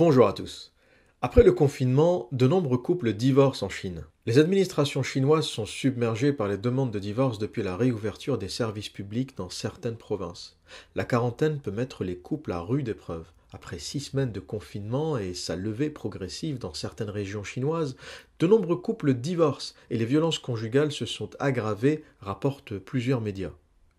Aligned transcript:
Bonjour 0.00 0.26
à 0.26 0.32
tous. 0.32 0.72
Après 1.20 1.42
le 1.42 1.52
confinement, 1.52 2.30
de 2.32 2.46
nombreux 2.46 2.78
couples 2.78 3.12
divorcent 3.12 3.66
en 3.66 3.68
Chine. 3.68 4.06
Les 4.24 4.38
administrations 4.38 5.02
chinoises 5.02 5.44
sont 5.44 5.66
submergées 5.66 6.32
par 6.32 6.48
les 6.48 6.56
demandes 6.56 6.90
de 6.90 6.98
divorce 6.98 7.38
depuis 7.38 7.62
la 7.62 7.76
réouverture 7.76 8.38
des 8.38 8.48
services 8.48 8.88
publics 8.88 9.36
dans 9.36 9.50
certaines 9.50 9.98
provinces. 9.98 10.56
La 10.94 11.04
quarantaine 11.04 11.60
peut 11.60 11.70
mettre 11.70 12.02
les 12.02 12.16
couples 12.16 12.52
à 12.52 12.60
rude 12.60 12.88
épreuve. 12.88 13.26
Après 13.52 13.78
six 13.78 14.00
semaines 14.00 14.32
de 14.32 14.40
confinement 14.40 15.18
et 15.18 15.34
sa 15.34 15.54
levée 15.54 15.90
progressive 15.90 16.56
dans 16.56 16.72
certaines 16.72 17.10
régions 17.10 17.44
chinoises, 17.44 17.94
de 18.38 18.46
nombreux 18.46 18.76
couples 18.76 19.12
divorcent 19.12 19.74
et 19.90 19.98
les 19.98 20.06
violences 20.06 20.38
conjugales 20.38 20.92
se 20.92 21.04
sont 21.04 21.28
aggravées, 21.40 22.04
rapportent 22.22 22.78
plusieurs 22.78 23.20
médias. 23.20 23.52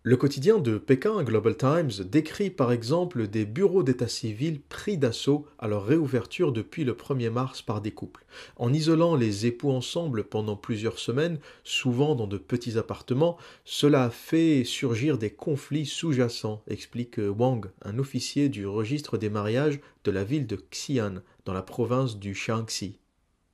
Le 0.04 0.16
quotidien 0.16 0.58
de 0.58 0.78
Pékin, 0.78 1.22
Global 1.22 1.56
Times, 1.56 2.04
décrit 2.04 2.50
par 2.50 2.72
exemple 2.72 3.28
des 3.28 3.44
bureaux 3.44 3.84
d'état 3.84 4.08
civil 4.08 4.60
pris 4.60 4.98
d'assaut 4.98 5.46
à 5.60 5.68
leur 5.68 5.86
réouverture 5.86 6.50
depuis 6.50 6.82
le 6.82 6.94
1er 6.94 7.30
mars 7.30 7.62
par 7.62 7.80
des 7.80 7.92
couples. 7.92 8.26
En 8.56 8.72
isolant 8.72 9.14
les 9.14 9.46
époux 9.46 9.70
ensemble 9.70 10.24
pendant 10.24 10.56
plusieurs 10.56 10.98
semaines, 10.98 11.38
souvent 11.62 12.16
dans 12.16 12.26
de 12.26 12.36
petits 12.36 12.78
appartements, 12.78 13.36
cela 13.64 14.02
a 14.02 14.10
fait 14.10 14.64
surgir 14.64 15.18
des 15.18 15.30
conflits 15.30 15.86
sous-jacents, 15.86 16.64
explique 16.66 17.20
Wang, 17.38 17.66
un 17.82 18.00
officier 18.00 18.48
du 18.48 18.66
registre 18.66 19.18
des 19.18 19.30
mariages 19.30 19.78
de 20.02 20.10
la 20.10 20.24
ville 20.24 20.48
de 20.48 20.56
Xi'an, 20.56 21.22
dans 21.44 21.52
la 21.52 21.62
province 21.62 22.18
du 22.18 22.34
Shaanxi. 22.34 22.98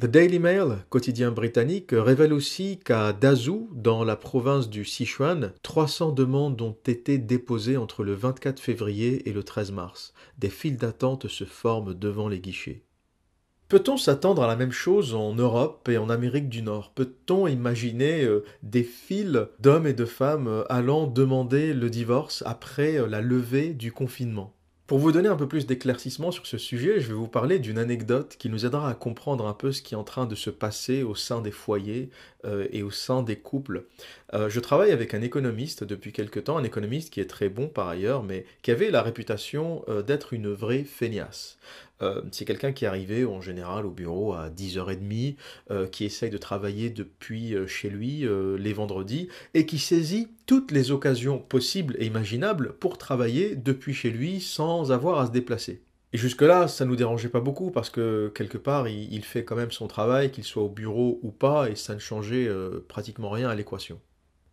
The 0.00 0.06
Daily 0.06 0.38
Mail, 0.38 0.76
quotidien 0.90 1.32
britannique, 1.32 1.90
révèle 1.90 2.32
aussi 2.32 2.78
qu'à 2.78 3.12
Dazhou, 3.12 3.68
dans 3.74 4.04
la 4.04 4.14
province 4.14 4.70
du 4.70 4.84
Sichuan, 4.84 5.52
300 5.64 6.12
demandes 6.12 6.62
ont 6.62 6.76
été 6.86 7.18
déposées 7.18 7.76
entre 7.76 8.04
le 8.04 8.14
24 8.14 8.60
février 8.60 9.28
et 9.28 9.32
le 9.32 9.42
13 9.42 9.72
mars. 9.72 10.14
Des 10.38 10.50
files 10.50 10.76
d'attente 10.76 11.26
se 11.26 11.42
forment 11.42 11.94
devant 11.94 12.28
les 12.28 12.38
guichets. 12.38 12.84
Peut-on 13.68 13.96
s'attendre 13.96 14.44
à 14.44 14.46
la 14.46 14.54
même 14.54 14.70
chose 14.70 15.16
en 15.16 15.34
Europe 15.34 15.88
et 15.88 15.98
en 15.98 16.10
Amérique 16.10 16.48
du 16.48 16.62
Nord? 16.62 16.92
Peut-on 16.94 17.48
imaginer 17.48 18.22
euh, 18.22 18.44
des 18.62 18.84
files 18.84 19.48
d'hommes 19.58 19.88
et 19.88 19.94
de 19.94 20.04
femmes 20.04 20.46
euh, 20.46 20.72
allant 20.72 21.08
demander 21.08 21.74
le 21.74 21.90
divorce 21.90 22.44
après 22.46 23.00
euh, 23.00 23.08
la 23.08 23.20
levée 23.20 23.74
du 23.74 23.90
confinement? 23.90 24.54
Pour 24.88 24.98
vous 24.98 25.12
donner 25.12 25.28
un 25.28 25.36
peu 25.36 25.46
plus 25.46 25.66
d'éclaircissement 25.66 26.30
sur 26.30 26.46
ce 26.46 26.56
sujet, 26.56 26.98
je 26.98 27.08
vais 27.08 27.14
vous 27.14 27.28
parler 27.28 27.58
d'une 27.58 27.76
anecdote 27.76 28.36
qui 28.38 28.48
nous 28.48 28.64
aidera 28.64 28.88
à 28.88 28.94
comprendre 28.94 29.46
un 29.46 29.52
peu 29.52 29.70
ce 29.70 29.82
qui 29.82 29.92
est 29.92 29.98
en 29.98 30.02
train 30.02 30.24
de 30.24 30.34
se 30.34 30.48
passer 30.48 31.02
au 31.02 31.14
sein 31.14 31.42
des 31.42 31.50
foyers 31.50 32.08
euh, 32.46 32.66
et 32.72 32.82
au 32.82 32.90
sein 32.90 33.22
des 33.22 33.36
couples. 33.36 33.84
Euh, 34.34 34.48
je 34.48 34.60
travaille 34.60 34.90
avec 34.90 35.14
un 35.14 35.22
économiste 35.22 35.84
depuis 35.84 36.12
quelque 36.12 36.40
temps, 36.40 36.58
un 36.58 36.64
économiste 36.64 37.10
qui 37.10 37.20
est 37.20 37.30
très 37.30 37.48
bon 37.48 37.68
par 37.68 37.88
ailleurs, 37.88 38.22
mais 38.22 38.44
qui 38.62 38.70
avait 38.70 38.90
la 38.90 39.02
réputation 39.02 39.84
euh, 39.88 40.02
d'être 40.02 40.32
une 40.32 40.52
vraie 40.52 40.84
feignasse. 40.84 41.58
c'est 42.30 42.44
quelqu'un 42.44 42.72
qui 42.72 42.86
arrivé 42.86 43.24
en 43.24 43.40
général 43.40 43.84
au 43.84 43.90
bureau 43.90 44.32
à 44.32 44.50
10h30, 44.50 45.36
qui 45.90 46.04
essaye 46.04 46.30
de 46.30 46.38
travailler 46.38 46.90
depuis 46.90 47.56
chez 47.66 47.90
lui 47.90 48.24
les 48.56 48.72
vendredis 48.72 49.28
et 49.54 49.66
qui 49.66 49.80
saisit 49.80 50.28
toutes 50.46 50.70
les 50.70 50.92
occasions 50.92 51.40
possibles 51.40 51.96
et 51.98 52.06
imaginables 52.06 52.74
pour 52.74 52.98
travailler 52.98 53.56
depuis 53.56 53.94
chez 53.94 54.10
lui 54.10 54.40
sans 54.40 54.92
avoir 54.92 55.18
à 55.18 55.26
se 55.26 55.32
déplacer. 55.32 55.82
Et 56.12 56.18
jusque-là, 56.18 56.68
ça 56.68 56.84
ne 56.84 56.90
nous 56.90 56.96
dérangeait 56.96 57.28
pas 57.28 57.40
beaucoup 57.40 57.70
parce 57.70 57.90
que 57.90 58.32
quelque 58.34 58.56
part, 58.56 58.88
il, 58.88 59.24
fait 59.24 59.44
quand 59.44 59.56
même 59.56 59.70
son 59.70 59.88
travail, 59.88 60.30
qu'il 60.30 60.44
soit 60.44 60.62
au 60.62 60.70
bureau 60.70 61.20
ou 61.22 61.30
pas, 61.30 61.68
et 61.68 61.76
ça 61.76 61.94
ne 61.94 61.98
changeait 61.98 62.48
euh, 62.48 62.82
pratiquement 62.88 63.28
rien 63.28 63.50
à 63.50 63.54
l'équation. 63.54 64.00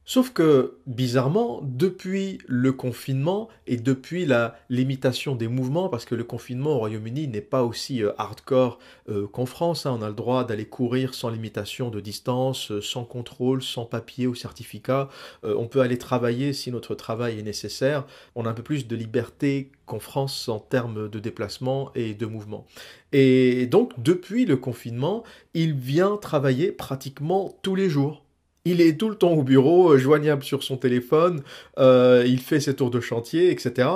Sauf 0.08 0.32
que, 0.32 0.78
bizarrement, 0.86 1.62
depuis 1.64 2.38
le 2.46 2.72
confinement 2.72 3.50
et 3.66 3.78
depuis 3.78 4.28
la 4.28 4.56
limitation 4.70 5.36
des 5.36 5.48
mouvements, 5.48 5.90
parce 5.90 6.06
que 6.06 6.14
le 6.14 6.24
confinement 6.24 6.76
au 6.76 6.78
Royaume-Uni 6.78 7.28
n'est 7.28 7.42
pas 7.42 7.64
aussi 7.64 8.04
euh, 8.04 8.12
hardcore 8.20 8.78
euh, 9.10 9.26
qu'en 9.26 9.48
France, 9.48 9.88
hein, 9.88 9.98
on 10.00 10.04
a 10.04 10.10
le 10.10 10.14
droit 10.14 10.44
d'aller 10.44 10.66
courir 10.66 11.16
sans 11.16 11.30
limitation 11.30 11.90
de 11.90 12.00
distance, 12.02 12.70
euh, 12.70 12.82
sans 12.82 13.04
contrôle, 13.04 13.64
sans 13.64 13.86
papier 13.86 14.28
ou 14.28 14.36
certificat, 14.36 15.10
on 15.44 15.68
peut 15.68 15.82
aller 15.82 15.98
travailler 15.98 16.54
si 16.54 16.72
notre 16.72 16.94
travail 16.96 17.40
est 17.40 17.44
nécessaire, 17.44 18.06
on 18.36 18.46
a 18.46 18.50
un 18.50 18.54
peu 18.54 18.64
plus 18.64 18.88
de 18.88 18.96
liberté 18.96 19.72
qu'en 19.86 20.00
France 20.00 20.50
en 20.50 20.60
termes 20.60 21.10
de 21.10 21.20
déplacement 21.20 21.92
et 21.96 22.14
de 22.14 22.26
mouvement. 22.26 22.66
Et 23.12 23.66
donc, 23.66 23.94
depuis 23.98 24.46
le 24.46 24.58
confinement, 24.58 25.24
il 25.54 25.74
vient 25.74 26.18
travailler 26.18 26.72
pratiquement 26.72 27.58
tous 27.62 27.76
les 27.76 27.90
jours 27.90 28.25
il 28.66 28.82
est 28.82 29.00
tout 29.00 29.10
le 29.10 29.16
temps 29.16 29.34
au 29.34 29.44
bureau, 29.44 29.94
euh, 29.94 29.98
joignable 29.98 30.44
sur 30.44 30.64
son 30.64 30.78
téléphone, 30.78 31.42
euh, 31.78 32.24
il 32.26 32.40
fait 32.40 32.60
ses 32.60 32.76
tours 32.76 32.92
de 32.92 33.00
chantier, 33.00 33.52
etc. 33.52 33.90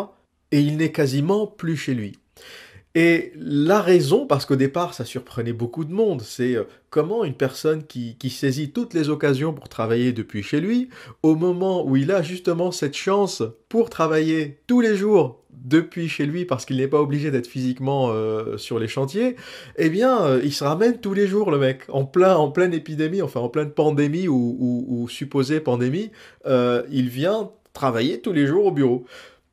Et 0.52 0.62
il 0.62 0.78
n'est 0.78 0.92
quasiment 0.92 1.48
plus 1.48 1.76
chez 1.76 1.94
lui. 1.94 2.14
Et 3.02 3.32
la 3.38 3.82
raison, 3.82 4.26
parce 4.26 4.46
qu'au 4.46 4.58
départ 4.58 4.94
ça 4.94 5.06
surprenait 5.06 5.54
beaucoup 5.54 5.86
de 5.86 5.94
monde, 5.94 6.22
c'est 6.22 6.56
euh, 6.56 6.66
comment 6.90 7.24
une 7.24 7.34
personne 7.34 7.86
qui, 7.86 8.18
saisit 8.30 8.72
toutes 8.72 8.94
les 8.94 9.08
occasions 9.08 9.54
pour 9.54 9.70
travailler 9.70 10.12
depuis 10.12 10.44
chez 10.44 10.60
lui, 10.60 10.90
au 11.24 11.36
moment 11.36 11.88
où 11.88 11.96
il 11.96 12.12
a 12.12 12.22
justement 12.22 12.74
cette 12.74 12.98
chance 12.98 13.42
pour 13.70 13.90
travailler 13.90 14.60
tous 14.68 14.82
les 14.82 14.98
jours 14.98 15.42
depuis 15.50 16.10
chez 16.10 16.26
lui 16.26 16.44
parce 16.44 16.66
qu'il 16.66 16.76
n'est 16.76 16.90
pas 16.90 17.00
obligé 17.00 17.32
d'être 17.32 17.48
physiquement 17.48 18.10
euh, 18.10 18.58
sur 18.58 18.80
les 18.80 18.90
chantiers, 18.90 19.38
eh 19.78 19.90
bien 19.90 20.22
euh, 20.22 20.42
il 20.44 20.52
se 20.52 20.66
ramène 20.66 21.00
tous 21.00 21.14
les 21.14 21.26
jours 21.26 21.52
le 21.52 21.58
mec, 21.58 21.84
en, 21.88 22.04
plein, 22.04 22.36
en 22.36 22.52
pleine 22.52 22.74
épidémie, 22.74 23.22
enfin 23.22 23.40
en 23.40 23.48
pleine 23.48 23.72
pandémie 23.72 24.28
ou, 24.28 25.08
supposée 25.10 25.62
pandémie, 25.62 26.12
il 26.46 27.08
vient 27.08 27.50
travailler 27.72 28.20
tous 28.20 28.34
les 28.34 28.46
jours 28.46 28.66
au 28.66 28.72
bureau. 28.72 29.06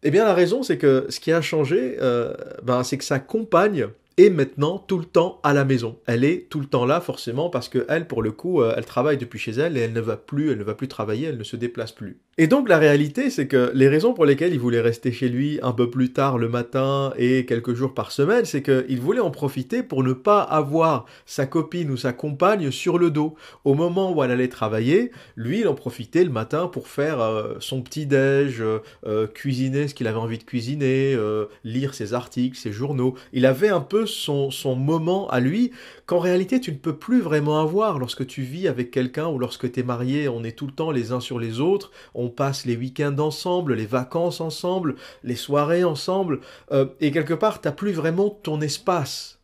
Eh 0.02 0.10
bien, 0.10 0.24
la 0.24 0.34
raison, 0.34 0.62
c'est 0.62 0.78
que 0.78 1.06
ce 1.08 1.20
qui 1.20 1.32
a 1.32 1.40
changé, 1.40 1.96
euh, 2.00 2.34
ben, 2.62 2.82
c'est 2.84 2.98
que 2.98 3.04
sa 3.04 3.18
compagne 3.18 3.88
est 4.18 4.30
maintenant 4.30 4.78
tout 4.78 4.98
le 4.98 5.04
temps 5.04 5.40
à 5.42 5.52
la 5.52 5.64
maison. 5.64 5.98
Elle 6.06 6.24
est 6.24 6.48
tout 6.48 6.60
le 6.60 6.66
temps 6.66 6.86
là, 6.86 7.00
forcément, 7.00 7.50
parce 7.50 7.68
que 7.68 7.84
elle, 7.88 8.06
pour 8.06 8.22
le 8.22 8.32
coup, 8.32 8.62
euh, 8.62 8.74
elle 8.76 8.84
travaille 8.84 9.18
depuis 9.18 9.38
chez 9.38 9.52
elle 9.52 9.76
et 9.76 9.80
elle 9.80 9.92
ne 9.92 10.00
va 10.00 10.16
plus, 10.16 10.50
elle 10.52 10.58
ne 10.58 10.64
va 10.64 10.74
plus 10.74 10.88
travailler, 10.88 11.28
elle 11.28 11.38
ne 11.38 11.44
se 11.44 11.56
déplace 11.56 11.92
plus. 11.92 12.20
Et 12.38 12.48
donc 12.48 12.68
la 12.68 12.76
réalité, 12.76 13.30
c'est 13.30 13.46
que 13.46 13.70
les 13.72 13.88
raisons 13.88 14.12
pour 14.12 14.26
lesquelles 14.26 14.52
il 14.52 14.60
voulait 14.60 14.82
rester 14.82 15.10
chez 15.10 15.30
lui 15.30 15.58
un 15.62 15.72
peu 15.72 15.88
plus 15.88 16.12
tard 16.12 16.36
le 16.36 16.50
matin 16.50 17.14
et 17.16 17.46
quelques 17.46 17.72
jours 17.72 17.94
par 17.94 18.12
semaine, 18.12 18.44
c'est 18.44 18.60
qu'il 18.60 19.00
voulait 19.00 19.20
en 19.20 19.30
profiter 19.30 19.82
pour 19.82 20.04
ne 20.04 20.12
pas 20.12 20.42
avoir 20.42 21.06
sa 21.24 21.46
copine 21.46 21.90
ou 21.90 21.96
sa 21.96 22.12
compagne 22.12 22.70
sur 22.70 22.98
le 22.98 23.10
dos. 23.10 23.36
Au 23.64 23.72
moment 23.72 24.12
où 24.12 24.22
elle 24.22 24.30
allait 24.30 24.48
travailler, 24.48 25.12
lui, 25.34 25.60
il 25.60 25.68
en 25.68 25.72
profitait 25.72 26.24
le 26.24 26.30
matin 26.30 26.66
pour 26.66 26.88
faire 26.88 27.20
euh, 27.20 27.54
son 27.58 27.80
petit-déj, 27.80 28.60
euh, 28.60 28.80
euh, 29.06 29.26
cuisiner 29.26 29.88
ce 29.88 29.94
qu'il 29.94 30.06
avait 30.06 30.18
envie 30.18 30.36
de 30.36 30.44
cuisiner, 30.44 31.16
lire 31.64 31.94
ses 31.94 32.12
articles, 32.12 32.58
ses 32.58 32.70
journaux. 32.70 33.14
Il 33.32 33.46
avait 33.46 33.70
un 33.70 33.80
peu 33.80 34.04
son, 34.04 34.50
moment 34.76 35.26
à 35.28 35.40
lui 35.40 35.70
qu'en 36.04 36.18
réalité 36.18 36.60
tu 36.60 36.70
ne 36.70 36.76
peux 36.76 36.96
plus 36.96 37.22
vraiment 37.22 37.62
avoir 37.62 37.98
lorsque 37.98 38.26
tu 38.26 38.42
vis 38.42 38.68
avec 38.68 38.90
quelqu'un 38.90 39.26
ou 39.28 39.38
lorsque 39.38 39.72
tu 39.72 39.80
es 39.80 39.82
marié, 39.82 40.28
on 40.28 40.44
est 40.44 40.52
tout 40.52 40.66
le 40.66 40.72
temps 40.72 40.90
les 40.90 41.12
uns 41.12 41.20
sur 41.20 41.38
les 41.38 41.60
autres, 41.60 41.92
passe 42.28 42.64
les 42.64 42.76
week-ends 42.76 43.18
ensemble, 43.18 43.74
les 43.74 43.86
vacances 43.86 44.40
ensemble, 44.40 44.96
les 45.22 45.36
soirées 45.36 45.84
ensemble, 45.84 46.40
euh, 46.72 46.86
et 47.00 47.10
quelque 47.10 47.34
part, 47.34 47.60
tu 47.60 47.68
n'as 47.68 47.72
plus 47.72 47.92
vraiment 47.92 48.30
ton 48.30 48.60
espace. 48.60 49.40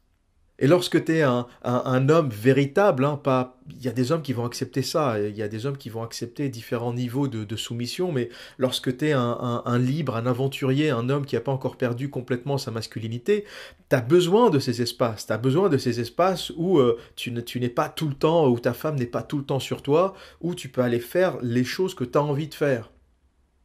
Et 0.62 0.69
lorsque 0.69 1.05
tu 1.05 1.17
es 1.17 1.23
un, 1.23 2.09
homme 2.09 2.28
véritable, 2.31 3.05
hein, 3.05 3.21
pas, 3.21 3.59
il 3.69 3.84
y 3.84 3.89
a 3.89 3.93
des 3.93 4.12
hommes 4.12 4.23
qui 4.23 4.33
vont 4.33 4.45
accepter 4.45 4.83
ça, 4.83 5.19
il 5.19 5.37
y 5.37 5.43
a 5.43 5.49
des 5.49 5.67
hommes 5.67 5.77
qui 5.77 5.91
vont 5.91 6.05
accepter 6.05 6.49
différents 6.50 6.95
niveaux 6.95 7.27
de, 7.27 7.56
soumission, 7.56 8.12
mais 8.12 8.28
lorsque 8.59 8.97
tu 8.97 9.09
es 9.09 9.12
un, 9.12 9.78
libre, 9.81 10.15
un 10.15 10.25
aventurier, 10.25 10.91
un 10.91 11.09
homme 11.09 11.27
qui 11.27 11.34
n'a 11.34 11.41
pas 11.41 11.50
encore 11.50 11.77
perdu 11.77 12.11
complètement 12.11 12.59
sa 12.59 12.71
masculinité, 12.71 13.45
tu 13.91 13.97
as 13.97 14.00
besoin 14.00 14.50
de 14.50 14.61
ces 14.61 14.83
espaces, 14.83 15.27
tu 15.27 15.33
as 15.33 15.39
besoin 15.39 15.69
de 15.69 15.78
ces 15.78 15.99
espaces 15.99 16.53
où 16.55 16.79
euh, 16.79 16.97
tu, 17.17 17.33
n'es 17.33 17.69
pas 17.69 17.89
tout 17.89 18.06
le 18.06 18.15
temps, 18.15 18.47
où 18.47 18.61
ta 18.61 18.73
femme 18.73 18.94
n'est 18.94 19.06
pas 19.06 19.25
tout 19.25 19.39
le 19.39 19.44
temps 19.44 19.61
sur 19.61 19.83
toi, 19.83 20.15
où 20.41 20.55
tu 20.55 20.69
peux 20.69 20.83
aller 20.83 21.00
faire 21.00 21.39
les 21.43 21.65
choses 21.65 21.97
que 21.97 22.05
tu 22.05 22.17
as 22.17 22.23
envie 22.23 22.47
de 22.47 22.55
faire. 22.55 22.93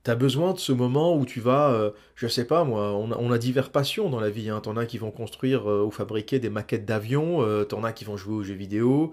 T'as 0.08 0.16
besoin 0.16 0.54
de 0.54 0.58
ce 0.58 0.72
moment 0.72 1.18
où 1.18 1.26
tu 1.26 1.42
vas, 1.42 1.70
euh, 1.70 1.92
je 2.16 2.30
sais 2.30 2.46
pas 2.46 2.64
moi, 2.64 2.94
on 2.94 3.30
a, 3.30 3.38
divers 3.38 3.72
passions 3.72 4.10
dans 4.10 4.22
la 4.22 4.30
vie. 4.30 4.50
Hein. 4.50 4.62
T'en 4.62 4.78
as 4.78 4.86
qui 4.86 4.98
vont 4.98 5.12
construire 5.12 5.70
euh, 5.70 5.84
ou 5.84 5.92
fabriquer 5.92 6.40
des 6.40 6.50
maquettes 6.50 6.86
d'avions, 6.86 7.42
euh, 7.42 7.66
t'en 7.66 7.84
as 7.84 7.92
qui 7.92 8.06
vont 8.06 8.16
jouer 8.16 8.36
aux 8.36 8.42
jeux 8.42 8.54
vidéo, 8.54 9.12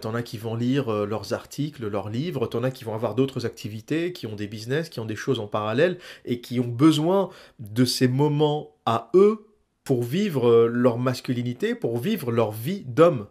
t'en 0.00 0.14
as 0.14 0.22
qui 0.22 0.38
vont 0.38 0.54
lire 0.54 0.88
leurs 1.04 1.32
articles, 1.32 1.88
leurs 1.88 2.10
livres, 2.10 2.46
t'en 2.46 2.62
as 2.62 2.70
qui 2.70 2.84
vont 2.84 2.94
avoir 2.94 3.16
d'autres 3.16 3.44
activités, 3.44 4.12
qui 4.12 4.28
ont 4.28 4.36
des 4.36 4.46
business, 4.46 4.88
qui 4.88 5.00
ont 5.00 5.04
des 5.04 5.16
choses 5.16 5.40
en 5.40 5.48
parallèle 5.48 5.98
et 6.24 6.40
qui 6.40 6.60
ont 6.60 6.68
besoin 6.68 7.30
de 7.58 7.84
ces 7.84 8.06
moments 8.06 8.70
à 8.86 9.10
eux 9.14 9.48
pour 9.82 10.04
vivre 10.04 10.66
leur 10.66 10.98
masculinité, 10.98 11.74
pour 11.74 11.98
vivre 11.98 12.30
leur 12.30 12.52
vie 12.52 12.84
d'homme. 12.86 13.26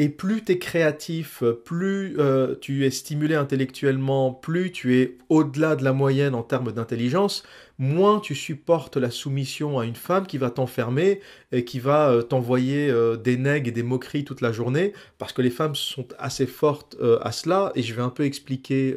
Et 0.00 0.08
plus 0.08 0.44
tu 0.44 0.52
es 0.52 0.58
créatif, 0.58 1.42
plus 1.64 2.20
euh, 2.20 2.54
tu 2.60 2.86
es 2.86 2.90
stimulé 2.90 3.34
intellectuellement, 3.34 4.32
plus 4.32 4.70
tu 4.70 4.96
es 4.96 5.18
au-delà 5.28 5.74
de 5.74 5.82
la 5.82 5.92
moyenne 5.92 6.36
en 6.36 6.44
termes 6.44 6.70
d'intelligence, 6.70 7.42
moins 7.78 8.20
tu 8.20 8.36
supportes 8.36 8.96
la 8.96 9.10
soumission 9.10 9.80
à 9.80 9.86
une 9.86 9.96
femme 9.96 10.28
qui 10.28 10.38
va 10.38 10.50
t'enfermer 10.50 11.18
et 11.50 11.64
qui 11.64 11.80
va 11.80 12.10
euh, 12.10 12.22
t'envoyer 12.22 12.88
euh, 12.88 13.16
des 13.16 13.36
nègres 13.36 13.70
et 13.70 13.72
des 13.72 13.82
moqueries 13.82 14.24
toute 14.24 14.40
la 14.40 14.52
journée, 14.52 14.92
parce 15.18 15.32
que 15.32 15.42
les 15.42 15.50
femmes 15.50 15.74
sont 15.74 16.06
assez 16.20 16.46
fortes 16.46 16.96
à 17.20 17.32
cela, 17.32 17.72
et 17.74 17.82
je 17.82 17.92
vais 17.92 18.02
un 18.02 18.08
peu 18.08 18.24
expliquer 18.24 18.94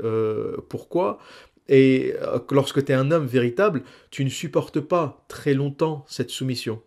pourquoi. 0.70 1.20
Et 1.68 2.14
lorsque 2.52 2.84
tu 2.86 2.92
es 2.92 2.96
un 2.96 3.12
homme 3.12 3.26
véritable, 3.26 3.84
tu 4.12 4.24
ne 4.24 4.30
supportes 4.30 4.80
pas 4.80 5.26
très 5.28 5.54
longtemps 5.54 6.06
cette 6.08 6.30
soumission. 6.30 6.82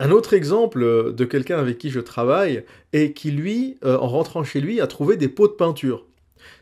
Un 0.00 0.10
autre 0.10 0.34
exemple 0.34 1.14
de 1.14 1.24
quelqu'un 1.24 1.56
avec 1.56 1.78
qui 1.78 1.90
je 1.90 2.00
travaille 2.00 2.64
est 2.92 3.12
qui, 3.12 3.30
lui, 3.30 3.78
euh, 3.84 3.96
en 3.96 4.08
rentrant 4.08 4.42
chez 4.42 4.60
lui, 4.60 4.80
a 4.80 4.88
trouvé 4.88 5.16
des 5.16 5.28
pots 5.28 5.46
de 5.46 5.52
peinture. 5.52 6.04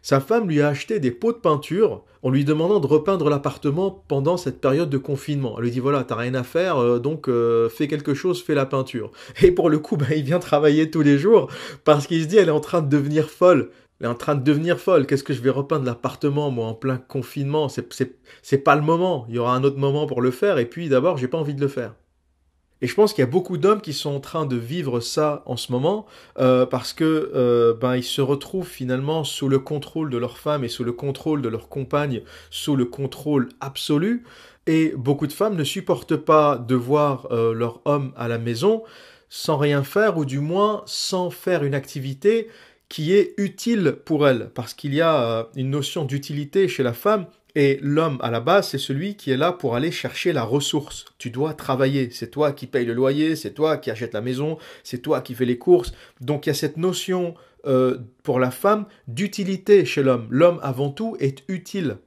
Sa 0.03 0.21
femme 0.21 0.49
lui 0.49 0.61
a 0.61 0.69
acheté 0.69 1.01
des 1.01 1.11
pots 1.11 1.33
de 1.33 1.39
peinture 1.39 2.05
en 2.23 2.29
lui 2.29 2.45
demandant 2.45 2.79
de 2.79 2.87
repeindre 2.87 3.31
l'appartement 3.31 4.05
pendant 4.07 4.37
cette 4.37 4.61
période 4.61 4.91
de 4.91 4.99
confinement. 4.99 5.55
Elle 5.57 5.65
lui 5.65 5.71
dit 5.71 5.81
voilà, 5.81 6.05
t'as 6.05 6.17
rien 6.17 6.35
à 6.35 6.43
faire, 6.43 6.77
euh, 6.77 6.99
donc 6.99 7.27
euh, 7.27 7.71
fais 7.71 7.89
quelque 7.89 8.13
chose, 8.13 8.43
fais 8.43 8.55
la 8.55 8.67
peinture. 8.67 9.11
Et 9.41 9.51
pour 9.51 9.71
le 9.71 9.79
coup, 9.79 9.97
bah, 9.99 10.07
il 10.15 10.25
vient 10.25 10.39
travailler 10.39 10.91
tous 10.91 11.03
les 11.03 11.17
jours 11.17 11.51
parce 11.85 12.07
qu'il 12.07 12.23
se 12.23 12.29
dit 12.29 12.37
elle 12.37 12.49
est 12.49 12.53
en 12.53 12.61
train 12.61 12.83
de 12.83 12.89
devenir 12.91 13.31
folle. 13.31 13.71
Elle 13.99 14.09
est 14.09 14.11
en 14.11 14.15
train 14.15 14.35
de 14.35 14.45
devenir 14.45 14.79
folle. 14.79 15.07
Qu'est-ce 15.07 15.25
que 15.25 15.33
je 15.33 15.41
vais 15.41 15.49
repeindre 15.49 15.87
l'appartement, 15.87 16.51
moi, 16.51 16.67
en 16.67 16.75
plein 16.75 16.99
confinement? 16.99 17.69
C'est 17.69 18.59
pas 18.59 18.77
le 18.77 18.83
moment. 18.83 19.25
Il 19.29 19.37
y 19.37 19.39
aura 19.39 19.55
un 19.55 19.63
autre 19.63 19.79
moment 19.79 20.07
pour 20.07 20.21
le 20.21 20.33
faire. 20.33 20.59
Et 20.59 20.67
puis, 20.67 20.89
d'abord, 20.89 21.19
j'ai 21.19 21.29
pas 21.29 21.39
envie 21.39 21.55
de 21.55 21.61
le 21.61 21.69
faire. 21.69 21.95
Et 22.83 22.89
je 22.89 22.95
pense 22.97 23.15
qu'il 23.15 23.23
y 23.23 23.27
a 23.27 23.31
beaucoup 23.31 23.59
d'hommes 23.59 23.81
qui 23.81 23.93
sont 23.93 24.11
en 24.11 24.21
train 24.21 24.45
de 24.45 24.57
vivre 24.57 24.99
ça 24.99 25.45
en 25.47 25.57
ce 25.57 25.71
moment 25.71 26.05
euh, 26.41 26.67
parce 26.67 26.93
que 26.93 27.31
euh, 27.33 27.75
ben 27.75 27.95
ils 27.95 28.03
se 28.03 28.21
retrouvent 28.21 28.69
finalement 28.69 29.23
sous 29.23 29.49
le 29.49 29.61
contrôle 29.61 30.11
de 30.11 30.19
leur 30.19 30.37
femme 30.37 30.65
et 30.65 30.69
sous 30.69 30.83
le 30.83 30.93
contrôle 30.93 31.43
de 31.43 31.49
leur 31.49 31.69
compagne, 31.69 32.23
sous 32.51 32.75
le 32.75 32.85
contrôle 32.85 33.51
absolu. 33.61 34.25
Et 34.67 34.93
beaucoup 34.97 35.29
de 35.29 35.33
femmes 35.33 35.55
ne 35.55 35.63
supportent 35.63 36.17
pas 36.17 36.59
de 36.59 36.75
voir 36.75 37.29
euh, 37.31 37.55
leur 37.55 37.81
homme 37.85 38.13
à 38.17 38.27
la 38.27 38.39
maison 38.39 38.83
sans 39.29 39.59
rien 39.59 39.85
faire 39.85 40.19
ou 40.19 40.25
du 40.25 40.41
moins 40.41 40.83
sans 40.85 41.31
faire 41.31 41.63
une 41.63 41.75
activité 41.75 42.49
qui 42.89 43.15
est 43.15 43.33
utile 43.39 43.97
pour 44.05 44.27
elles 44.27 44.51
parce 44.55 44.75
qu'il 44.75 44.93
y 44.93 45.01
a 45.01 45.49
une 45.55 45.71
notion 45.71 46.05
d'utilité 46.05 46.67
chez 46.67 46.83
la 46.83 46.93
femme 46.93 47.27
et 47.55 47.79
l'homme, 47.83 48.19
à 48.23 48.31
la 48.31 48.41
base, 48.41 48.69
c'est 48.69 48.79
celui 48.79 49.17
qui 49.17 49.31
est 49.31 49.37
là 49.37 49.53
pour 49.53 49.77
aller 49.77 49.91
chercher 49.91 50.33
la 50.33 50.43
ressource. 50.43 51.05
Tu 51.19 51.31
dois 51.31 51.53
travailler. 51.55 52.09
C'est 52.11 52.31
toi 52.31 52.53
qui 52.53 52.67
payes 52.67 52.87
le 52.87 52.95
loyer, 52.95 53.37
c'est 53.37 53.53
toi 53.53 53.77
qui 53.77 53.91
achètes 53.91 54.15
la 54.15 54.23
maison, 54.23 54.59
c'est 54.85 55.03
toi 55.03 55.21
qui 55.21 55.35
fais 55.35 55.45
les 55.45 55.59
courses. 55.59 55.93
Donc 56.21 56.47
il 56.47 56.49
y 56.49 56.53
a 56.53 56.55
cette 56.55 56.79
notion 56.79 57.35
euh, 57.67 57.99
pour 58.23 58.41
la 58.41 58.51
femme 58.51 58.87
d'utilité 59.07 59.85
chez 59.85 60.03
l'homme. 60.03 60.27
L'homme, 60.31 60.61
avant 60.63 60.91
tout, 60.91 61.17
est 61.21 61.45
utile. 61.49 61.99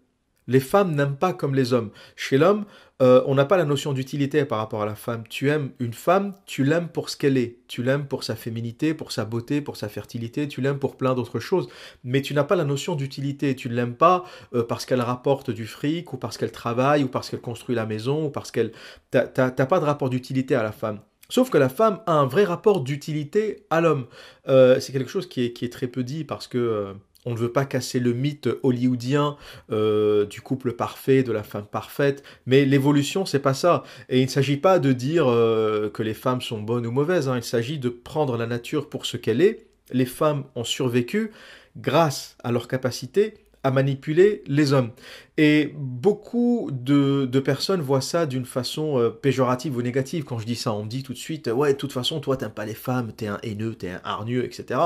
Les 0.48 0.60
femmes 0.60 0.96
n'aiment 0.96 1.18
pas 1.18 1.34
comme 1.34 1.56
les 1.56 1.74
hommes. 1.74 1.92
Chez 2.16 2.38
l'homme, 2.38 2.66
euh, 3.02 3.22
on 3.26 3.36
n'a 3.36 3.44
pas 3.44 3.58
la 3.58 3.66
notion 3.66 3.92
d'utilité 3.92 4.46
par 4.46 4.60
rapport 4.60 4.82
à 4.82 4.86
la 4.86 4.96
femme. 4.96 5.24
Tu 5.30 5.50
aimes 5.50 5.72
une 5.80 5.94
femme, 5.94 6.34
tu 6.46 6.64
l'aimes 6.64 6.88
pour 6.88 7.10
ce 7.10 7.18
qu'elle 7.18 7.38
est. 7.38 7.58
Tu 7.68 7.84
l'aimes 7.84 8.08
pour 8.08 8.24
sa 8.24 8.36
féminité, 8.36 8.94
pour 8.94 9.12
sa 9.12 9.26
beauté, 9.26 9.60
pour 9.60 9.76
sa 9.76 9.90
fertilité, 9.90 10.48
tu 10.48 10.62
l'aimes 10.62 10.80
pour 10.80 10.96
plein 10.96 11.14
d'autres 11.14 11.42
choses. 11.42 11.68
Mais 12.06 12.22
tu 12.22 12.34
n'as 12.34 12.46
pas 12.46 12.56
la 12.56 12.64
notion 12.64 12.96
d'utilité. 12.96 13.56
Tu 13.56 13.70
ne 13.70 13.76
l'aimes 13.76 13.96
pas 13.96 14.24
euh, 14.54 14.64
parce 14.64 14.86
qu'elle 14.86 15.02
rapporte 15.02 15.52
du 15.52 15.68
fric, 15.68 16.14
ou 16.14 16.18
parce 16.18 16.38
qu'elle 16.38 16.54
travaille, 16.54 17.04
ou 17.04 17.10
parce 17.10 17.30
qu'elle 17.30 17.42
construit 17.42 17.76
la 17.76 17.86
maison, 17.86 18.28
ou 18.28 18.30
parce 18.30 18.52
qu'elle... 18.52 18.72
T'as 19.12 19.30
pas 19.50 19.80
de 19.80 19.86
rapport 19.86 20.10
d'utilité 20.10 20.56
à 20.56 20.64
la 20.64 20.72
femme. 20.72 21.02
Sauf 21.28 21.50
que 21.50 21.58
la 21.58 21.70
femme 21.70 22.00
a 22.06 22.14
un 22.14 22.28
vrai 22.28 22.46
rapport 22.46 22.82
d'utilité 22.82 23.66
à 23.70 23.82
l'homme. 23.82 24.06
Euh, 24.48 24.80
c'est 24.80 24.94
quelque 24.94 25.10
chose 25.10 25.28
qui 25.28 25.46
est, 25.46 25.54
qui 25.54 25.66
est, 25.66 25.70
très 25.70 25.88
peu 25.88 26.04
dit 26.04 26.24
parce 26.24 26.48
que 26.48 26.96
on 27.26 27.32
ne 27.32 27.38
veut 27.38 27.52
pas 27.52 27.66
casser 27.66 28.00
le 28.00 28.14
mythe 28.14 28.48
hollywoodien 28.64 29.36
euh, 29.72 30.26
du 30.26 30.42
couple 30.42 30.74
parfait, 30.74 31.24
de 31.24 31.32
la 31.32 31.44
femme 31.44 31.66
parfaite, 31.66 32.24
mais 32.46 32.66
l'évolution, 32.66 33.26
c'est 33.26 33.40
pas 33.40 33.54
ça. 33.54 33.84
Et 34.10 34.20
il 34.20 34.26
ne 34.26 34.30
s'agit 34.30 34.58
pas 34.58 34.80
de 34.80 34.94
dire 34.94 35.28
euh, 35.28 35.90
que 35.90 36.04
les 36.04 36.14
femmes 36.14 36.42
sont 36.42 36.62
bonnes 36.62 36.86
ou 36.86 36.92
mauvaises, 36.92 37.28
hein. 37.28 37.38
il 37.38 37.44
s'agit 37.44 37.80
de 37.80 37.90
prendre 37.90 38.38
la 38.38 38.48
nature 38.48 38.90
pour 38.90 39.06
ce 39.06 39.18
qu'elle 39.18 39.42
est. 39.42 39.66
Les 39.92 40.06
femmes 40.06 40.46
ont 40.56 40.64
survécu 40.64 41.32
grâce 41.78 42.38
à 42.44 42.52
leur 42.52 42.68
capacité 42.68 43.34
à 43.64 43.72
manipuler 43.72 44.44
les 44.46 44.74
hommes. 44.74 44.92
Et 45.38 45.74
beaucoup 45.76 46.70
de, 46.72 47.26
personnes 47.40 47.82
voient 47.82 48.00
ça 48.00 48.28
d'une 48.28 48.46
façon 48.46 49.00
euh, 49.00 49.10
péjorative 49.10 49.76
ou 49.76 49.82
négative. 49.82 50.24
Quand 50.24 50.38
je 50.38 50.46
dis 50.46 50.56
ça, 50.56 50.72
on 50.72 50.84
me 50.84 50.90
dit 50.90 51.02
tout 51.02 51.14
de 51.14 51.18
suite, 51.18 51.48
ouais, 51.48 51.74
de 51.74 51.78
toute 51.78 51.92
façon, 51.92 52.20
toi, 52.20 52.38
t'aimes 52.38 52.52
pas 52.52 52.66
les 52.66 52.76
femmes, 52.76 53.12
t'es 53.12 53.26
un 53.26 53.40
haineux, 53.42 53.74
t'es 53.74 53.90
un 53.90 54.02
hargneux, 54.04 54.46
etc 54.46 54.80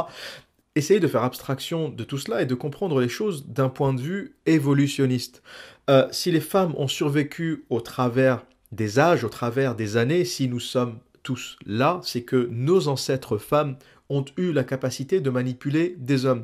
essayer 0.79 0.99
de 0.99 1.07
faire 1.07 1.23
abstraction 1.23 1.89
de 1.89 2.03
tout 2.03 2.17
cela 2.17 2.41
et 2.41 2.45
de 2.45 2.55
comprendre 2.55 2.99
les 2.99 3.09
choses 3.09 3.47
d'un 3.47 3.69
point 3.69 3.93
de 3.93 4.01
vue 4.01 4.35
évolutionniste. 4.45 5.43
Euh, 5.89 6.07
si 6.11 6.31
les 6.31 6.41
femmes 6.41 6.73
ont 6.77 6.87
survécu 6.87 7.65
au 7.69 7.81
travers 7.81 8.45
des 8.71 8.99
âges, 8.99 9.23
au 9.23 9.29
travers 9.29 9.75
des 9.75 9.97
années, 9.97 10.25
si 10.25 10.47
nous 10.47 10.59
sommes 10.59 10.99
tous 11.23 11.57
là, 11.65 11.99
c'est 12.03 12.23
que 12.23 12.47
nos 12.51 12.87
ancêtres 12.87 13.37
femmes 13.37 13.75
ont 14.09 14.25
eu 14.37 14.51
la 14.51 14.63
capacité 14.63 15.21
de 15.21 15.29
manipuler 15.29 15.95
des 15.97 16.25
hommes, 16.25 16.43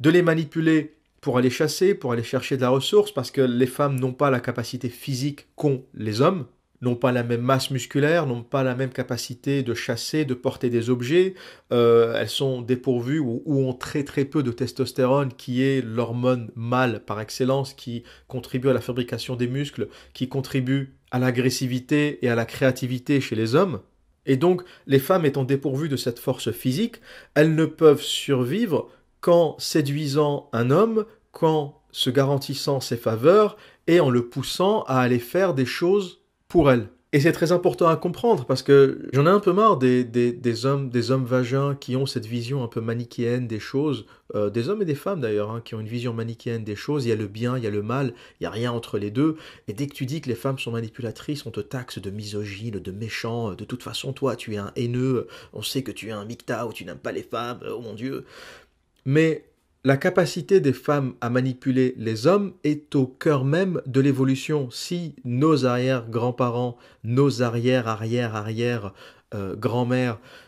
de 0.00 0.10
les 0.10 0.22
manipuler 0.22 0.96
pour 1.20 1.38
aller 1.38 1.50
chasser, 1.50 1.94
pour 1.94 2.12
aller 2.12 2.22
chercher 2.22 2.56
de 2.56 2.62
la 2.62 2.68
ressource, 2.68 3.12
parce 3.12 3.30
que 3.30 3.40
les 3.40 3.66
femmes 3.66 3.98
n'ont 3.98 4.12
pas 4.12 4.30
la 4.30 4.40
capacité 4.40 4.88
physique 4.88 5.46
qu'ont 5.56 5.82
les 5.94 6.20
hommes, 6.20 6.46
n'ont 6.80 6.96
pas 6.96 7.12
la 7.12 7.22
même 7.22 7.40
masse 7.40 7.70
musculaire, 7.70 8.26
n'ont 8.26 8.42
pas 8.42 8.62
la 8.62 8.74
même 8.74 8.90
capacité 8.90 9.62
de 9.62 9.74
chasser, 9.74 10.24
de 10.24 10.34
porter 10.34 10.70
des 10.70 10.90
objets. 10.90 11.34
Euh, 11.72 12.14
elles 12.20 12.28
sont 12.28 12.60
dépourvues 12.60 13.18
ou, 13.18 13.42
ont 13.46 13.72
très 13.72 14.04
très 14.04 14.24
peu 14.24 14.42
de 14.42 14.52
testostérone, 14.52 15.32
qui 15.32 15.62
est 15.62 15.82
l'hormone 15.82 16.50
mâle 16.54 17.00
par 17.04 17.20
excellence, 17.20 17.74
qui 17.74 18.04
contribue 18.28 18.68
à 18.68 18.74
la 18.74 18.80
fabrication 18.80 19.36
des 19.36 19.48
muscles, 19.48 19.88
qui 20.12 20.28
contribue 20.28 20.94
à 21.10 21.18
l'agressivité 21.18 22.24
et 22.24 22.28
à 22.28 22.34
la 22.34 22.44
créativité 22.44 23.20
chez 23.20 23.36
les 23.36 23.54
hommes. 23.54 23.80
Et 24.26 24.36
donc, 24.36 24.62
les 24.86 24.98
femmes 24.98 25.24
étant 25.24 25.44
dépourvues 25.44 25.88
de 25.88 25.96
cette 25.96 26.18
force 26.18 26.50
physique, 26.50 26.96
elles 27.34 27.54
ne 27.54 27.64
peuvent 27.64 28.02
survivre 28.02 28.90
qu'en 29.20 29.56
séduisant 29.58 30.50
un 30.52 30.70
homme, 30.70 31.06
qu'en 31.30 31.80
se 31.92 32.10
garantissant 32.10 32.80
ses 32.80 32.96
faveurs 32.96 33.56
et 33.86 34.00
en 34.00 34.10
le 34.10 34.28
poussant 34.28 34.82
à 34.82 35.00
aller 35.00 35.20
faire 35.20 35.54
des 35.54 35.64
choses 35.64 36.20
pour 36.48 36.70
elle. 36.70 36.88
Et 37.12 37.20
c'est 37.20 37.32
très 37.32 37.52
important 37.52 37.88
à 37.88 37.96
comprendre 37.96 38.44
parce 38.44 38.62
que 38.62 39.08
j'en 39.12 39.26
ai 39.26 39.30
un 39.30 39.40
peu 39.40 39.52
marre 39.52 39.78
des, 39.78 40.04
des, 40.04 40.66
hommes, 40.66 40.90
des 40.90 41.10
hommes 41.10 41.24
vagins 41.24 41.74
qui 41.74 41.96
ont 41.96 42.04
cette 42.04 42.26
vision 42.26 42.62
un 42.62 42.68
peu 42.68 42.80
manichéenne 42.80 43.46
des 43.46 43.60
choses, 43.60 44.06
euh, 44.34 44.50
des 44.50 44.68
hommes 44.68 44.82
et 44.82 44.84
des 44.84 44.96
femmes 44.96 45.20
d'ailleurs, 45.20 45.50
hein, 45.50 45.62
qui 45.64 45.74
ont 45.74 45.80
une 45.80 45.86
vision 45.86 46.12
manichéenne 46.12 46.64
des 46.64 46.76
choses. 46.76 47.06
Il 47.06 47.08
y 47.08 47.12
a 47.12 47.16
le 47.16 47.28
bien, 47.28 47.56
il 47.56 47.64
y 47.64 47.66
a 47.66 47.70
le 47.70 47.82
mal, 47.82 48.08
il 48.08 48.42
n'y 48.42 48.46
a 48.46 48.50
rien 48.50 48.72
entre 48.72 48.98
les 48.98 49.10
deux. 49.10 49.36
Et 49.66 49.72
dès 49.72 49.86
que 49.86 49.94
tu 49.94 50.04
dis 50.04 50.20
que 50.20 50.28
les 50.28 50.34
femmes 50.34 50.58
sont 50.58 50.72
manipulatrices, 50.72 51.46
on 51.46 51.50
te 51.50 51.60
taxe 51.60 52.00
de 52.00 52.10
misogyne, 52.10 52.80
de 52.80 52.92
méchant. 52.92 53.54
De 53.54 53.64
toute 53.64 53.84
façon, 53.84 54.12
toi, 54.12 54.36
tu 54.36 54.54
es 54.54 54.58
un 54.58 54.72
haineux. 54.76 55.28
On 55.54 55.62
sait 55.62 55.82
que 55.82 55.92
tu 55.92 56.08
es 56.08 56.12
un 56.12 56.24
micta 56.24 56.66
ou 56.66 56.72
tu 56.72 56.84
n'aimes 56.84 56.98
pas 56.98 57.12
les 57.12 57.22
femmes. 57.22 57.60
Oh 57.70 57.80
mon 57.80 57.94
Dieu. 57.94 58.26
Mais 59.06 59.44
la 59.86 59.96
capacité 59.96 60.58
des 60.58 60.72
femmes 60.72 61.14
à 61.20 61.30
manipuler 61.30 61.94
les 61.96 62.26
hommes 62.26 62.54
est 62.64 62.96
au 62.96 63.06
cœur 63.06 63.44
même 63.44 63.80
de 63.86 64.00
l'évolution. 64.00 64.68
Si 64.68 65.14
nos 65.24 65.64
arrière-grands-parents, 65.64 66.76
nos 67.04 67.40
arrière-arrière-arrière 67.40 68.92
euh, 69.32 69.54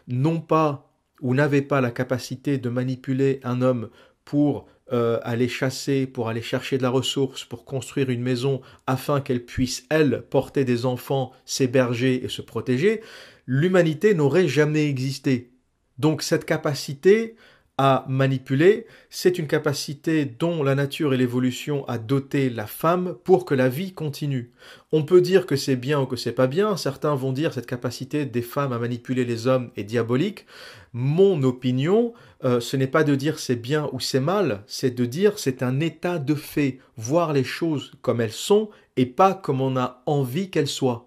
n'ont 0.08 0.40
pas 0.40 0.90
ou 1.20 1.35
n'avaient 1.35 1.62
pas 1.62 1.81
la 1.81 1.93
capacité 1.93 2.59
de 2.59 2.68
manipuler 2.68 3.38
un 3.45 3.62
homme 3.62 3.90
pour 4.25 4.66
euh, 4.92 5.21
aller 5.23 5.47
chasser, 5.47 6.09
pour 6.09 6.28
aller 6.28 6.42
chercher 6.42 6.76
de 6.76 6.83
la 6.83 6.90
ressource, 6.90 7.45
pour 7.45 7.64
construire 7.64 8.11
une 8.11 8.23
maison 8.23 8.61
afin 8.88 9.21
qu'elle 9.21 9.45
puisse, 9.45 9.87
elle, 9.88 10.25
porter 10.28 10.64
des 10.64 10.85
enfants, 10.85 11.30
s'héberger 11.45 12.25
et 12.25 12.28
se 12.28 12.42
protéger, 12.42 13.02
l'humanité 13.47 14.14
n'aurait 14.14 14.49
jamais 14.49 14.88
existé. 14.88 15.52
Donc 15.97 16.23
cette 16.23 16.45
capacité 16.45 17.37
à 17.78 18.04
manipuler, 18.08 18.87
c'est 19.08 19.38
une 19.38 19.47
capacité 19.47 20.25
dont 20.25 20.64
la 20.64 20.75
nature 20.75 21.14
et 21.14 21.16
l'évolution 21.16 21.87
a 21.88 21.97
doté 21.97 22.50
la 22.50 22.66
femme 22.66 23.14
pour 23.23 23.44
que 23.44 23.54
la 23.54 23.68
vie 23.68 23.92
continue. 23.92 24.50
On 24.90 25.04
peut 25.04 25.20
dire 25.20 25.47
que 25.47 25.54
c'est 25.54 25.76
bien 25.76 26.00
ou 26.00 26.06
que 26.06 26.16
c'est 26.16 26.32
pas 26.32 26.49
bien, 26.49 26.76
certains 26.76 27.14
vont 27.14 27.32
dire 27.32 27.54
cette 27.54 27.66
capacité 27.66 28.26
des 28.26 28.42
femmes 28.42 28.73
à 28.73 28.80
manipuler 28.80 29.25
les 29.25 29.47
hommes 29.47 29.70
est 29.76 29.85
diabolique. 29.85 30.44
Mon 30.92 31.40
opinion, 31.44 32.14
euh, 32.44 32.58
ce 32.58 32.76
n'est 32.76 32.88
pas 32.88 33.04
de 33.04 33.14
dire 33.14 33.38
c'est 33.38 33.54
bien 33.54 33.88
ou 33.92 34.00
c'est 34.00 34.18
mal, 34.18 34.64
c'est 34.66 34.94
de 34.94 35.04
dire 35.04 35.38
c'est 35.38 35.62
un 35.62 35.78
état 35.78 36.18
de 36.18 36.35
fait, 36.35 36.80
voir 36.97 37.32
les 37.32 37.44
choses 37.44 37.92
comme 38.02 38.20
elles 38.20 38.32
sont 38.32 38.70
et 38.97 39.06
pas 39.06 39.35
comme 39.35 39.61
on 39.61 39.76
a 39.76 40.02
envie 40.06 40.50
qu'elles 40.50 40.66
soient. 40.66 41.06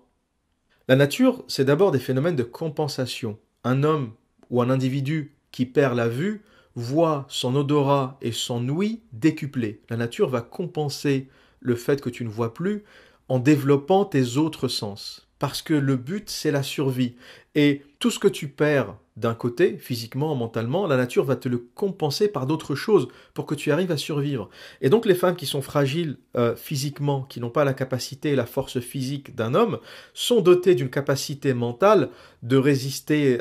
La 0.88 0.96
nature, 0.96 1.44
c'est 1.50 1.66
d'abord 1.66 1.92
des 1.92 2.00
phénomènes 2.00 2.38
de 2.38 2.44
compensation. 2.44 3.38
Un 3.66 3.84
homme 3.84 4.14
ou 4.50 4.62
un 4.62 4.70
individu 4.70 5.36
qui 5.52 5.66
perd 5.66 5.98
la 5.98 6.08
vue 6.08 6.44
voit 6.76 7.26
son 7.28 7.56
odorat 7.56 8.18
et 8.22 8.32
son 8.32 8.68
ouïe 8.70 9.02
décuplés. 9.14 9.82
La 9.90 9.98
nature 9.98 10.30
va 10.30 10.42
compenser 10.42 11.28
le 11.60 11.76
fait 11.76 12.02
que 12.02 12.10
tu 12.10 12.24
ne 12.24 12.30
vois 12.30 12.54
plus 12.54 12.84
en 13.30 13.40
développant 13.40 14.06
tes 14.06 14.38
autres 14.38 14.68
sens. 14.68 15.28
Parce 15.40 15.62
que 15.62 15.74
le 15.74 15.96
but, 15.96 16.30
c'est 16.30 16.52
la 16.52 16.64
survie. 16.64 17.16
Et 17.56 17.84
tout 18.00 18.12
ce 18.12 18.20
que 18.20 18.28
tu 18.28 18.48
perds 18.48 18.96
d'un 19.18 19.34
côté, 19.34 19.78
physiquement, 19.78 20.34
mentalement, 20.36 20.88
la 20.88 20.96
nature 20.96 21.26
va 21.26 21.36
te 21.36 21.50
le 21.50 21.58
compenser 21.58 22.30
par 22.30 22.46
d'autres 22.46 22.76
choses 22.76 23.10
pour 23.34 23.46
que 23.46 23.56
tu 23.56 23.72
arrives 23.72 23.92
à 23.92 23.98
survivre. 23.98 24.50
Et 24.80 24.90
donc 24.90 25.06
les 25.06 25.16
femmes 25.16 25.36
qui 25.36 25.46
sont 25.46 25.62
fragiles 25.62 26.18
euh, 26.38 26.56
physiquement, 26.56 27.24
qui 27.24 27.42
n'ont 27.42 27.50
pas 27.50 27.66
la 27.66 27.74
capacité 27.74 28.30
et 28.30 28.36
la 28.36 28.46
force 28.46 28.80
physique 28.80 29.36
d'un 29.36 29.54
homme, 29.54 29.80
sont 30.14 30.40
dotées 30.40 30.76
d'une 30.76 30.90
capacité 30.90 31.54
mentale 31.54 32.10
de 32.42 32.58
résister 32.58 33.40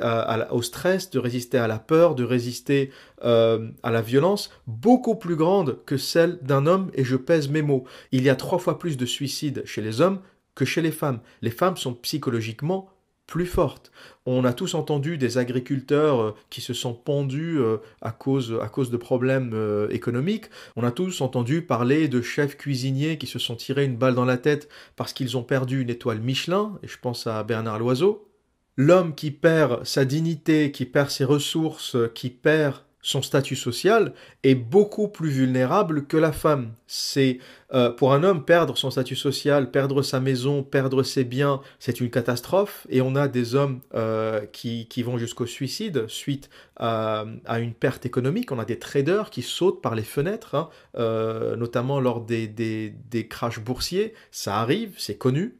au 0.50 0.62
stress, 0.62 1.10
de 1.10 1.18
résister 1.18 1.58
à 1.58 1.68
la 1.68 1.78
peur, 1.78 2.14
de 2.14 2.24
résister 2.24 2.90
euh, 3.24 3.68
à 3.82 3.90
la 3.90 4.02
violence, 4.02 4.50
beaucoup 4.66 5.14
plus 5.14 5.36
grande 5.36 5.78
que 5.86 5.96
celle 5.96 6.38
d'un 6.42 6.66
homme, 6.66 6.90
et 6.94 7.04
je 7.04 7.16
pèse 7.16 7.48
mes 7.48 7.62
mots. 7.62 7.84
Il 8.12 8.22
y 8.22 8.28
a 8.28 8.34
trois 8.34 8.58
fois 8.58 8.78
plus 8.78 8.96
de 8.96 9.06
suicides 9.06 9.62
chez 9.64 9.82
les 9.82 10.00
hommes 10.00 10.20
que 10.54 10.64
chez 10.64 10.82
les 10.82 10.90
femmes. 10.90 11.20
Les 11.42 11.50
femmes 11.50 11.76
sont 11.76 11.94
psychologiquement 11.94 12.90
plus 13.30 13.46
forte. 13.46 13.92
On 14.26 14.44
a 14.44 14.52
tous 14.52 14.74
entendu 14.74 15.16
des 15.16 15.38
agriculteurs 15.38 16.20
euh, 16.20 16.34
qui 16.50 16.60
se 16.60 16.74
sont 16.74 16.92
pendus 16.92 17.58
euh, 17.58 17.78
à 18.02 18.10
cause, 18.10 18.58
à 18.60 18.68
cause 18.68 18.90
de 18.90 18.96
problèmes 18.98 19.52
euh, 19.54 19.88
économiques. 19.88 20.46
On 20.76 20.84
a 20.84 20.90
tous 20.90 21.22
entendu 21.22 21.62
parler 21.62 22.08
de 22.08 22.20
chefs 22.20 22.58
cuisiniers 22.58 23.16
qui 23.16 23.28
se 23.28 23.38
sont 23.38 23.54
tirés 23.56 23.84
une 23.84 23.96
balle 23.96 24.16
dans 24.16 24.24
la 24.26 24.36
tête 24.36 24.68
parce 24.96 25.14
qu'ils 25.14 25.38
ont 25.38 25.44
perdu 25.44 25.80
une 25.80 25.90
étoile 25.90 26.20
Michelin, 26.20 26.78
et 26.82 26.88
je 26.88 26.98
pense 26.98 27.26
à 27.26 27.42
Bernard 27.44 27.78
Loiseau. 27.78 28.28
L'homme 28.76 29.14
qui 29.14 29.30
perd 29.30 29.86
sa 29.86 30.04
dignité, 30.04 30.72
qui 30.72 30.84
perd 30.84 31.10
ses 31.10 31.24
ressources, 31.24 31.96
qui 32.14 32.30
perd 32.30 32.82
son 33.02 33.22
statut 33.22 33.56
social 33.56 34.12
est 34.42 34.54
beaucoup 34.54 35.08
plus 35.08 35.30
vulnérable 35.30 36.06
que 36.06 36.16
la 36.16 36.32
femme. 36.32 36.72
C'est 36.86 37.38
euh, 37.72 37.90
pour 37.90 38.12
un 38.12 38.24
homme 38.24 38.44
perdre 38.44 38.76
son 38.76 38.90
statut 38.90 39.16
social, 39.16 39.70
perdre 39.70 40.02
sa 40.02 40.20
maison, 40.20 40.62
perdre 40.62 41.02
ses 41.02 41.24
biens, 41.24 41.60
c'est 41.78 42.00
une 42.00 42.10
catastrophe. 42.10 42.86
Et 42.90 43.00
on 43.00 43.16
a 43.16 43.28
des 43.28 43.54
hommes 43.54 43.80
euh, 43.94 44.44
qui, 44.52 44.86
vont 45.02 45.18
jusqu'au 45.18 45.46
suicide 45.46 46.06
suite 46.08 46.50
à, 46.76 47.24
une 47.58 47.74
perte 47.74 48.04
économique. 48.04 48.52
On 48.52 48.58
a 48.58 48.64
des 48.64 48.78
traders 48.78 49.30
qui 49.30 49.42
sautent 49.42 49.80
par 49.80 49.94
les 49.94 50.02
fenêtres, 50.02 50.54
hein, 50.54 50.68
euh, 50.96 51.56
notamment 51.56 52.00
lors 52.00 52.20
des, 52.20 52.48
des, 52.48 52.94
des 53.10 53.26
crashs 53.28 53.60
boursiers. 53.60 54.14
Ça 54.30 54.58
arrive, 54.58 54.94
c'est 54.98 55.16
connu 55.16 55.59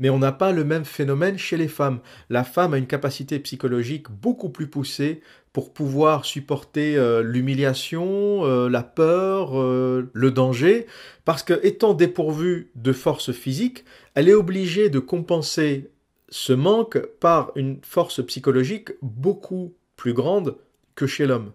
mais 0.00 0.10
on 0.10 0.18
n'a 0.18 0.32
pas 0.32 0.50
le 0.50 0.64
même 0.64 0.84
phénomène 0.84 1.38
chez 1.38 1.56
les 1.56 1.68
femmes. 1.68 2.00
La 2.30 2.42
femme 2.42 2.74
a 2.74 2.78
une 2.78 2.86
capacité 2.86 3.38
psychologique 3.38 4.10
beaucoup 4.10 4.48
plus 4.48 4.66
poussée 4.66 5.20
pour 5.52 5.72
pouvoir 5.72 6.24
supporter 6.24 6.96
euh, 6.96 7.22
l'humiliation, 7.22 8.44
euh, 8.44 8.68
la 8.68 8.82
peur, 8.82 9.60
euh, 9.60 10.10
le 10.12 10.30
danger, 10.30 10.86
parce 11.24 11.42
que 11.42 11.60
étant 11.64 11.92
dépourvue 11.92 12.70
de 12.76 12.92
force 12.92 13.30
physique, 13.32 13.84
elle 14.14 14.28
est 14.28 14.34
obligée 14.34 14.88
de 14.88 14.98
compenser 14.98 15.90
ce 16.30 16.52
manque 16.52 16.98
par 17.20 17.52
une 17.54 17.78
force 17.82 18.24
psychologique 18.24 18.90
beaucoup 19.02 19.74
plus 19.96 20.14
grande 20.14 20.56
que 20.94 21.06
chez 21.06 21.26
l'homme. 21.26 21.52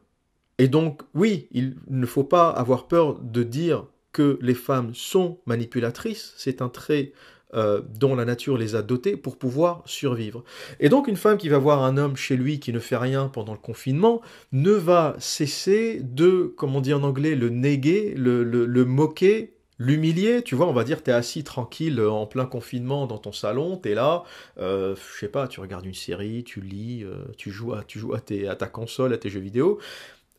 Et 0.59 0.67
donc, 0.67 1.01
oui, 1.15 1.47
il 1.51 1.77
ne 1.89 2.05
faut 2.05 2.23
pas 2.23 2.49
avoir 2.49 2.87
peur 2.87 3.19
de 3.19 3.43
dire 3.43 3.85
que 4.11 4.37
les 4.41 4.53
femmes 4.53 4.93
sont 4.93 5.39
manipulatrices, 5.45 6.33
c'est 6.37 6.61
un 6.61 6.69
trait 6.69 7.11
euh, 7.55 7.81
dont 7.99 8.15
la 8.15 8.25
nature 8.25 8.57
les 8.57 8.75
a 8.75 8.81
dotés 8.81 9.17
pour 9.17 9.37
pouvoir 9.37 9.81
survivre. 9.85 10.43
Et 10.79 10.89
donc 10.89 11.07
une 11.07 11.15
femme 11.15 11.37
qui 11.37 11.49
va 11.49 11.57
voir 11.57 11.83
un 11.83 11.97
homme 11.97 12.15
chez 12.15 12.35
lui 12.35 12.59
qui 12.59 12.73
ne 12.73 12.79
fait 12.79 12.97
rien 12.97 13.27
pendant 13.27 13.53
le 13.53 13.59
confinement 13.59 14.21
ne 14.51 14.71
va 14.71 15.15
cesser 15.19 15.99
de, 16.01 16.53
comme 16.57 16.75
on 16.75 16.81
dit 16.81 16.93
en 16.93 17.03
anglais, 17.03 17.35
le 17.35 17.49
néguer, 17.49 18.13
le, 18.15 18.43
le, 18.43 18.85
moquer, 18.85 19.53
l'humilier, 19.79 20.41
tu 20.43 20.55
vois, 20.55 20.67
on 20.67 20.73
va 20.73 20.83
dire, 20.83 21.03
tu 21.03 21.11
es 21.11 21.13
assis 21.13 21.43
tranquille 21.43 22.01
en 22.01 22.25
plein 22.25 22.45
confinement 22.45 23.07
dans 23.07 23.17
ton 23.17 23.31
salon, 23.31 23.77
tu 23.81 23.91
es 23.91 23.95
là, 23.95 24.23
euh, 24.57 24.95
je 24.95 25.19
sais 25.19 25.27
pas, 25.27 25.47
tu 25.47 25.59
regardes 25.59 25.85
une 25.85 25.93
série, 25.93 26.43
tu 26.43 26.61
lis, 26.61 27.03
euh, 27.03 27.25
tu 27.37 27.51
joues, 27.51 27.73
à, 27.73 27.83
tu 27.83 27.99
joues 27.99 28.13
à, 28.13 28.19
tes, 28.19 28.47
à 28.47 28.55
ta 28.55 28.67
console, 28.67 29.13
à 29.13 29.17
tes 29.17 29.29
jeux 29.29 29.39
vidéo, 29.39 29.79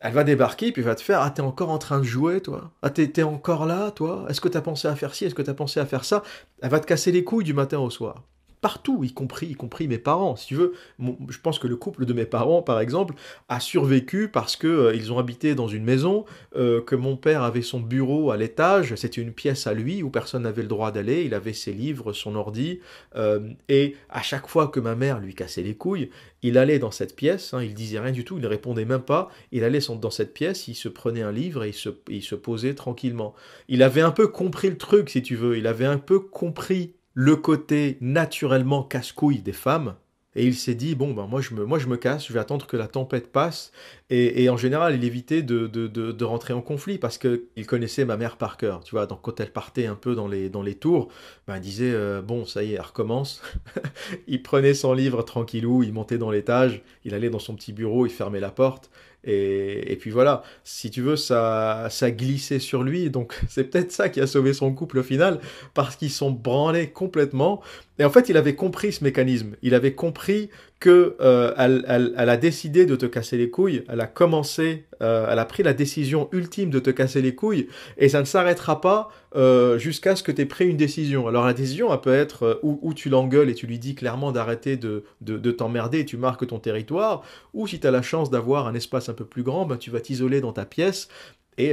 elle 0.00 0.12
va 0.12 0.24
débarquer, 0.24 0.72
puis 0.72 0.82
va 0.82 0.94
te 0.94 1.02
faire 1.02 1.20
Ah, 1.20 1.30
t'es 1.30 1.42
encore 1.42 1.70
en 1.70 1.78
train 1.78 1.98
de 1.98 2.04
jouer, 2.04 2.40
toi. 2.40 2.72
Ah, 2.82 2.90
t'es 2.90 3.22
encore 3.22 3.66
là, 3.66 3.90
toi. 3.90 4.26
Est-ce 4.28 4.40
que 4.40 4.48
t'as 4.48 4.60
pensé 4.60 4.88
à 4.88 4.96
faire 4.96 5.14
ci? 5.14 5.24
Est-ce 5.24 5.34
que 5.34 5.42
t'as 5.42 5.54
pensé 5.54 5.80
à 5.80 5.86
faire 5.86 6.04
ça? 6.04 6.22
Elle 6.62 6.70
va 6.70 6.80
te 6.80 6.86
casser 6.86 7.12
les 7.12 7.24
couilles 7.24 7.44
du 7.44 7.54
matin 7.54 7.78
au 7.78 7.90
soir 7.90 8.24
partout, 8.66 9.04
y 9.04 9.12
compris, 9.12 9.46
y 9.46 9.54
compris 9.54 9.86
mes 9.86 9.96
parents. 9.96 10.34
Si 10.34 10.48
tu 10.48 10.56
veux, 10.56 10.72
je 10.98 11.38
pense 11.40 11.60
que 11.60 11.68
le 11.68 11.76
couple 11.76 12.04
de 12.04 12.12
mes 12.12 12.24
parents, 12.24 12.62
par 12.62 12.80
exemple, 12.80 13.14
a 13.48 13.60
survécu 13.60 14.26
parce 14.26 14.56
que 14.56 14.66
euh, 14.66 14.92
ils 14.92 15.12
ont 15.12 15.20
habité 15.20 15.54
dans 15.54 15.68
une 15.68 15.84
maison, 15.84 16.24
euh, 16.56 16.80
que 16.80 16.96
mon 16.96 17.16
père 17.16 17.44
avait 17.44 17.62
son 17.62 17.78
bureau 17.78 18.32
à 18.32 18.36
l'étage, 18.36 18.96
c'était 18.96 19.20
une 19.20 19.30
pièce 19.30 19.68
à 19.68 19.72
lui 19.72 20.02
où 20.02 20.10
personne 20.10 20.42
n'avait 20.42 20.62
le 20.62 20.68
droit 20.68 20.90
d'aller, 20.90 21.22
il 21.22 21.32
avait 21.32 21.52
ses 21.52 21.72
livres, 21.72 22.12
son 22.12 22.34
ordi, 22.34 22.80
euh, 23.14 23.38
et 23.68 23.94
à 24.08 24.22
chaque 24.22 24.48
fois 24.48 24.66
que 24.66 24.80
ma 24.80 24.96
mère 24.96 25.20
lui 25.20 25.36
cassait 25.36 25.62
les 25.62 25.76
couilles, 25.76 26.10
il 26.42 26.58
allait 26.58 26.80
dans 26.80 26.90
cette 26.90 27.14
pièce, 27.14 27.54
hein, 27.54 27.62
il 27.62 27.72
disait 27.72 28.00
rien 28.00 28.10
du 28.10 28.24
tout, 28.24 28.36
il 28.36 28.42
ne 28.42 28.48
répondait 28.48 28.84
même 28.84 29.02
pas, 29.02 29.30
il 29.52 29.62
allait 29.62 29.78
dans 29.78 30.10
cette 30.10 30.34
pièce, 30.34 30.66
il 30.66 30.74
se 30.74 30.88
prenait 30.88 31.22
un 31.22 31.30
livre 31.30 31.62
et 31.62 31.68
il 31.68 31.72
se, 31.72 31.90
il 32.08 32.22
se 32.24 32.34
posait 32.34 32.74
tranquillement. 32.74 33.32
Il 33.68 33.84
avait 33.84 34.00
un 34.00 34.10
peu 34.10 34.26
compris 34.26 34.70
le 34.70 34.76
truc, 34.76 35.08
si 35.08 35.22
tu 35.22 35.36
veux, 35.36 35.56
il 35.56 35.68
avait 35.68 35.86
un 35.86 35.98
peu 35.98 36.18
compris 36.18 36.95
le 37.16 37.34
côté 37.34 37.96
naturellement 38.02 38.82
casse-couille 38.82 39.38
des 39.38 39.54
femmes. 39.54 39.94
Et 40.38 40.44
il 40.44 40.54
s'est 40.54 40.74
dit, 40.74 40.94
bon, 40.94 41.14
ben 41.14 41.26
moi 41.26 41.40
je, 41.40 41.54
me, 41.54 41.64
moi 41.64 41.78
je 41.78 41.86
me 41.86 41.96
casse, 41.96 42.26
je 42.26 42.32
vais 42.34 42.38
attendre 42.38 42.66
que 42.66 42.76
la 42.76 42.88
tempête 42.88 43.32
passe. 43.32 43.72
Et, 44.10 44.50
en 44.50 44.58
général, 44.58 44.94
il 44.94 45.02
évitait 45.02 45.42
de, 45.42 45.66
de, 45.66 45.86
de, 45.88 46.24
rentrer 46.24 46.52
en 46.52 46.60
conflit 46.60 46.98
parce 46.98 47.16
qu'il 47.16 47.66
connaissait 47.66 48.04
ma 48.04 48.18
mère 48.18 48.36
par 48.36 48.58
cœur. 48.58 48.84
Tu 48.84 48.90
vois, 48.90 49.06
donc 49.06 49.22
quand 49.22 49.40
elle 49.40 49.50
partait 49.50 49.86
un 49.86 49.94
peu 49.94 50.14
dans 50.14 50.28
les, 50.28 50.50
dans 50.50 50.60
les 50.60 50.74
tours, 50.74 51.08
ben, 51.46 51.56
il 51.56 51.62
disait, 51.62 51.90
euh, 51.90 52.20
bon, 52.20 52.44
ça 52.44 52.62
y 52.62 52.72
est, 52.72 52.74
elle 52.74 52.82
recommence. 52.82 53.40
il 54.28 54.42
prenait 54.42 54.74
son 54.74 54.92
livre 54.92 55.22
tranquillou, 55.22 55.82
il 55.82 55.94
montait 55.94 56.18
dans 56.18 56.30
l'étage, 56.30 56.82
il 57.06 57.14
allait 57.14 57.30
dans 57.30 57.38
son 57.38 57.54
petit 57.54 57.72
bureau, 57.72 58.04
il 58.04 58.12
fermait 58.12 58.40
la 58.40 58.50
porte. 58.50 58.90
Et, 59.26 59.96
puis 60.00 60.10
voilà, 60.10 60.42
si 60.62 60.90
tu 60.90 61.02
veux, 61.02 61.16
ça, 61.16 61.88
ça 61.90 62.10
glissait 62.10 62.60
sur 62.60 62.82
lui. 62.82 63.10
Donc 63.10 63.38
c'est 63.48 63.64
peut-être 63.64 63.92
ça 63.92 64.08
qui 64.08 64.20
a 64.20 64.26
sauvé 64.26 64.52
son 64.52 64.72
couple 64.72 64.98
au 64.98 65.02
final, 65.02 65.40
parce 65.74 65.96
qu'ils 65.96 66.10
sont 66.10 66.30
branlés 66.30 66.90
complètement. 66.90 67.62
Et 67.98 68.04
en 68.04 68.10
fait, 68.10 68.28
il 68.28 68.36
avait 68.36 68.54
compris 68.54 68.92
ce 68.92 69.02
mécanisme. 69.02 69.56
Il 69.62 69.74
avait 69.74 69.94
compris 69.94 70.50
que 70.78 71.16
euh, 71.20 71.54
elle, 71.56 72.28
a 72.28 72.36
décidé 72.36 72.84
de 72.84 72.96
te 72.96 73.06
casser 73.06 73.38
les 73.38 73.48
couilles, 73.48 73.82
elle 73.88 74.00
a 74.00 74.06
commencé, 74.06 74.84
euh, 75.02 75.26
elle 75.30 75.38
a 75.38 75.44
pris 75.46 75.62
la 75.62 75.72
décision 75.72 76.28
ultime 76.32 76.68
de 76.68 76.78
te 76.78 76.90
casser 76.90 77.22
les 77.22 77.34
couilles, 77.34 77.68
et 77.96 78.10
ça 78.10 78.20
ne 78.20 78.26
s'arrêtera 78.26 78.82
pas 78.82 79.08
euh, 79.36 79.78
jusqu'à 79.78 80.16
ce 80.16 80.22
que 80.22 80.30
tu 80.30 80.42
aies 80.42 80.46
pris 80.46 80.68
une 80.68 80.76
décision. 80.76 81.28
Alors 81.28 81.46
la 81.46 81.54
décision, 81.54 81.92
elle 81.92 82.00
peut 82.00 82.12
être 82.12 82.60
où, 82.62 82.92
tu 82.92 83.08
l'engueules 83.08 83.48
et 83.48 83.54
tu 83.54 83.66
lui 83.66 83.78
dis 83.78 83.94
clairement 83.94 84.32
d'arrêter 84.32 84.76
de, 84.76 85.04
de, 85.22 85.50
t'emmerder 85.50 86.00
et 86.00 86.04
tu 86.04 86.18
marques 86.18 86.46
ton 86.46 86.58
territoire, 86.58 87.22
ou 87.54 87.66
si 87.66 87.80
tu 87.80 87.86
as 87.86 87.90
la 87.90 88.02
chance 88.02 88.30
d'avoir 88.30 88.66
un 88.66 88.74
espace 88.74 89.08
un 89.08 89.14
peu 89.14 89.24
plus 89.24 89.42
grand, 89.42 89.64
ben, 89.64 89.78
tu 89.78 89.90
vas 89.90 90.00
t'isoler 90.00 90.42
dans 90.42 90.52
ta 90.52 90.66
pièce 90.66 91.08
et, 91.56 91.72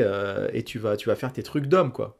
et 0.53 0.63
tu, 0.63 0.79
vas, 0.79 0.95
tu 0.95 1.09
vas 1.09 1.15
faire 1.15 1.33
tes 1.33 1.43
trucs 1.43 1.67
d'homme, 1.67 1.91
quoi 1.91 2.17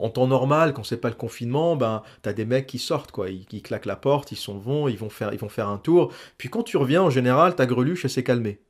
en 0.00 0.10
temps 0.10 0.26
normal, 0.26 0.72
quand 0.72 0.84
c'est 0.84 0.96
pas 0.96 1.08
le 1.08 1.14
confinement, 1.14 1.76
ben 1.76 2.02
t'as 2.22 2.32
des 2.32 2.44
mecs 2.44 2.66
qui 2.66 2.78
sortent 2.78 3.12
quoi, 3.12 3.28
ils, 3.30 3.62
claquent 3.62 3.86
la 3.86 3.96
porte, 3.96 4.32
ils 4.32 4.36
s'en 4.36 4.58
vont, 4.58 4.88
ils 4.88 4.98
vont 4.98 5.08
faire, 5.10 5.68
un 5.68 5.78
tour. 5.78 6.12
Puis 6.38 6.48
quand 6.48 6.62
tu 6.62 6.76
reviens, 6.76 7.02
en 7.02 7.10
général, 7.10 7.54
ta 7.54 7.66
greluche 7.66 8.06
s'est 8.06 8.24
calmée. 8.24 8.60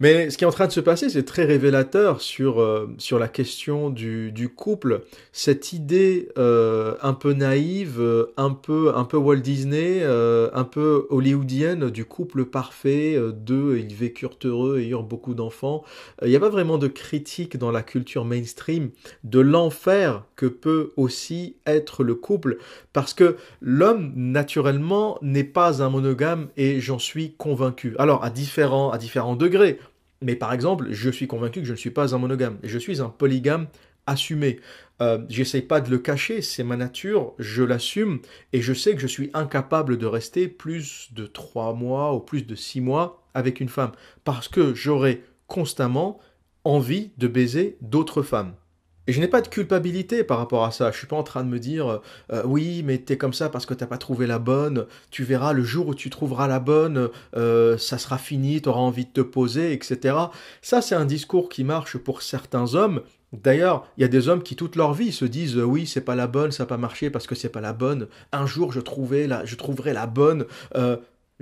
Mais 0.00 0.30
ce 0.30 0.38
qui 0.38 0.44
est 0.44 0.46
en 0.46 0.50
train 0.50 0.66
de 0.66 0.72
se 0.72 0.80
passer, 0.80 1.10
c'est 1.10 1.24
très 1.24 1.44
révélateur 1.44 2.22
sur, 2.22 2.62
euh, 2.62 2.88
sur 2.96 3.18
la 3.18 3.28
question 3.28 3.90
du, 3.90 4.32
du 4.32 4.48
couple. 4.48 5.02
Cette 5.32 5.74
idée 5.74 6.30
euh, 6.38 6.94
un 7.02 7.12
peu 7.12 7.34
naïve, 7.34 8.00
euh, 8.00 8.32
un 8.38 8.50
peu, 8.50 8.94
un 8.96 9.04
peu 9.04 9.18
Walt 9.18 9.36
Disney, 9.36 10.02
un 10.02 10.64
peu 10.64 11.06
hollywoodienne 11.10 11.90
du 11.90 12.06
couple 12.06 12.46
parfait, 12.46 13.18
d'eux, 13.34 13.78
ils 13.78 13.94
vécurent 13.94 14.38
heureux 14.44 14.78
et 14.78 14.88
eurent 14.88 15.02
beaucoup 15.02 15.34
d'enfants. 15.34 15.84
Il 16.22 16.28
n'y 16.28 16.36
a 16.36 16.40
pas 16.40 16.48
vraiment 16.48 16.78
de 16.78 16.88
critique 16.88 17.58
dans 17.58 17.70
la 17.70 17.82
culture 17.82 18.24
mainstream 18.24 18.90
de 19.24 19.40
l'enfer 19.40 20.24
que 20.36 20.46
peut 20.46 20.92
aussi 20.96 21.56
être 21.66 22.02
le 22.02 22.14
couple, 22.14 22.56
parce 22.94 23.12
que 23.12 23.36
l'homme, 23.60 24.12
naturellement, 24.16 25.18
n'est 25.20 25.44
pas 25.44 25.82
un 25.82 25.90
monogame 25.90 26.48
et 26.56 26.80
j'en 26.80 26.98
suis 26.98 27.34
convaincu. 27.34 27.94
Alors, 27.98 28.24
à 28.24 28.30
différents, 28.30 28.90
à 28.90 28.98
différents 28.98 29.36
degrés. 29.36 29.78
Mais 30.22 30.36
par 30.36 30.52
exemple, 30.52 30.88
je 30.90 31.10
suis 31.10 31.26
convaincu 31.26 31.60
que 31.60 31.66
je 31.66 31.72
ne 31.72 31.76
suis 31.76 31.90
pas 31.90 32.14
un 32.14 32.18
monogame. 32.18 32.58
Je 32.62 32.78
suis 32.78 33.00
un 33.00 33.08
polygame 33.08 33.68
assumé. 34.06 34.60
Euh, 35.00 35.24
J'essaye 35.28 35.62
pas 35.62 35.80
de 35.80 35.90
le 35.90 35.98
cacher, 35.98 36.42
c'est 36.42 36.64
ma 36.64 36.76
nature, 36.76 37.32
je 37.38 37.62
l'assume, 37.62 38.20
et 38.52 38.60
je 38.60 38.74
sais 38.74 38.94
que 38.94 39.00
je 39.00 39.06
suis 39.06 39.30
incapable 39.32 39.96
de 39.96 40.06
rester 40.06 40.48
plus 40.48 41.08
de 41.12 41.26
trois 41.26 41.72
mois 41.72 42.14
ou 42.14 42.20
plus 42.20 42.46
de 42.46 42.54
six 42.54 42.80
mois 42.80 43.26
avec 43.32 43.60
une 43.60 43.68
femme, 43.68 43.92
parce 44.24 44.48
que 44.48 44.74
j'aurai 44.74 45.24
constamment 45.46 46.18
envie 46.64 47.12
de 47.16 47.28
baiser 47.28 47.78
d'autres 47.80 48.22
femmes. 48.22 48.54
Et 49.06 49.12
je 49.12 49.20
n'ai 49.20 49.28
pas 49.28 49.40
de 49.40 49.48
culpabilité 49.48 50.24
par 50.24 50.38
rapport 50.38 50.64
à 50.64 50.70
ça. 50.70 50.90
Je 50.92 50.98
suis 50.98 51.06
pas 51.06 51.16
en 51.16 51.22
train 51.22 51.42
de 51.42 51.48
me 51.48 51.58
dire 51.58 51.88
euh, 51.88 51.98
euh, 52.32 52.42
oui, 52.44 52.82
mais 52.84 52.98
t'es 52.98 53.16
comme 53.16 53.32
ça 53.32 53.48
parce 53.48 53.66
que 53.66 53.74
t'as 53.74 53.86
pas 53.86 53.98
trouvé 53.98 54.26
la 54.26 54.38
bonne. 54.38 54.86
Tu 55.10 55.24
verras 55.24 55.52
le 55.52 55.64
jour 55.64 55.88
où 55.88 55.94
tu 55.94 56.10
trouveras 56.10 56.46
la 56.46 56.60
bonne, 56.60 57.08
euh, 57.36 57.78
ça 57.78 57.98
sera 57.98 58.18
fini, 58.18 58.60
tu 58.60 58.68
auras 58.68 58.80
envie 58.80 59.06
de 59.06 59.10
te 59.10 59.20
poser, 59.20 59.72
etc. 59.72 60.16
Ça, 60.62 60.82
c'est 60.82 60.94
un 60.94 61.06
discours 61.06 61.48
qui 61.48 61.64
marche 61.64 61.96
pour 61.96 62.22
certains 62.22 62.74
hommes. 62.74 63.02
D'ailleurs, 63.32 63.86
il 63.96 64.02
y 64.02 64.04
a 64.04 64.08
des 64.08 64.28
hommes 64.28 64.42
qui 64.42 64.56
toute 64.56 64.76
leur 64.76 64.92
vie 64.92 65.12
se 65.12 65.24
disent 65.24 65.56
oui, 65.56 65.86
c'est 65.86 66.00
pas 66.00 66.16
la 66.16 66.26
bonne, 66.26 66.52
ça 66.52 66.64
n'a 66.64 66.68
pas 66.68 66.76
marché 66.76 67.10
parce 67.10 67.26
que 67.26 67.34
c'est 67.34 67.48
pas 67.48 67.60
la 67.60 67.72
bonne. 67.72 68.08
Un 68.32 68.46
jour, 68.46 68.72
je 68.72 68.80
trouverai 68.80 69.26
la, 69.26 69.44
je 69.44 69.56
trouverai 69.56 69.92
la 69.92 70.06
bonne 70.06 70.46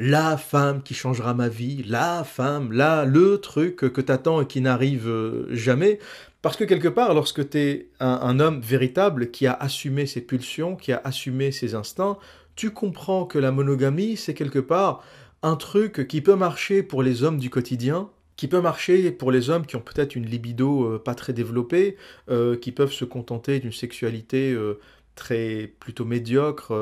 la 0.01 0.37
femme 0.37 0.81
qui 0.81 0.95
changera 0.95 1.35
ma 1.35 1.49
vie, 1.49 1.83
la 1.83 2.23
femme, 2.23 2.73
là, 2.73 3.05
le 3.05 3.39
truc 3.39 3.75
que 3.75 4.01
t'attends 4.01 4.41
et 4.41 4.47
qui 4.47 4.61
n'arrive 4.61 5.11
jamais. 5.51 5.99
Parce 6.41 6.57
que 6.57 6.65
quelque 6.65 6.89
part, 6.89 7.15
lorsque 7.15 7.51
tu 7.51 7.59
es 7.59 7.91
un, 7.99 8.39
homme 8.39 8.61
véritable 8.61 9.31
qui 9.31 9.47
a 9.47 9.53
assumé 9.53 10.07
ses 10.07 10.21
pulsions, 10.21 10.77
qui 10.77 10.93
a 10.93 11.01
assumé 11.03 11.51
ses 11.51 11.75
instincts, 11.75 12.19
tu 12.55 12.71
comprends 12.71 13.25
que 13.25 13.39
la 13.39 13.51
monogamie, 13.51 14.17
c'est 14.17 14.35
quelque 14.35 14.61
part 14.61 15.03
un 15.43 15.57
truc 15.57 16.07
qui 16.09 16.21
peut 16.21 16.37
marcher 16.37 16.83
pour 16.83 17.03
les 17.03 17.23
hommes 17.23 17.39
du 17.39 17.51
quotidien, 17.51 18.11
qui 18.37 18.47
peut 18.47 18.61
marcher 18.61 19.11
pour 19.11 19.33
les 19.33 19.51
hommes 19.51 19.67
qui 19.67 19.75
ont 19.75 19.81
peut-être 19.81 20.15
une 20.15 20.27
libido 20.27 20.85
euh, 20.85 20.99
pas 20.99 21.17
très 21.17 21.33
développée, 21.33 21.97
euh, 22.31 22.57
qui 22.57 22.71
peuvent 22.71 22.93
se 22.93 23.05
contenter 23.05 23.59
d'une 23.59 23.73
sexualité 23.73 24.53
euh, 24.53 24.79
très 25.17 25.73
plutôt 25.81 26.05
médiocre, 26.05 26.73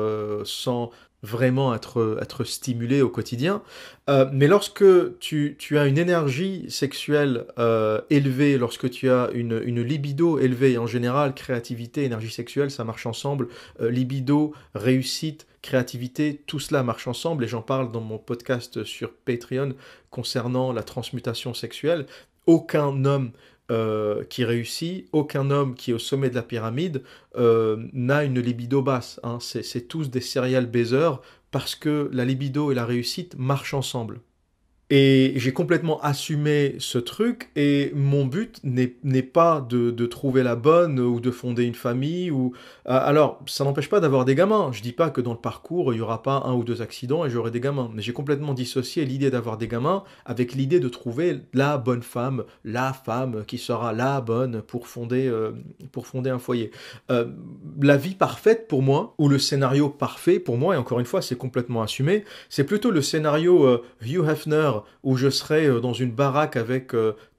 sans, 0.45 0.91
vraiment 1.23 1.73
être, 1.73 2.19
être 2.21 2.43
stimulé 2.43 3.01
au 3.01 3.09
quotidien. 3.09 3.61
Euh, 4.09 4.29
mais 4.31 4.47
lorsque 4.47 4.85
tu, 5.19 5.55
tu, 5.57 5.77
as 5.77 5.87
une 5.87 5.97
énergie 5.97 6.65
sexuelle 6.69 7.45
euh, 7.57 8.01
élevée, 8.09 8.57
lorsque 8.57 8.89
tu 8.89 9.09
as 9.09 9.29
une, 9.33 9.61
une, 9.65 9.81
libido 9.81 10.39
élevée, 10.39 10.77
en 10.77 10.87
général, 10.87 11.33
créativité, 11.33 12.03
énergie 12.03 12.31
sexuelle, 12.31 12.71
ça 12.71 12.83
marche 12.83 13.05
ensemble, 13.05 13.47
euh, 13.81 13.89
libido, 13.89 14.53
réussite, 14.75 15.47
créativité, 15.61 16.43
tout 16.45 16.59
cela 16.59 16.83
marche 16.83 17.07
ensemble, 17.07 17.43
et 17.43 17.47
j'en 17.47 17.63
parle 17.63 17.91
dans 17.91 18.01
mon 18.01 18.19
podcast 18.19 18.83
sur 18.83 19.11
Patreon 19.11 19.73
concernant 20.11 20.71
la 20.71 20.83
transmutation 20.83 21.53
sexuelle. 21.53 22.05
Aucun 22.45 23.03
homme 23.03 23.31
euh, 23.69 24.23
qui 24.23 24.45
réussit, 24.45 25.07
aucun 25.11 25.51
homme 25.51 25.75
qui 25.75 25.91
est 25.91 25.93
au 25.93 25.99
sommet 25.99 26.29
de 26.29 26.35
la 26.35 26.41
pyramide 26.41 27.03
euh, 27.35 27.85
n'a 27.91 28.23
une 28.23 28.39
libido 28.39 28.81
basse. 28.81 29.19
Hein. 29.23 29.39
C'est 29.41 29.87
tous 29.89 30.09
des 30.09 30.21
serial 30.21 30.67
baisers 30.67 31.21
parce 31.51 31.75
que 31.75 32.09
la 32.13 32.23
libido 32.23 32.71
et 32.71 32.75
la 32.75 32.85
réussite 32.85 33.35
marchent 33.37 33.73
ensemble. 33.73 34.21
Et 34.89 35.33
j'ai 35.35 35.51
complètement 35.51 35.99
assumé 35.99 36.75
ce 36.79 36.97
truc 36.97 37.49
et 37.57 37.91
mon 37.93 38.25
but 38.25 38.61
n'est 38.63 39.21
pas 39.21 39.59
de, 39.59 40.05
trouver 40.05 40.43
la 40.43 40.55
bonne 40.55 41.01
ou 41.01 41.19
de 41.19 41.29
fonder 41.29 41.65
une 41.65 41.75
famille 41.75 42.31
ou 42.31 42.53
euh, 42.87 42.97
alors 42.97 43.41
ça 43.47 43.65
n'empêche 43.65 43.89
pas 43.89 43.99
d'avoir 43.99 44.23
des 44.23 44.33
gamins. 44.33 44.71
Je 44.71 44.81
dis 44.81 44.93
pas 44.93 45.09
que 45.09 45.19
dans 45.19 45.33
le 45.33 45.39
parcours 45.39 45.93
il 45.93 45.97
y 45.97 46.01
aura 46.01 46.23
pas 46.23 46.43
un 46.45 46.53
ou 46.53 46.63
deux 46.63 46.81
accidents 46.81 47.25
et 47.25 47.29
j'aurai 47.29 47.51
des 47.51 47.59
gamins. 47.59 47.91
Mais 47.93 48.01
j'ai 48.01 48.13
complètement 48.13 48.53
dissocié 48.53 49.03
l'idée 49.03 49.29
d'avoir 49.29 49.57
des 49.57 49.67
gamins 49.67 50.05
avec 50.25 50.53
l'idée 50.53 50.79
de 50.79 50.87
trouver 50.87 51.41
la 51.53 51.77
bonne 51.77 52.01
femme, 52.03 52.45
la 52.63 52.93
femme 52.93 53.43
qui 53.45 53.57
sera 53.57 53.91
la 53.91 54.21
bonne 54.21 54.61
pour 54.61 54.87
fonder 54.87 55.27
euh, 55.27 55.51
pour 55.91 56.07
fonder 56.07 56.29
un 56.29 56.39
foyer. 56.39 56.71
Euh, 57.11 57.25
la 57.81 57.97
vie 57.97 58.15
parfaite 58.15 58.69
pour 58.69 58.81
moi 58.81 59.15
ou 59.17 59.27
le 59.27 59.37
scénario 59.37 59.89
parfait 59.89 60.39
pour 60.39 60.55
moi 60.55 60.75
et 60.75 60.77
encore 60.77 61.01
une 61.01 61.05
fois 61.05 61.21
c'est 61.21 61.37
complètement 61.37 61.81
assumé, 61.81 62.23
c'est 62.47 62.63
plutôt 62.63 62.89
le 62.89 63.01
scénario 63.01 63.81
Hugh 64.01 64.25
Hefner 64.25 64.76
où 65.03 65.17
je 65.17 65.29
serais 65.29 65.67
euh, 65.67 65.79
dans 65.79 65.93
une 65.93 66.11
baraque 66.11 66.55
avec 66.55 66.91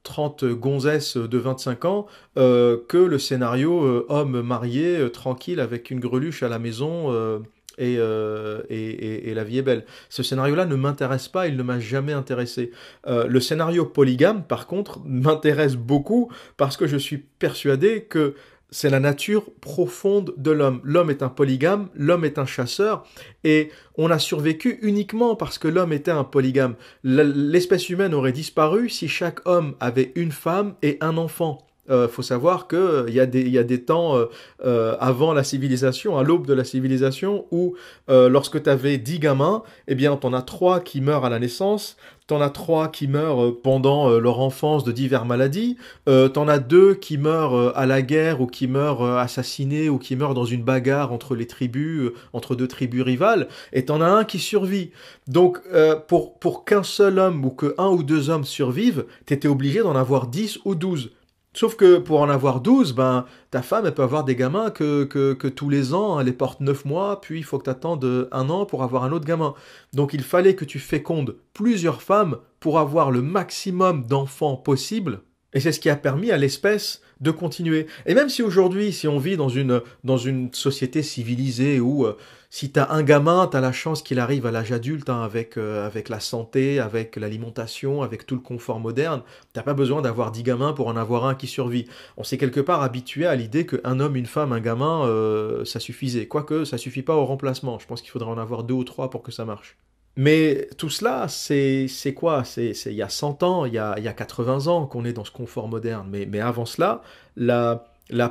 30 0.03 0.43
euh, 0.45 0.55
gonzesses 0.55 1.17
de 1.17 1.39
25 1.39 1.85
ans 1.85 2.07
euh, 2.37 2.79
que 2.89 2.99
le 2.99 3.19
scénario 3.19 4.05
homme 4.09 4.43
marié, 4.43 5.11
tranquille, 5.13 5.61
avec 5.61 5.91
une 5.91 6.01
greluche 6.01 6.43
à 6.43 6.49
la 6.49 6.59
maison. 6.59 7.43
Et, 7.81 7.95
et, 7.95 9.31
et, 9.31 9.35
la 9.35 9.45
vie 9.45 9.59
est 9.59 9.63
belle. 9.63 9.85
Ce 10.09 10.25
scénario-là 10.25 10.67
ne 10.67 10.75
m'intéresse 10.75 11.29
pas, 11.29 11.47
il 11.47 11.57
ne 11.57 11.63
m'a 11.63 11.79
jamais 11.79 12.13
intéressé. 12.13 12.73
le 13.07 13.39
scénario 13.39 13.85
polygame, 13.85 14.43
par 14.43 14.67
contre, 14.67 14.99
m'intéresse 15.05 15.77
beaucoup 15.77 16.29
parce 16.57 16.77
que 16.77 16.89
je 16.89 16.97
suis 16.97 17.19
persuadé 17.19 18.03
que 18.03 18.35
c'est 18.71 18.91
la 18.91 19.01
nature 19.01 19.51
profonde 19.61 20.35
de 20.37 20.51
l'homme. 20.51 20.81
L'homme 20.85 21.11
est 21.11 21.23
un 21.23 21.29
polygame, 21.29 21.89
l'homme 21.95 22.25
est 22.25 22.39
un 22.39 22.47
chasseur, 22.47 23.07
et 23.45 23.71
on 23.97 24.11
a 24.11 24.19
survécu 24.19 24.79
uniquement 24.83 25.37
parce 25.37 25.59
que 25.59 25.69
l'homme 25.69 25.93
était 25.93 26.11
un 26.11 26.25
polygame. 26.25 26.75
L'espèce 27.05 27.89
humaine 27.89 28.15
aurait 28.15 28.33
disparu 28.33 28.89
si 28.89 29.09
chaque 29.09 29.47
homme 29.47 29.75
avait 29.81 30.13
une 30.17 30.33
femme 30.33 30.75
et 30.83 30.99
un 31.01 31.17
enfant. 31.17 31.68
Euh, 31.91 32.09
faut 32.09 32.23
savoir 32.23 32.69
qu'il 32.69 32.79
euh, 32.79 33.11
y, 33.11 33.21
a 33.21 33.27
des, 33.27 33.83
temps 33.83 34.19
euh, 34.65 34.97
avant 35.01 35.33
la 35.33 35.45
civilisation, 35.45 36.19
à 36.19 36.23
l'aube 36.23 36.47
de 36.47 36.55
la 36.55 36.65
civilisation, 36.65 37.47
où 37.51 37.75
lorsque 38.09 38.63
tu 38.63 38.71
avais 38.71 38.99
10 38.99 39.19
gamins, 39.19 39.63
eh 39.87 39.95
bien, 39.95 40.17
t'en 40.17 40.33
as 40.33 40.43
trois 40.43 40.81
qui 40.81 41.01
meurent 41.01 41.25
à 41.25 41.31
la 41.31 41.39
naissance, 41.39 41.97
T'en 42.27 42.43
as 42.43 42.51
trois 42.51 42.89
qui 42.89 43.09
meurent 43.09 43.59
pendant 43.63 44.11
leur 44.19 44.41
enfance 44.41 44.85
de 44.85 44.93
diverses 44.93 45.27
maladies. 45.27 45.79
T'en 46.05 46.47
as 46.47 46.59
deux 46.59 46.93
qui 46.93 47.17
meurent 47.17 47.75
à 47.75 47.87
la 47.87 48.03
guerre 48.03 48.43
ou 48.43 48.47
qui 48.47 48.67
meurent 48.69 49.03
assassinés 49.03 49.89
ou 49.89 49.97
qui 49.97 50.15
meurent 50.15 50.35
dans 50.35 50.45
une 50.45 50.63
bagarre 50.63 51.11
entre 51.11 51.35
les 51.35 51.47
tribus, 51.47 52.11
entre 52.35 52.55
deux 52.55 52.69
tribus 52.69 53.01
rivales. 53.03 53.49
Et 53.73 53.87
t'en 53.87 54.03
as 54.03 54.11
un 54.11 54.25
qui 54.25 54.41
survit. 54.41 54.91
Donc 55.27 55.59
pour, 56.07 56.67
qu'un 56.67 56.83
seul 56.83 57.19
homme 57.19 57.43
ou 57.47 57.49
que 57.49 57.75
un 57.79 57.89
ou 57.89 58.03
deux 58.03 58.29
hommes 58.29 58.45
survivent, 58.45 59.07
t'étais 59.25 59.49
obligé 59.49 59.81
d'en 59.81 59.97
avoir 59.97 60.27
dix 60.27 60.59
ou 60.67 60.75
douze. 60.75 61.13
Sauf 61.59 61.75
que 61.75 61.99
pour 61.99 62.21
en 62.21 62.29
avoir 62.29 62.61
12, 62.61 62.93
ben, 62.95 63.25
ta 63.51 63.63
femme, 63.63 63.85
elle 63.85 63.93
peut 63.93 64.05
avoir 64.05 64.23
des 64.23 64.37
gamins 64.37 64.71
que, 64.71 65.03
que, 65.03 65.49
tous 65.49 65.69
les 65.69 65.93
ans, 65.93 66.21
elle 66.21 66.27
les 66.27 66.33
porte 66.33 66.61
9 66.61 66.85
mois, 66.85 67.21
puis 67.21 67.41
il 67.41 67.43
faut 67.43 67.59
que 67.59 67.65
tu 67.65 67.71
attendes 67.71 68.29
un 68.31 68.49
an 68.49 68.65
pour 68.65 68.85
avoir 68.85 69.03
un 69.03 69.11
autre 69.11 69.25
gamin. 69.27 69.55
Donc 69.93 70.15
il 70.15 70.23
fallait 70.23 70.55
que 70.55 70.65
tu 70.65 70.79
fécondes 70.79 71.35
plusieurs 71.55 72.01
femmes 72.01 72.37
pour 72.61 72.79
avoir 72.79 73.11
le 73.11 73.23
maximum 73.23 74.07
d'enfants 74.07 74.55
possible. 74.55 75.19
Et 75.55 75.61
c'est 75.61 75.73
ce 75.73 75.81
qui 75.81 75.89
a 75.89 75.97
permis 75.97 76.31
à 76.31 76.37
l'espèce 76.37 77.01
de 77.21 77.31
continuer. 77.31 77.87
Et 78.07 78.15
même 78.15 78.29
si 78.29 78.43
aujourd'hui, 78.43 78.93
si 78.93 79.09
on 79.09 79.19
vit 79.19 79.37
dans 79.37 79.49
une, 79.49 79.81
dans 80.05 80.19
une 80.19 80.53
société 80.53 81.03
civilisée 81.03 81.81
où 81.81 82.05
euh, 82.05 82.17
si 82.51 82.71
tu 82.71 82.79
as 82.79 82.93
un 82.93 83.03
gamin, 83.03 83.49
tu 83.51 83.57
as 83.57 83.61
la 83.61 83.73
chance 83.73 84.03
qu'il 84.03 84.21
arrive 84.21 84.47
à 84.47 84.51
l'âge 84.51 84.73
adulte 84.73 85.09
hein, 85.09 85.23
avec, 85.23 85.57
euh, 85.57 85.87
avec 85.87 86.09
la 86.09 86.21
santé, 86.21 86.81
avec 86.81 87.17
l'alimentation, 87.17 88.03
avec 88.03 88.27
tout 88.27 88.35
le 88.35 88.41
confort 88.41 88.79
moderne. 88.79 89.23
T'as 89.53 89.63
pas 89.63 89.75
besoin 89.75 90.03
d'avoir 90.03 90.33
dix 90.33 90.43
gamins 90.43 90.73
pour 90.73 90.89
en 90.89 90.97
avoir 90.97 91.25
un 91.25 91.35
qui 91.35 91.47
survit. 91.47 91.87
On 92.17 92.25
s'est 92.25 92.39
quelque 92.39 92.61
part 92.61 92.83
habitué 92.83 93.27
à 93.27 93.35
l'idée 93.35 93.67
qu'un 93.67 94.01
homme, 94.01 94.17
une 94.17 94.27
femme, 94.27 94.53
un 94.53 94.61
gamin, 94.61 95.07
euh, 95.07 95.65
ça 95.65 95.81
suffisait. 95.81 96.27
Quoique, 96.27 96.65
ça 96.65 96.79
suffit 96.79 97.03
pas 97.03 97.17
au 97.17 97.25
remplacement. 97.25 97.79
Je 97.79 97.87
pense 97.87 98.03
qu'il 98.03 98.11
faudrait 98.11 98.31
en 98.31 98.39
avoir 98.39 98.65
deux 98.65 98.75
ou 98.75 98.85
trois 98.85 99.11
pour 99.11 99.23
que 99.23 99.33
ça 99.33 99.45
marche. 99.45 99.77
Mais 100.19 100.69
tout 100.77 100.91
cela, 100.91 101.29
c'est 101.29 102.13
quoi? 102.13 102.43
C'est 102.43 102.73
il 102.87 102.95
y 102.95 103.03
a 103.03 103.09
100 103.09 103.45
ans, 103.45 103.65
il 103.67 103.75
y 103.75 103.79
a, 103.79 103.97
y 104.01 104.09
a 104.09 104.13
80 104.13 104.67
ans 104.67 104.85
qu'on 104.85 105.05
est 105.05 105.13
dans 105.13 105.25
ce 105.25 105.31
confort 105.31 105.69
moderne. 105.69 106.09
Mais, 106.11 106.41
avant 106.41 106.67
cela, 106.67 107.03
la, 107.37 107.85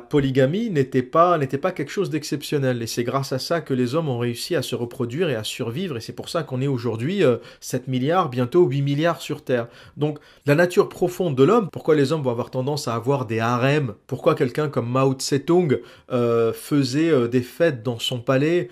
polygamie 0.09 0.69
n'était 0.69 1.01
pas, 1.01 1.39
pas 1.39 1.71
quelque 1.71 1.89
chose 1.89 2.09
d'exceptionnel. 2.09 2.81
Et 2.81 2.87
c'est 2.87 3.05
grâce 3.05 3.31
à 3.31 3.39
ça 3.39 3.61
que 3.61 3.73
les 3.73 3.95
hommes 3.95 4.09
ont 4.09 4.17
réussi 4.17 4.53
à 4.57 4.63
se 4.63 4.75
reproduire 4.75 5.29
et 5.29 5.35
à 5.35 5.45
survivre. 5.45 5.95
Et 5.95 6.01
c'est 6.01 6.11
pour 6.11 6.27
ça 6.27 6.43
qu'on 6.43 6.61
est 6.61 6.67
aujourd'hui 6.67 7.23
7 7.61 7.83
euh, 7.83 7.85
milliards, 7.89 8.27
bientôt 8.27 8.65
8 8.65 8.81
milliards 8.81 9.21
sur 9.21 9.45
Terre. 9.45 9.69
Donc 9.95 10.19
la 10.45 10.55
nature 10.55 10.89
profonde 10.89 11.37
de 11.37 11.43
l'homme, 11.43 11.69
pourquoi 11.71 11.95
les 11.95 12.11
hommes 12.11 12.21
vont 12.21 12.31
avoir 12.31 12.51
tendance 12.51 12.89
à 12.89 12.95
avoir 12.95 13.25
des 13.25 13.39
harems? 13.39 13.93
Pourquoi 14.07 14.35
quelqu'un 14.35 14.67
comme 14.67 14.91
Mao 14.91 15.13
Tse-tung 15.13 15.79
euh, 16.11 16.51
faisait 16.51 17.11
euh, 17.11 17.29
des 17.29 17.43
fêtes 17.43 17.81
dans 17.81 17.97
son 17.97 18.19
palais 18.19 18.67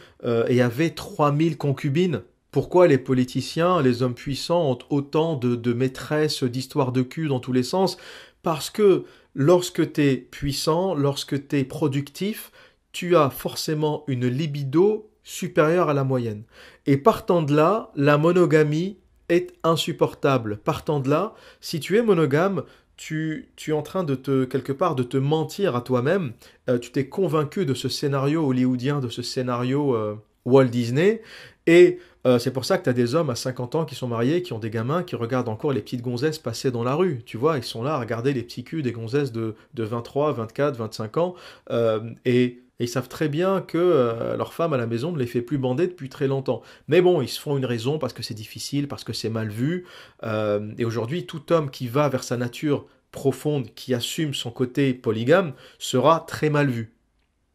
et 0.50 0.62
avait 0.62 0.90
3000 0.90 1.56
concubines? 1.56 2.22
Pourquoi 2.56 2.88
les 2.88 2.98
politiciens, 2.98 3.82
les 3.82 4.02
hommes 4.02 4.14
puissants 4.14 4.72
ont 4.72 4.80
autant 4.90 5.36
de, 5.36 5.74
maîtresses 5.74 6.46
d'histoire 6.46 6.94
de 6.94 7.02
cul 7.02 7.28
dans 7.28 7.42
tous 7.42 7.52
les 7.52 7.64
sens? 7.64 7.98
Parce 8.44 8.70
que 8.70 9.04
lorsque 9.34 9.92
tu 9.92 10.02
es 10.02 10.16
puissant, 10.16 10.96
lorsque 10.96 11.50
tu 11.50 11.58
es 11.58 11.66
productif, 11.66 12.54
tu 12.94 13.18
as 13.18 13.30
forcément 13.30 14.06
une 14.08 14.28
libido 14.28 15.12
supérieure 15.22 15.90
à 15.90 15.94
la 15.94 16.06
moyenne. 16.06 16.44
Et 16.86 16.96
partant 16.96 17.42
de 17.42 17.54
là, 17.54 17.92
la 17.94 18.18
monogamie 18.18 19.00
est 19.28 19.52
insupportable. 19.64 20.56
Partant 20.64 21.02
de 21.02 21.10
là, 21.10 21.34
si 21.60 21.82
tu 21.82 21.98
es 21.98 22.02
monogame, 22.02 22.64
tu, 22.96 23.50
tu, 23.58 23.72
es 23.72 23.74
en 23.74 23.82
train 23.82 24.06
de 24.06 24.16
te, 24.16 24.46
quelque 24.46 24.72
part, 24.72 24.96
de 24.96 25.04
te 25.04 25.18
mentir 25.18 25.76
à 25.76 25.82
toi-même. 25.82 26.32
Euh, 26.70 26.80
tu 26.80 26.94
t'es 26.94 27.10
convaincu 27.10 27.66
de 27.66 27.74
ce 27.74 27.90
scénario 27.90 28.48
hollywoodien, 28.48 29.02
de 29.02 29.10
ce 29.10 29.24
scénario 29.24 29.94
euh, 29.94 30.16
Walt 30.46 30.70
Disney, 30.70 31.22
et 31.68 32.00
euh, 32.26 32.40
c'est 32.40 32.52
pour 32.52 32.66
ça 32.66 32.78
que 32.78 32.84
tu 32.84 32.90
as 32.90 32.94
des 32.94 33.16
hommes 33.16 33.30
à 33.30 33.36
50 33.36 33.76
ans 33.76 33.86
qui 33.86 33.96
sont 33.96 34.08
mariés, 34.08 34.42
qui 34.42 34.54
ont 34.54 34.60
des 34.60 34.70
gamins, 34.70 35.04
qui 35.04 35.16
regardent 35.16 35.50
encore 35.50 35.72
les 35.72 35.82
petites 35.82 36.02
gonzesses 36.02 36.40
passer 36.40 36.72
dans 36.72 36.84
la 36.84 36.96
rue. 36.96 37.22
Tu 37.26 37.38
vois, 37.38 37.58
ils 37.58 37.64
sont 37.64 37.84
là 37.84 37.96
à 37.96 38.00
regarder 38.00 38.34
les 38.34 38.44
petits 38.44 38.64
culs 38.64 38.82
des 38.82 38.92
gonzesses 38.92 39.32
de, 39.32 39.56
de 39.74 39.84
23, 39.84 40.34
24, 40.34 40.76
25 40.78 41.18
ans. 41.18 41.36
Euh, 41.72 42.12
et, 42.26 42.62
ils 42.80 42.90
savent 42.90 43.08
très 43.08 43.30
bien 43.30 43.62
que 43.62 43.78
euh, 43.78 44.36
leur 44.36 44.54
femme 44.54 44.74
à 44.74 44.78
la 44.78 44.86
maison 44.86 45.14
ne 45.14 45.18
les 45.18 45.28
fait 45.28 45.42
plus 45.42 45.58
bander 45.58 45.88
depuis 45.88 46.10
très 46.10 46.28
longtemps. 46.28 46.62
Mais 46.90 47.02
bon, 47.02 47.22
ils 47.22 47.30
se 47.30 47.40
font 47.40 47.56
une 47.56 47.66
raison 47.66 48.00
parce 48.00 48.12
que 48.12 48.22
c'est 48.22 48.34
difficile, 48.34 48.90
parce 48.90 49.06
que 49.06 49.14
c'est 49.14 49.30
mal 49.30 49.48
vu. 49.48 49.86
et 50.24 50.84
aujourd'hui, 50.84 51.26
tout 51.26 51.54
homme 51.54 51.70
qui 51.70 51.88
va 51.88 52.10
vers 52.10 52.26
sa 52.26 52.36
nature 52.36 52.86
profonde, 53.12 53.74
qui 53.76 53.94
assume 53.94 54.34
son 54.34 54.52
côté 54.52 54.94
polygame, 54.94 55.54
sera 55.80 56.26
très 56.28 56.50
mal 56.50 56.70
vu. 56.70 56.95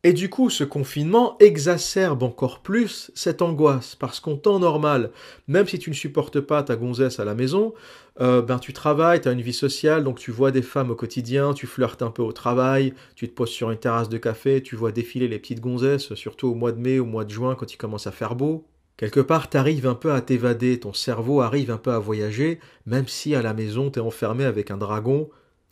Et 0.03 0.15
du 0.15 0.31
coup, 0.31 0.49
ce 0.49 0.65
confinement 0.65 1.37
exacerbe 1.41 2.23
encore 2.23 2.61
plus 2.61 3.11
cette 3.15 3.43
angoisse, 3.43 3.97
parce 3.97 4.19
qu'en 4.19 4.37
temps 4.37 4.59
normal, 4.59 5.11
même 5.47 5.67
si 5.67 5.79
tu 5.79 5.91
ne 5.91 5.95
supportes 5.95 6.41
pas 6.41 6.63
ta 6.63 6.75
gonzesse 6.75 7.21
à 7.21 7.27
la 7.27 7.35
maison, 7.35 7.75
euh, 8.23 8.41
ben 8.41 8.59
tu 8.59 8.73
travailles, 8.73 9.21
tu 9.21 9.29
as 9.29 9.33
une 9.33 9.43
vie 9.43 9.53
sociale, 9.53 10.03
donc 10.03 10.19
tu 10.19 10.31
vois 10.31 10.53
des 10.53 10.63
femmes 10.63 10.91
au 10.91 10.95
quotidien, 10.95 11.53
tu 11.53 11.67
flirtes 11.67 12.01
un 12.01 12.11
peu 12.11 12.23
au 12.23 12.33
travail, 12.33 12.95
tu 13.15 13.29
te 13.29 13.35
poses 13.35 13.51
sur 13.51 13.71
une 13.71 13.79
terrasse 13.79 14.09
de 14.09 14.17
café, 14.17 14.63
tu 14.63 14.75
vois 14.75 14.91
défiler 14.91 15.29
les 15.29 15.39
petites 15.39 15.61
gonzesses, 15.61 16.15
surtout 16.15 16.49
au 16.49 16.55
mois 16.55 16.73
de 16.73 16.81
mai, 16.81 16.99
au 16.99 17.05
mois 17.05 17.27
de 17.27 17.31
juin, 17.31 17.55
quand 17.55 17.71
il 17.71 17.77
commence 17.77 18.07
à 18.07 18.11
faire 18.11 18.35
beau. 18.35 18.65
Quelque 18.97 19.21
part, 19.21 19.51
tu 19.51 19.59
arrives 19.59 19.87
un 19.87 19.95
peu 19.95 20.13
à 20.13 20.23
t'évader, 20.23 20.81
ton 20.81 20.95
cerveau 20.95 21.43
arrive 21.43 21.71
un 21.71 21.79
peu 21.79 21.93
à 21.93 21.99
voyager, 21.99 22.59
même 22.87 23.07
si 23.07 23.35
à 23.35 23.43
la 23.43 23.53
maison, 23.53 23.91
tu 23.91 23.99
es 23.99 24.03
enfermé 24.03 24.45
avec 24.45 24.71
un 24.71 24.79
dragon, 24.79 25.29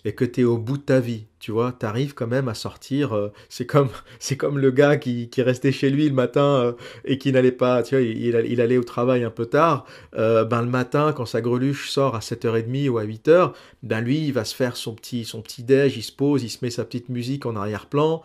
et 0.09 0.15
que 0.15 0.25
tu 0.25 0.41
es 0.41 0.45
au 0.45 0.57
bout 0.57 0.79
de 0.79 0.83
ta 0.83 1.01
vie, 1.01 1.27
tu 1.39 1.53
vois, 1.53 1.77
tu 1.79 1.85
arrives 1.85 2.15
quand 2.15 2.27
même 2.27 2.49
à 2.49 2.55
sortir. 2.55 3.15
Euh, 3.15 3.31
c'est 3.51 3.67
comme 3.67 3.91
c'est 4.19 4.39
comme 4.39 4.59
le 4.59 4.71
gars 4.71 4.97
qui, 4.97 5.29
qui 5.29 5.43
restait 5.43 5.71
chez 5.71 5.91
lui 5.91 6.09
le 6.09 6.15
matin 6.15 6.41
euh, 6.41 6.73
et 7.05 7.19
qui 7.19 7.31
n'allait 7.31 7.53
pas, 7.53 7.83
tu 7.83 7.95
vois, 7.95 8.03
il, 8.03 8.25
il, 8.25 8.61
allait 8.63 8.79
au 8.79 8.85
travail 8.85 9.23
un 9.23 9.31
peu 9.31 9.45
tard. 9.45 9.85
Euh, 10.17 10.45
ben 10.45 10.63
le 10.63 10.71
matin, 10.71 11.13
quand 11.13 11.27
sa 11.27 11.43
greluche 11.43 11.91
sort 11.91 12.17
à 12.17 12.21
7h30 12.21 12.89
ou 12.89 12.97
à 12.97 13.05
8h, 13.05 13.53
ben 13.83 14.01
lui, 14.01 14.29
il 14.29 14.33
va 14.33 14.47
se 14.47 14.55
faire 14.55 14.79
son 14.79 14.95
petit 14.95 15.27
son 15.27 15.43
petit 15.43 15.63
déj, 15.63 15.99
il 15.99 16.03
se 16.03 16.13
pose, 16.13 16.43
il 16.43 16.49
se 16.49 16.59
met 16.63 16.71
sa 16.71 16.87
petite 16.87 17.11
musique 17.11 17.45
en 17.45 17.55
arrière-plan. 17.55 18.23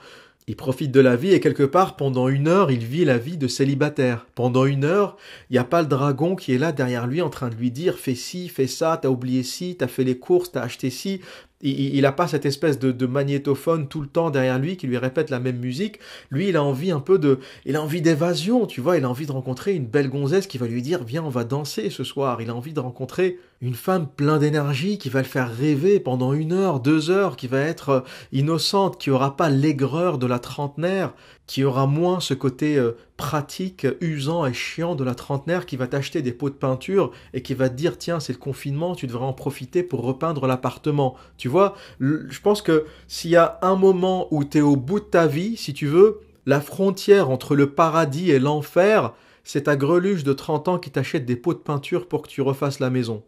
Il 0.47 0.57
profite 0.57 0.91
de 0.91 0.99
la 0.99 1.15
vie 1.15 1.31
et 1.31 1.39
quelque 1.39 1.63
part, 1.63 1.95
pendant 1.95 2.27
une 2.27 2.49
heure, 2.49 2.69
il 2.69 2.83
vit 2.83 3.05
la 3.05 3.17
vie 3.17 3.37
de 3.37 3.47
célibataire. 3.47 4.25
Pendant 4.35 4.65
une 4.65 4.83
heure, 4.83 5.15
il 5.49 5.53
n'y 5.53 5.59
a 5.59 5.63
pas 5.63 5.81
le 5.81 5.87
dragon 5.87 6.35
qui 6.35 6.53
est 6.53 6.57
là 6.57 6.73
derrière 6.73 7.07
lui 7.07 7.21
en 7.21 7.29
train 7.29 7.47
de 7.47 7.55
lui 7.55 7.71
dire 7.71 7.97
fais 7.97 8.15
ci, 8.15 8.49
fais 8.49 8.67
ça, 8.67 8.99
t'as 9.01 9.07
oublié 9.07 9.43
ci, 9.43 9.77
t'as 9.77 9.87
fait 9.87 10.03
les 10.03 10.17
courses, 10.17 10.51
t'as 10.51 10.61
acheté 10.61 10.89
ci. 10.89 11.21
Il 11.63 12.01
n'a 12.01 12.11
pas 12.11 12.27
cette 12.27 12.45
espèce 12.45 12.77
de, 12.77 13.05
magnétophone 13.05 13.87
tout 13.87 14.01
le 14.01 14.07
temps 14.07 14.29
derrière 14.29 14.59
lui 14.59 14.77
qui 14.77 14.85
lui 14.85 14.97
répète 14.97 15.29
la 15.29 15.39
même 15.39 15.57
musique. 15.57 15.99
Lui, 16.29 16.49
il 16.49 16.57
a 16.57 16.63
envie 16.63 16.91
un 16.91 16.99
peu 16.99 17.17
de, 17.17 17.39
il 17.65 17.75
a 17.75 17.81
envie 17.81 18.01
d'évasion, 18.01 18.65
tu 18.65 18.81
vois. 18.81 18.97
Il 18.97 19.05
a 19.05 19.09
envie 19.09 19.25
de 19.25 19.31
rencontrer 19.31 19.73
une 19.73 19.85
belle 19.85 20.09
gonzesse 20.09 20.47
qui 20.47 20.57
va 20.57 20.67
lui 20.67 20.81
dire 20.81 21.03
viens, 21.03 21.23
on 21.23 21.29
va 21.29 21.43
danser 21.43 21.89
ce 21.89 22.03
soir. 22.03 22.41
Il 22.41 22.49
a 22.49 22.55
envie 22.55 22.73
de 22.73 22.79
rencontrer 22.79 23.39
une 23.63 23.75
femme 23.75 24.09
pleine 24.09 24.39
d'énergie 24.39 24.97
qui 24.97 25.07
va 25.07 25.19
le 25.19 25.25
faire 25.25 25.49
rêver 25.49 26.01
pendant 26.01 26.33
une 26.33 26.51
heure, 26.51 26.81
deux 26.81 27.09
heures, 27.09 27.37
qui 27.37 27.47
va 27.47 27.59
être 27.61 27.89
euh, 27.89 27.99
innocente, 28.33 28.99
qui 28.99 29.09
aura 29.09 29.37
pas 29.37 29.49
l'aigreur 29.49 30.17
de 30.17 30.27
la 30.27 30.37
trentenaire, 30.37 31.13
qui 31.47 31.63
aura 31.63 31.87
moins 31.87 32.19
ce 32.19 32.33
côté 32.33 32.77
euh, 32.77 32.91
pratique, 33.15 33.87
usant 34.01 34.45
et 34.45 34.53
chiant 34.53 34.95
de 34.95 35.05
la 35.05 35.15
trentenaire 35.15 35.65
qui 35.65 35.77
va 35.77 35.87
t'acheter 35.87 36.21
des 36.21 36.33
pots 36.33 36.49
de 36.49 36.55
peinture 36.55 37.11
et 37.33 37.41
qui 37.41 37.53
va 37.53 37.69
te 37.69 37.75
dire 37.75 37.97
tiens 37.97 38.19
c'est 38.19 38.33
le 38.33 38.37
confinement, 38.37 38.95
tu 38.95 39.07
devrais 39.07 39.25
en 39.25 39.31
profiter 39.31 39.81
pour 39.81 40.01
repeindre 40.01 40.45
l'appartement. 40.45 41.15
Tu 41.37 41.47
vois, 41.47 41.73
je 42.01 42.41
pense 42.41 42.61
que 42.61 42.85
s'il 43.07 43.31
y 43.31 43.37
a 43.37 43.59
un 43.61 43.75
moment 43.75 44.27
où 44.31 44.43
tu 44.43 44.57
es 44.57 44.61
au 44.61 44.75
bout 44.75 44.99
de 44.99 45.05
ta 45.05 45.25
vie, 45.25 45.55
si 45.55 45.73
tu 45.73 45.87
veux, 45.87 46.19
la 46.45 46.59
frontière 46.59 47.29
entre 47.29 47.55
le 47.55 47.69
paradis 47.69 48.29
et 48.29 48.39
l'enfer, 48.39 49.13
c'est 49.45 49.63
ta 49.63 49.77
greluche 49.77 50.25
de 50.25 50.33
30 50.33 50.67
ans 50.67 50.79
qui 50.79 50.91
t'achète 50.91 51.25
des 51.25 51.37
pots 51.37 51.53
de 51.53 51.59
peinture 51.59 52.09
pour 52.09 52.23
que 52.23 52.27
tu 52.27 52.41
refasses 52.41 52.81
la 52.81 52.89
maison. 52.89 53.23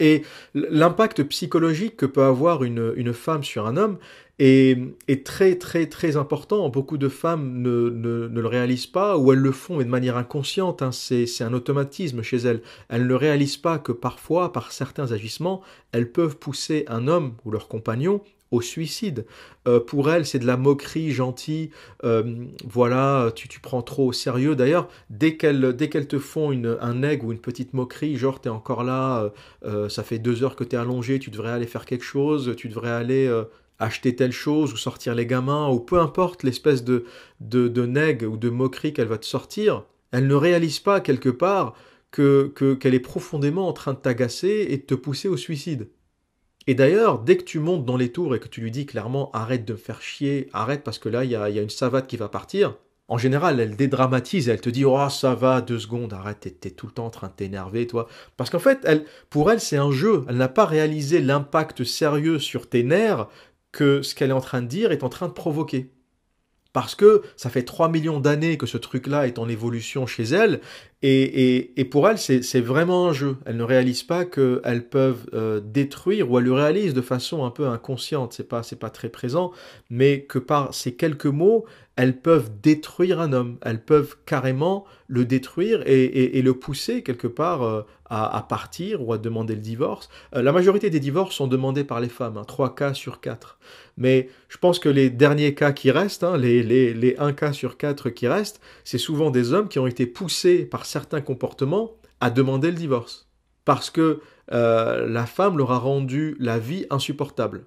Et 0.00 0.22
l'impact 0.54 1.22
psychologique 1.24 1.96
que 1.96 2.06
peut 2.06 2.24
avoir 2.24 2.64
une, 2.64 3.12
femme 3.12 3.44
sur 3.44 3.66
un 3.66 3.76
homme 3.76 3.98
est, 4.40 5.24
très 5.24 5.56
très 5.56 5.86
très 5.86 6.16
important. 6.16 6.68
Beaucoup 6.68 6.98
de 6.98 7.08
femmes 7.08 7.62
ne, 7.62 8.28
le 8.28 8.46
réalisent 8.46 8.88
pas 8.88 9.16
ou 9.16 9.32
elles 9.32 9.38
le 9.38 9.52
font 9.52 9.78
de 9.78 9.84
manière 9.84 10.16
inconsciente. 10.16 10.82
Hein. 10.82 10.90
C'est 10.90 11.42
un 11.42 11.52
automatisme 11.52 12.22
chez 12.22 12.38
elles. 12.38 12.62
Elles 12.88 13.06
ne 13.06 13.14
réalisent 13.14 13.56
pas 13.56 13.78
que 13.78 13.92
parfois, 13.92 14.52
par 14.52 14.72
certains 14.72 15.12
agissements, 15.12 15.62
elles 15.92 16.10
peuvent 16.10 16.38
pousser 16.38 16.84
un 16.88 17.06
homme 17.06 17.34
ou 17.44 17.52
leur 17.52 17.68
compagnon 17.68 18.20
au 18.54 18.60
suicide. 18.60 19.26
Euh, 19.66 19.80
pour 19.80 20.10
elle, 20.10 20.26
c'est 20.26 20.38
de 20.38 20.46
la 20.46 20.56
moquerie 20.56 21.10
gentille. 21.10 21.70
Euh, 22.04 22.46
voilà, 22.64 23.30
tu, 23.34 23.48
tu 23.48 23.60
prends 23.60 23.82
trop 23.82 24.08
au 24.08 24.12
sérieux. 24.12 24.54
D'ailleurs, 24.54 24.88
dès 25.10 25.36
qu'elles 25.36 25.76
qu'elles 25.90 26.08
te 26.08 26.18
font 26.18 26.52
une, 26.52 26.78
un 26.80 27.02
ou 27.18 27.32
une 27.32 27.38
petite 27.38 27.74
moquerie, 27.74 28.16
genre 28.16 28.40
t'es 28.40 28.48
encore 28.48 28.84
là, 28.84 29.30
euh, 29.64 29.88
ça 29.88 30.02
fait 30.02 30.18
deux 30.18 30.42
heures 30.42 30.56
que 30.56 30.64
t'es 30.64 30.76
allongé, 30.76 31.18
tu 31.18 31.30
devrais 31.30 31.50
aller 31.50 31.66
faire 31.66 31.84
quelque 31.84 32.04
chose, 32.04 32.54
tu 32.56 32.68
devrais 32.68 32.90
aller 32.90 33.30
acheter 33.78 34.16
telle 34.16 34.32
chose 34.32 34.72
ou 34.72 34.76
sortir 34.76 35.14
les 35.14 35.26
gamins 35.26 35.68
ou 35.68 35.80
peu 35.80 35.98
importe 36.00 36.44
l'espèce 36.44 36.84
de 36.84 37.04
de, 37.40 37.68
de 37.68 37.86
neg 37.86 38.22
ou 38.22 38.36
de 38.36 38.48
moquerie 38.48 38.92
qu'elle 38.92 39.08
va 39.08 39.18
te 39.18 39.26
sortir, 39.26 39.84
elle 40.12 40.26
ne 40.26 40.34
réalise 40.34 40.78
pas 40.78 41.00
quelque 41.00 41.28
part 41.28 41.74
que 42.10 42.52
qu'elle 42.74 42.94
est 42.94 43.00
profondément 43.00 43.68
en 43.68 43.72
train 43.72 43.92
de 43.92 43.98
t'agacer 43.98 44.66
et 44.70 44.76
de 44.78 44.82
te 44.82 44.94
pousser 44.94 45.28
au 45.28 45.36
suicide. 45.36 45.88
Et 46.66 46.74
d'ailleurs, 46.74 47.18
dès 47.18 47.36
que 47.36 47.44
tu 47.44 47.58
montes 47.58 47.84
dans 47.84 47.96
les 47.96 48.10
tours 48.10 48.34
et 48.34 48.40
que 48.40 48.48
tu 48.48 48.60
lui 48.60 48.70
dis 48.70 48.86
clairement 48.86 49.30
arrête 49.32 49.64
de 49.64 49.74
me 49.74 49.78
faire 49.78 50.00
chier, 50.00 50.48
arrête 50.52 50.82
parce 50.82 50.98
que 50.98 51.08
là 51.08 51.24
il 51.24 51.30
y 51.30 51.36
a, 51.36 51.48
une 51.48 51.70
savate 51.70 52.06
qui 52.06 52.16
va 52.16 52.28
partir, 52.28 52.76
en 53.08 53.18
général 53.18 53.60
elle 53.60 53.76
dédramatise 53.76 54.48
et 54.48 54.52
elle 54.52 54.60
te 54.60 54.70
dit 54.70 54.84
oh 54.84 55.08
ça 55.10 55.34
va 55.34 55.60
deux 55.60 55.78
secondes, 55.78 56.12
arrête, 56.12 56.58
t'es, 56.60 56.70
tout 56.70 56.86
le 56.86 56.92
temps 56.92 57.06
en 57.06 57.10
train 57.10 57.28
de 57.28 57.34
t'énerver 57.34 57.86
toi. 57.86 58.08
Parce 58.36 58.50
qu'en 58.50 58.58
fait, 58.58 58.86
pour 59.28 59.50
elle 59.50 59.60
c'est 59.60 59.76
un 59.76 59.90
jeu, 59.90 60.24
elle 60.28 60.36
n'a 60.36 60.48
pas 60.48 60.64
réalisé 60.64 61.20
l'impact 61.20 61.84
sérieux 61.84 62.38
sur 62.38 62.68
tes 62.68 62.82
nerfs 62.82 63.28
que 63.72 64.02
ce 64.02 64.14
qu'elle 64.14 64.30
est 64.30 64.34
en 64.34 64.40
train 64.40 64.62
de 64.62 64.68
dire 64.68 64.92
est 64.92 65.04
en 65.04 65.08
train 65.08 65.28
de 65.28 65.32
provoquer 65.32 65.90
parce 66.74 66.96
que 66.96 67.22
ça 67.36 67.50
fait 67.50 67.62
3 67.62 67.88
millions 67.88 68.18
d'années 68.18 68.58
que 68.58 68.66
ce 68.66 68.76
truc-là 68.76 69.28
est 69.28 69.38
en 69.38 69.48
évolution 69.48 70.06
chez 70.06 70.24
elle, 70.24 70.60
et, 71.06 71.84
pour 71.84 72.08
elle, 72.08 72.16
c'est 72.16 72.60
vraiment 72.60 73.08
un 73.08 73.12
jeu. 73.12 73.36
Elles 73.44 73.58
ne 73.58 73.62
réalisent 73.62 74.02
pas 74.04 74.24
qu'elles 74.24 74.88
peuvent 74.88 75.26
euh, 75.34 75.60
détruire, 75.62 76.30
ou 76.30 76.38
elles 76.38 76.44
le 76.44 76.54
réalisent 76.54 76.94
de 76.94 77.02
façon 77.02 77.44
un 77.44 77.50
peu 77.50 77.66
inconsciente, 77.66 78.32
c'est 78.32 78.48
pas, 78.48 78.62
pas 78.80 78.88
très 78.88 79.10
présent, 79.10 79.52
mais 79.90 80.22
que 80.22 80.38
par 80.38 80.72
ces 80.72 80.94
quelques 80.94 81.26
mots, 81.26 81.66
elles 81.96 82.18
peuvent 82.18 82.50
détruire 82.62 83.20
un 83.20 83.32
homme, 83.32 83.58
elles 83.62 83.82
peuvent 83.82 84.16
carrément 84.26 84.84
le 85.06 85.24
détruire 85.24 85.82
et, 85.86 86.42
le 86.42 86.54
pousser 86.54 87.02
quelque 87.02 87.28
part 87.28 87.62
euh, 87.62 87.82
à, 88.10 88.44
partir 88.48 89.06
ou 89.06 89.12
à 89.12 89.18
demander 89.18 89.54
le 89.54 89.60
divorce. 89.60 90.08
Euh, 90.34 90.42
la 90.42 90.52
majorité 90.52 90.90
des 90.90 90.98
divorces 90.98 91.36
sont 91.36 91.46
demandés 91.46 91.84
par 91.84 92.00
les 92.00 92.08
femmes, 92.08 92.36
hein, 92.36 92.44
3 92.44 92.74
cas 92.74 92.94
sur 92.94 93.20
4. 93.20 93.58
Mais 93.96 94.28
je 94.48 94.58
pense 94.58 94.78
que 94.78 94.88
les 94.88 95.08
derniers 95.08 95.54
cas 95.54 95.72
qui 95.72 95.90
restent, 95.90 96.24
hein, 96.24 96.36
les, 96.36 96.62
les, 96.62 96.94
les 96.94 97.16
1 97.18 97.32
cas 97.32 97.52
sur 97.52 97.76
4 97.76 98.10
qui 98.10 98.26
restent, 98.26 98.60
c'est 98.82 98.98
souvent 98.98 99.30
des 99.30 99.52
hommes 99.52 99.68
qui 99.68 99.78
ont 99.78 99.86
été 99.86 100.06
poussés 100.06 100.64
par 100.64 100.86
certains 100.94 101.22
comportements 101.22 101.90
à 102.20 102.30
demander 102.30 102.68
le 102.70 102.76
divorce. 102.76 103.28
Parce 103.64 103.90
que 103.90 104.20
euh, 104.52 105.08
la 105.08 105.26
femme 105.26 105.58
leur 105.58 105.72
a 105.72 105.78
rendu 105.78 106.36
la 106.38 106.60
vie 106.60 106.86
insupportable. 106.88 107.66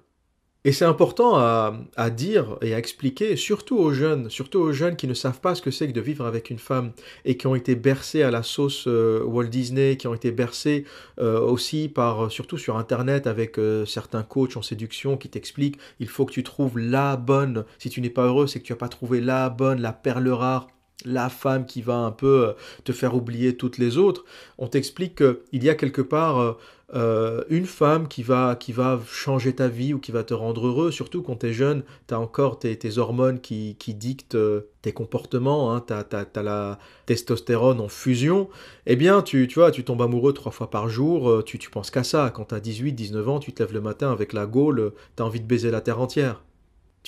Et 0.64 0.72
c'est 0.72 0.86
important 0.86 1.36
à, 1.36 2.10
dire 2.10 2.56
et 2.62 2.74
à 2.74 2.78
expliquer, 2.78 3.36
surtout 3.36 3.78
aux 3.78 3.92
jeunes, 3.92 4.28
surtout 4.28 4.58
aux 4.58 4.72
jeunes 4.72 4.96
qui 4.96 5.06
ne 5.06 5.14
savent 5.14 5.40
pas 5.40 5.54
ce 5.54 5.62
que 5.62 5.70
c'est 5.70 5.86
que 5.88 5.92
de 5.92 6.00
vivre 6.00 6.24
avec 6.26 6.50
une 6.50 6.58
femme 6.58 6.92
et 7.24 7.36
qui 7.36 7.46
ont 7.46 7.54
été 7.54 7.74
bercés 7.74 8.22
à 8.22 8.30
la 8.30 8.42
sauce 8.42 8.84
euh, 8.86 9.22
Walt 9.24 9.48
Disney, 9.48 9.96
qui 9.96 10.08
ont 10.08 10.14
été 10.14 10.30
bercés 10.32 10.84
euh, 11.20 11.38
aussi 11.40 11.88
par, 11.88 12.30
surtout 12.32 12.58
sur 12.58 12.76
Internet 12.76 13.26
avec 13.26 13.56
certains 13.86 14.22
coachs 14.22 14.56
en 14.56 14.62
séduction 14.62 15.16
qui 15.18 15.28
t'expliquent, 15.28 15.78
il 16.00 16.08
faut 16.08 16.24
que 16.24 16.32
tu 16.32 16.42
trouves 16.42 16.78
la 16.78 17.16
bonne. 17.16 17.64
Si 17.78 17.88
tu 17.90 18.00
n'es 18.00 18.10
pas 18.10 18.26
heureux, 18.26 18.46
c'est 18.46 18.60
que 18.60 18.66
tu 18.66 18.72
n'as 18.72 18.78
pas 18.78 18.88
trouvé 18.88 19.20
la 19.20 19.50
bonne, 19.50 19.80
la 19.80 19.92
perle 19.92 20.28
rare 20.30 20.66
la 21.04 21.28
femme 21.28 21.64
qui 21.66 21.80
va 21.80 21.96
un 21.96 22.10
peu 22.10 22.54
te 22.84 22.92
faire 22.92 23.14
oublier 23.14 23.56
toutes 23.56 23.78
les 23.78 23.98
autres, 23.98 24.24
on 24.58 24.66
t'explique 24.66 25.16
qu'il 25.16 25.64
y 25.64 25.68
a 25.68 25.74
quelque 25.74 26.02
part 26.02 26.58
euh, 26.94 27.44
une 27.50 27.66
femme 27.66 28.08
qui 28.08 28.22
va, 28.22 28.56
qui 28.56 28.72
va 28.72 28.98
changer 29.06 29.54
ta 29.54 29.68
vie 29.68 29.92
ou 29.92 29.98
qui 29.98 30.10
va 30.10 30.24
te 30.24 30.32
rendre 30.32 30.68
heureux, 30.68 30.90
surtout 30.90 31.20
quand 31.20 31.36
tu 31.36 31.48
es 31.48 31.52
jeune, 31.52 31.82
tu 32.06 32.14
as 32.14 32.20
encore 32.20 32.58
tes, 32.58 32.78
hormones 32.96 33.40
qui, 33.40 33.76
qui, 33.78 33.92
dictent 33.92 34.36
euh, 34.36 34.70
tes 34.80 34.92
comportements, 34.92 35.74
hein, 35.74 35.84
tu 35.86 35.92
as, 35.92 36.42
la 36.42 36.78
testostérone 37.04 37.80
en 37.80 37.88
fusion, 37.88 38.48
eh 38.86 38.96
bien 38.96 39.20
tu, 39.20 39.46
tu 39.48 39.58
vois, 39.58 39.70
tu 39.70 39.84
tombes 39.84 40.00
amoureux 40.00 40.32
trois 40.32 40.52
fois 40.52 40.70
par 40.70 40.88
jour, 40.88 41.28
euh, 41.28 41.42
tu, 41.42 41.58
tu 41.58 41.68
penses 41.68 41.90
qu'à 41.90 42.04
ça. 42.04 42.32
Quand 42.34 42.46
tu 42.46 42.54
as 42.54 42.60
18, 42.60 42.92
19 42.94 43.28
ans, 43.28 43.38
tu 43.38 43.52
te 43.52 43.62
lèves 43.62 43.74
le 43.74 43.82
matin 43.82 44.10
avec 44.10 44.32
la 44.32 44.46
gaule, 44.46 44.92
tu 45.16 45.22
as 45.22 45.26
envie 45.26 45.40
de 45.40 45.46
baiser 45.46 45.70
la 45.70 45.82
terre 45.82 46.00
entière. 46.00 46.40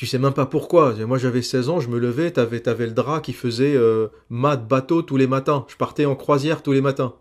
Tu 0.00 0.06
sais 0.06 0.18
même 0.18 0.32
pas 0.32 0.46
pourquoi. 0.46 0.94
Moi 0.94 1.18
j'avais 1.18 1.42
16 1.42 1.68
ans, 1.68 1.78
je 1.78 1.90
me 1.90 1.98
levais, 1.98 2.30
t'avais 2.30 2.66
avais 2.70 2.86
le 2.86 2.92
drap 2.92 3.20
qui 3.20 3.34
faisait 3.34 3.78
mat 4.30 4.56
bateau 4.56 5.02
tous 5.02 5.18
les 5.18 5.26
matins. 5.26 5.66
Je 5.68 5.76
partais 5.76 6.06
en 6.06 6.16
croisière 6.16 6.62
tous 6.62 6.72
les 6.72 6.80
matins 6.80 7.12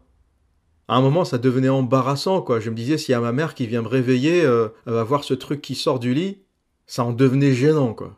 à 0.87 0.95
un 0.95 1.01
moment, 1.01 1.25
ça 1.25 1.37
devenait 1.37 1.67
embarrassant, 1.69 2.41
quoi. 2.41 2.61
Je 2.61 2.69
me 2.69 2.75
disais, 2.75 2.97
s'il 2.97 3.11
y 3.11 3.15
a 3.15 3.19
ma 3.19 3.33
mère 3.33 3.53
qui 3.53 3.67
vient 3.67 3.81
me 3.83 3.87
réveiller, 3.87 4.43
euh, 4.43 4.69
elle 4.87 4.93
va 4.93 5.03
voir 5.03 5.25
ce 5.25 5.33
truc 5.33 5.61
qui 5.61 5.75
sort 5.75 5.99
du 5.99 6.13
lit, 6.15 6.39
ça 6.87 7.03
en 7.03 7.11
devenait 7.11 7.53
gênant, 7.53 7.93
quoi. 7.93 8.15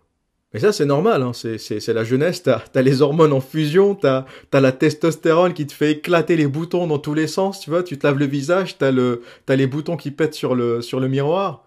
Mais 0.53 0.59
ça, 0.61 0.71
c'est 0.71 0.85
normal, 0.85 1.23
hein. 1.23 1.31
c'est 1.33 1.87
la 1.87 2.03
jeunesse, 2.03 2.43
t'as 2.43 2.63
as 2.73 2.81
les 2.81 3.01
hormones 3.01 3.33
en 3.33 3.41
fusion, 3.41 3.95
t'as 3.95 4.25
as 4.53 4.61
la 4.61 4.71
testostérone 4.71 5.53
qui 5.53 5.65
te 5.65 5.73
fait 5.73 5.93
éclater 5.93 6.37
les 6.37 6.47
boutons 6.47 6.85
dans 6.85 6.99
tous 6.99 7.15
les 7.15 7.27
sens, 7.27 7.59
tu 7.59 7.71
vois, 7.71 7.83
tu 7.83 7.97
te 7.97 8.05
laves 8.05 8.19
le 8.19 8.25
visage, 8.25 8.77
t'as 8.77 8.91
as 8.91 9.55
les 9.55 9.67
boutons 9.67 9.97
qui 9.97 10.11
pètent 10.11 10.35
sur 10.35 10.55
le, 10.55 10.81
sur 10.81 11.01
le 11.01 11.09
miroir 11.09 11.65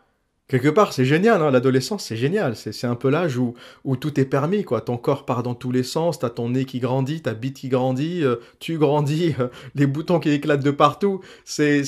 quelque 0.49 0.69
part, 0.69 0.93
c'est 0.93 1.05
génial, 1.05 1.43
hein, 1.43 1.51
l'adolescence, 1.51 2.05
c'est 2.05 2.17
génial. 2.17 2.55
C'est 2.57 2.87
un 2.87 2.95
peu 2.95 3.09
l'âge 3.09 3.39
où, 3.39 3.55
tout 3.97 4.21
est 4.21 4.25
permis, 4.25 4.65
quoi. 4.65 4.81
Ton 4.81 4.97
corps 4.97 5.25
part 5.25 5.43
dans 5.43 5.55
tous 5.55 5.73
les 5.73 5.83
sens, 5.83 6.19
t'as 6.19 6.31
ton 6.31 6.51
nez 6.51 6.65
qui 6.65 6.81
grandit, 6.81 7.23
ta 7.23 7.35
bite 7.35 7.57
qui 7.57 7.69
grandit, 7.69 8.23
euh, 8.23 8.37
tu 8.61 8.79
grandis, 8.79 9.35
euh, 9.41 9.49
les 9.75 9.87
boutons 9.87 10.21
qui 10.21 10.31
éclatent 10.31 10.65
de 10.65 10.71
partout. 10.71 11.21
C'est 11.45 11.83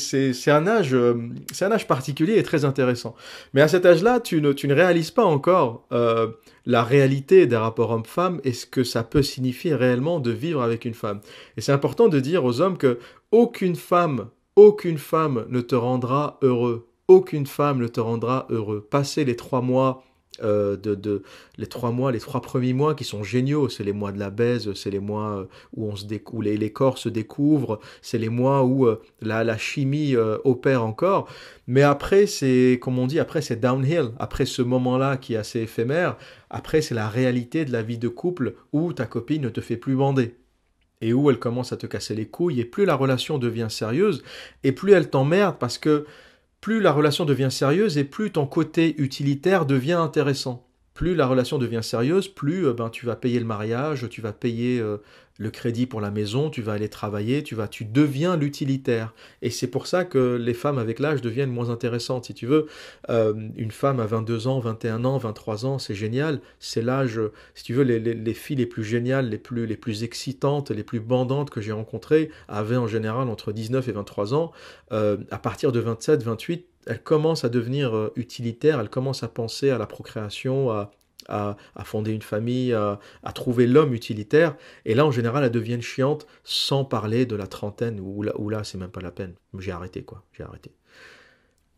un 0.46 0.66
âge, 0.66 0.94
euh, 0.94 1.14
c'est 1.52 1.64
un 1.64 1.72
âge 1.72 1.86
particulier 1.86 2.38
et 2.38 2.42
très 2.42 2.64
intéressant. 2.64 3.14
Mais 3.52 3.60
à 3.60 3.68
cet 3.68 3.84
âge-là, 3.84 4.20
tu 4.20 4.40
ne, 4.40 4.74
réalises 4.74 5.10
pas 5.10 5.24
encore 5.24 5.86
la 6.66 6.82
réalité 6.82 7.46
des 7.46 7.56
rapports 7.56 7.90
hommes-femmes 7.90 8.40
et 8.44 8.52
ce 8.52 8.66
que 8.66 8.84
ça 8.84 9.04
peut 9.04 9.22
signifier 9.22 9.74
réellement 9.74 10.18
de 10.20 10.30
vivre 10.30 10.62
avec 10.62 10.84
une 10.84 10.94
femme. 10.94 11.20
Et 11.56 11.60
c'est 11.60 11.72
important 11.72 12.08
de 12.08 12.20
dire 12.20 12.44
aux 12.44 12.60
hommes 12.60 12.78
que 12.78 12.98
aucune 13.30 13.76
femme, 13.76 14.28
aucune 14.56 14.98
femme 14.98 15.46
ne 15.48 15.60
te 15.60 15.74
rendra 15.74 16.38
heureux 16.42 16.88
aucune 17.08 17.46
femme 17.46 17.80
ne 17.80 17.88
te 17.88 18.00
rendra 18.00 18.46
heureux. 18.50 18.86
Passer 18.88 19.24
les 19.24 19.36
trois 19.36 19.60
mois 19.60 20.04
euh, 20.42 20.76
de, 20.76 21.22
les 21.56 21.66
trois 21.66 21.92
mois, 21.92 22.12
les 22.12 22.20
trois 22.20 22.42
premiers 22.42 22.74
mois 22.74 22.94
qui 22.94 23.04
sont 23.04 23.22
géniaux, 23.22 23.68
c'est 23.68 23.84
les 23.84 23.92
mois 23.92 24.12
de 24.12 24.18
la 24.18 24.30
baise, 24.30 24.72
c'est 24.74 24.90
les 24.90 24.98
mois 24.98 25.30
euh, 25.30 25.44
où 25.74 25.86
on 25.86 25.96
se 25.96 26.04
où 26.32 26.40
les, 26.42 26.72
corps 26.72 26.98
se 26.98 27.08
découvrent, 27.08 27.80
c'est 28.02 28.18
les 28.18 28.28
mois 28.28 28.62
où 28.62 28.86
euh, 28.86 29.00
la, 29.22 29.56
chimie 29.56 30.14
opère 30.44 30.84
encore. 30.84 31.28
Mais 31.66 31.82
après, 31.82 32.26
c'est 32.26 32.78
comme 32.82 32.98
on 32.98 33.06
dit, 33.06 33.18
après 33.18 33.40
c'est 33.40 33.56
downhill. 33.56 34.10
Après 34.18 34.44
ce 34.44 34.62
moment-là 34.62 35.16
qui 35.16 35.34
est 35.34 35.38
assez 35.38 35.60
éphémère, 35.60 36.16
après 36.50 36.82
c'est 36.82 36.94
la 36.94 37.08
réalité 37.08 37.64
de 37.64 37.72
la 37.72 37.82
vie 37.82 37.98
de 37.98 38.08
couple 38.08 38.54
où 38.72 38.92
ta 38.92 39.06
copine 39.06 39.42
ne 39.42 39.48
te 39.48 39.60
fait 39.60 39.76
plus 39.76 39.96
bander 39.96 40.34
et 41.00 41.12
où 41.12 41.30
elle 41.30 41.38
commence 41.38 41.72
à 41.72 41.76
te 41.76 41.86
casser 41.86 42.14
les 42.14 42.26
couilles 42.26 42.60
et 42.60 42.64
plus 42.64 42.84
la 42.84 42.94
relation 42.94 43.38
devient 43.38 43.66
sérieuse 43.68 44.22
et 44.64 44.72
plus 44.72 44.92
elle 44.92 45.10
t'emmerde 45.10 45.56
parce 45.58 45.78
que 45.78 46.06
plus 46.66 46.81
la 46.81 46.90
relation 46.90 47.24
devient 47.24 47.46
sérieuse 47.48 47.96
et 47.96 48.02
plus 48.02 48.33
ton 48.33 48.44
côté 48.44 49.00
utilitaire 49.00 49.66
devient 49.66 49.92
intéressant. 49.92 50.66
Plus 50.94 51.14
la 51.14 51.29
relation 51.29 51.59
devient 51.59 51.85
sérieuse, 51.85 52.26
plus 52.26 52.72
ben, 52.72 52.90
tu 52.90 53.07
vas 53.07 53.14
payer 53.14 53.38
le 53.38 53.44
mariage, 53.44 54.09
tu 54.11 54.20
vas 54.20 54.33
payer 54.33 54.83
le 55.38 55.51
crédit 55.51 55.87
pour 55.87 56.01
la 56.01 56.11
maison, 56.11 56.51
tu 56.51 56.62
vas 56.62 56.72
aller 56.72 56.88
travailler, 56.88 57.42
tu 57.42 57.55
vas, 57.55 57.68
tu 57.68 57.85
deviens 57.85 58.37
l'utilitaire. 58.37 59.14
Et 59.42 59.51
c'est 59.51 59.66
pour 59.66 59.87
ça 59.87 60.05
que 60.05 60.37
les 60.37 60.55
femmes 60.55 60.79
avec 60.79 60.99
l'âge 60.99 61.20
deviennent 61.20 61.51
moins 61.51 61.70
intéressantes. 61.70 62.27
Si 62.27 62.35
tu 62.35 62.46
veux, 62.46 62.66
euh, 63.11 63.35
une 63.57 63.70
femme 63.70 64.01
à 64.01 64.07
22 64.07 64.46
ans, 64.46 64.59
21 64.61 65.05
ans, 65.05 65.18
23 65.18 65.66
ans, 65.66 65.79
c'est 65.79 65.94
génial. 65.94 66.40
C'est 66.59 66.83
l'âge, 66.83 67.20
si 67.55 67.64
tu 67.64 67.75
veux, 67.75 67.83
les, 67.83 68.35
filles 68.35 68.57
les 68.57 68.66
plus 68.66 68.85
géniales, 68.85 69.29
les 69.29 69.38
plus, 69.38 69.66
les 69.66 69.77
plus 69.77 70.03
excitantes, 70.05 70.70
les 70.70 70.85
plus 70.85 71.01
bandantes 71.01 71.51
que 71.51 71.61
j'ai 71.61 71.72
rencontrées 71.72 72.31
avaient 72.49 72.77
en 72.77 72.87
général 72.87 73.29
entre 73.29 73.53
19 73.53 73.88
et 73.88 73.92
23 73.92 74.35
ans. 74.35 74.53
Euh, 74.92 75.18
à 75.31 75.38
partir 75.38 75.72
de 75.72 75.81
27, 75.81 76.22
28, 76.22 76.66
elles 76.87 77.03
commencent 77.03 77.44
à 77.44 77.49
devenir 77.49 77.94
euh, 77.94 78.12
utilitaires, 78.16 78.81
elles 78.81 78.88
commencent 78.88 79.22
à 79.22 79.29
penser 79.29 79.70
à 79.70 79.79
la 79.79 79.87
procréation, 79.87 80.70
à, 80.70 80.90
à, 81.28 81.56
fonder 81.84 82.12
une 82.12 82.22
famille, 82.22 82.72
à, 82.72 82.98
trouver 83.34 83.66
l'homme 83.66 83.94
utilitaire. 83.94 84.56
Et 84.84 84.94
là, 84.94 85.06
en 85.06 85.10
général, 85.10 85.44
elles 85.44 85.50
deviennent 85.50 85.82
chiantes 85.82 86.26
sans 86.44 86.84
parler 86.84 87.26
de 87.26 87.36
la 87.36 87.46
trentaine, 87.46 88.00
où 88.00 88.22
là, 88.22 88.32
là 88.50 88.64
c'est 88.64 88.78
même 88.78 88.90
pas 88.90 89.00
la 89.00 89.10
peine. 89.10 89.34
J'ai 89.58 89.72
arrêté, 89.72 90.02
quoi. 90.02 90.22
J'ai 90.32 90.42
arrêté. 90.42 90.72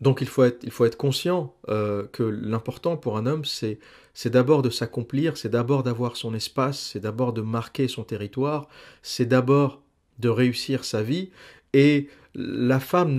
Donc 0.01 0.21
il 0.21 0.29
faut 0.29 0.45
être, 0.45 0.63
il 0.63 0.71
faut 0.71 0.85
être 0.85 0.97
conscient 0.97 1.55
euh, 1.69 2.07
que 2.13 2.23
l'important 2.23 2.97
pour 2.97 3.17
un 3.17 3.27
homme, 3.27 3.45
c'est, 3.45 3.79
c'est 4.15 4.31
d'abord 4.31 4.63
de 4.63 4.71
s'accomplir, 4.71 5.37
c'est 5.37 5.49
d'abord 5.49 5.83
d'avoir 5.83 6.17
son 6.17 6.35
espace, 6.35 6.79
c'est 6.79 7.01
d'abord 7.01 7.33
de 7.33 7.41
marquer 7.41 7.89
son 7.89 8.05
territoire, 8.05 8.69
c'est 9.03 9.27
d'abord 9.27 9.83
de 10.19 10.29
réussir 10.29 10.85
sa 10.85 11.03
vie, 11.03 11.31
et 11.73 12.09
la 12.41 12.79
femme 12.79 13.17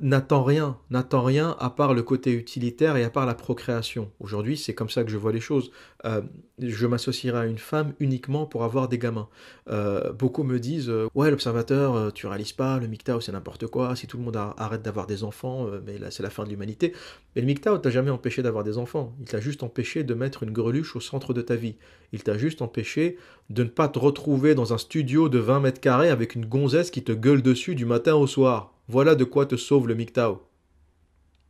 n'attend 0.00 0.42
rien, 0.42 0.78
n'attend 0.88 1.22
rien 1.22 1.54
à 1.60 1.68
part 1.68 1.92
le 1.92 2.02
côté 2.02 2.32
utilitaire 2.32 2.96
et 2.96 3.04
à 3.04 3.10
part 3.10 3.26
la 3.26 3.34
procréation. 3.34 4.10
Aujourd'hui, 4.18 4.56
c'est 4.56 4.72
comme 4.72 4.88
ça 4.88 5.04
que 5.04 5.10
je 5.10 5.18
vois 5.18 5.30
les 5.30 5.40
choses. 5.40 5.70
Euh, 6.06 6.22
je 6.58 6.86
m'associerai 6.86 7.38
à 7.38 7.44
une 7.44 7.58
femme 7.58 7.92
uniquement 8.00 8.46
pour 8.46 8.64
avoir 8.64 8.88
des 8.88 8.96
gamins. 8.96 9.28
Euh, 9.68 10.12
beaucoup 10.12 10.42
me 10.42 10.58
disent 10.58 10.88
euh, 10.88 11.06
Ouais, 11.14 11.30
l'observateur, 11.30 12.14
tu 12.14 12.26
réalises 12.26 12.54
pas, 12.54 12.78
le 12.78 12.88
MGTOW 12.88 13.20
c'est 13.20 13.32
n'importe 13.32 13.66
quoi, 13.66 13.94
si 13.94 14.06
tout 14.06 14.16
le 14.16 14.22
monde 14.22 14.36
arrête 14.36 14.80
d'avoir 14.80 15.06
des 15.06 15.22
enfants, 15.22 15.66
mais 15.84 15.98
là 15.98 16.10
c'est 16.10 16.22
la 16.22 16.30
fin 16.30 16.44
de 16.44 16.48
l'humanité. 16.48 16.94
Mais 17.36 17.42
le 17.42 17.48
MGTOW 17.48 17.76
t'a 17.76 17.90
jamais 17.90 18.10
empêché 18.10 18.42
d'avoir 18.42 18.64
des 18.64 18.78
enfants. 18.78 19.14
Il 19.20 19.26
t'a 19.26 19.40
juste 19.40 19.62
empêché 19.62 20.02
de 20.02 20.14
mettre 20.14 20.44
une 20.44 20.50
greluche 20.50 20.96
au 20.96 21.00
centre 21.00 21.34
de 21.34 21.42
ta 21.42 21.56
vie. 21.56 21.76
Il 22.12 22.22
t'a 22.22 22.38
juste 22.38 22.62
empêché 22.62 23.18
de 23.52 23.64
ne 23.64 23.68
pas 23.68 23.88
te 23.88 23.98
retrouver 23.98 24.54
dans 24.54 24.72
un 24.72 24.78
studio 24.78 25.28
de 25.28 25.38
20 25.38 25.60
mètres 25.60 25.80
carrés 25.80 26.08
avec 26.08 26.34
une 26.34 26.46
gonzesse 26.46 26.90
qui 26.90 27.04
te 27.04 27.12
gueule 27.12 27.42
dessus 27.42 27.74
du 27.74 27.84
matin 27.84 28.14
au 28.14 28.26
soir. 28.26 28.72
Voilà 28.88 29.14
de 29.14 29.24
quoi 29.24 29.44
te 29.44 29.56
sauve 29.56 29.88
le 29.88 29.94
MGTOW. 29.94 30.40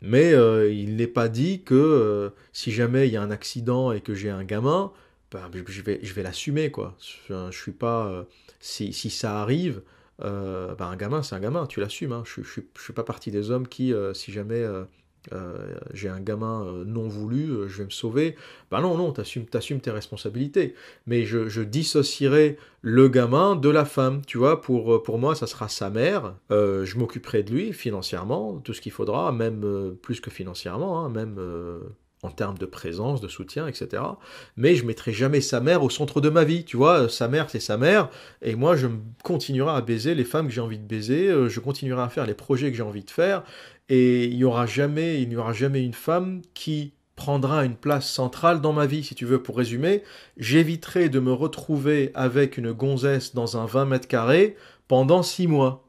Mais 0.01 0.33
euh, 0.33 0.73
il 0.73 0.97
n'est 0.97 1.07
pas 1.07 1.29
dit 1.29 1.62
que 1.62 1.75
euh, 1.75 2.31
si 2.53 2.73
jamais 2.73 3.07
il 3.07 3.15
y 3.15 3.17
a 3.17 3.23
un 3.23 3.31
accident 3.31 3.93
et 3.93 4.01
que 4.01 4.15
j'ai 4.15 4.31
un 4.31 4.43
gamin, 4.43 4.91
ben, 5.31 5.49
je 5.65 5.83
vais, 5.83 6.23
l'assumer 6.23 6.73
quoi. 6.73 6.97
Je, 7.29 7.51
suis 7.53 7.73
pas. 7.73 8.09
Euh, 8.09 8.25
si, 8.59 8.93
si, 8.93 9.09
ça 9.09 9.41
arrive, 9.41 9.83
ben, 10.19 10.77
un 10.81 10.97
gamin 10.97 11.23
c'est 11.23 11.37
un 11.37 11.41
gamin, 11.41 11.67
tu 11.67 11.79
l'assumes. 11.79 12.12
Hein. 12.12 12.25
Je, 12.27 12.41
ne 12.41 12.45
suis 12.81 12.93
pas 12.93 13.05
partie 13.05 13.31
des 13.31 13.53
hommes 13.53 13.69
qui, 13.69 13.95
si 14.15 14.33
jamais 14.33 14.67
euh, 15.33 15.75
j'ai 15.95 16.09
un 16.09 16.21
gamin 16.21 16.65
euh, 16.67 16.85
non 16.85 17.07
voulu, 17.07 17.51
euh, 17.51 17.69
je 17.69 17.79
vais 17.79 17.85
me 17.85 17.91
sauver. 17.91 18.37
Ben 18.71 18.81
non, 18.81 18.97
non, 18.97 19.13
t'assumes, 19.13 19.47
assumes 19.55 19.81
tes 19.81 19.91
responsabilités. 19.91 20.75
Mais 21.07 21.25
je, 21.25 21.49
je, 21.49 21.63
dissocierai 21.63 22.59
le 22.81 23.09
gamin 23.09 23.55
de 23.55 23.69
la 23.69 23.85
femme, 23.85 24.23
tu 24.27 24.39
vois. 24.39 24.61
Pour, 24.61 25.03
pour 25.03 25.19
moi, 25.19 25.35
ça 25.35 25.47
sera 25.47 25.69
sa 25.69 25.91
mère. 25.91 26.35
je 26.51 26.99
m'occuperai 26.99 27.43
de 27.43 27.53
lui 27.53 27.73
financièrement, 27.73 28.59
tout 28.59 28.75
ce 28.75 28.81
qu'il 28.81 28.93
faudra, 28.93 29.31
même 29.33 29.95
plus 30.03 30.21
que 30.21 30.31
financièrement, 30.31 31.05
hein, 31.05 31.09
même 31.09 31.39
en 32.23 32.31
termes 32.31 32.57
de 32.57 32.67
présence, 32.67 33.21
de 33.21 33.29
soutien, 33.29 33.67
etc. 33.67 34.03
Mais 34.57 34.77
je 34.77 34.87
mettrai 34.87 35.13
jamais 35.13 35.41
sa 35.41 35.61
mère 35.61 35.83
au 35.83 35.91
centre 35.91 36.21
de 36.21 36.29
ma 36.29 36.45
vie, 36.45 36.65
tu 36.65 36.77
vois. 36.77 37.09
Sa 37.09 37.27
mère, 37.29 37.51
c'est 37.51 37.61
sa 37.61 37.77
mère, 37.77 38.11
et 38.43 38.55
moi, 38.55 38.77
je 38.77 38.87
continuerai 39.25 39.73
à 39.73 39.81
baiser 39.81 40.15
les 40.15 40.25
femmes 40.25 40.47
que 40.47 40.53
j'ai 40.53 40.61
envie 40.61 40.79
de 40.79 40.87
baiser. 40.87 41.33
Je 41.49 41.61
continuerai 41.61 42.03
à 42.03 42.09
faire 42.09 42.27
les 42.27 42.35
projets 42.35 42.71
que 42.71 42.77
j'ai 42.77 42.83
envie 42.83 43.05
de 43.05 43.11
faire. 43.11 43.43
Et 43.89 44.25
il 44.27 44.37
n'y 44.37 44.45
aura 44.45 44.67
jamais, 44.67 45.21
il 45.21 45.29
n'y 45.29 45.37
aura 45.37 45.53
jamais 45.53 45.85
une 45.85 45.95
femme 45.95 46.43
qui 46.55 46.93
prendra 47.17 47.65
une 47.65 47.77
place 47.77 48.09
centrale 48.09 48.61
dans 48.61 48.73
ma 48.73 48.87
vie, 48.87 49.05
si 49.05 49.15
tu 49.15 49.27
veux, 49.27 49.43
pour 49.43 49.57
résumer. 49.57 50.03
J'éviterai 50.37 51.09
de 51.09 51.21
me 51.21 51.33
retrouver 51.33 52.11
avec 52.15 52.57
une 52.57 52.73
gonzesse 52.73 53.35
dans 53.35 53.57
un 53.57 53.67
20 53.67 53.85
mètres 53.85 54.09
carrés 54.09 54.57
pendant 54.89 55.23
six 55.23 55.47
mois. 55.47 55.89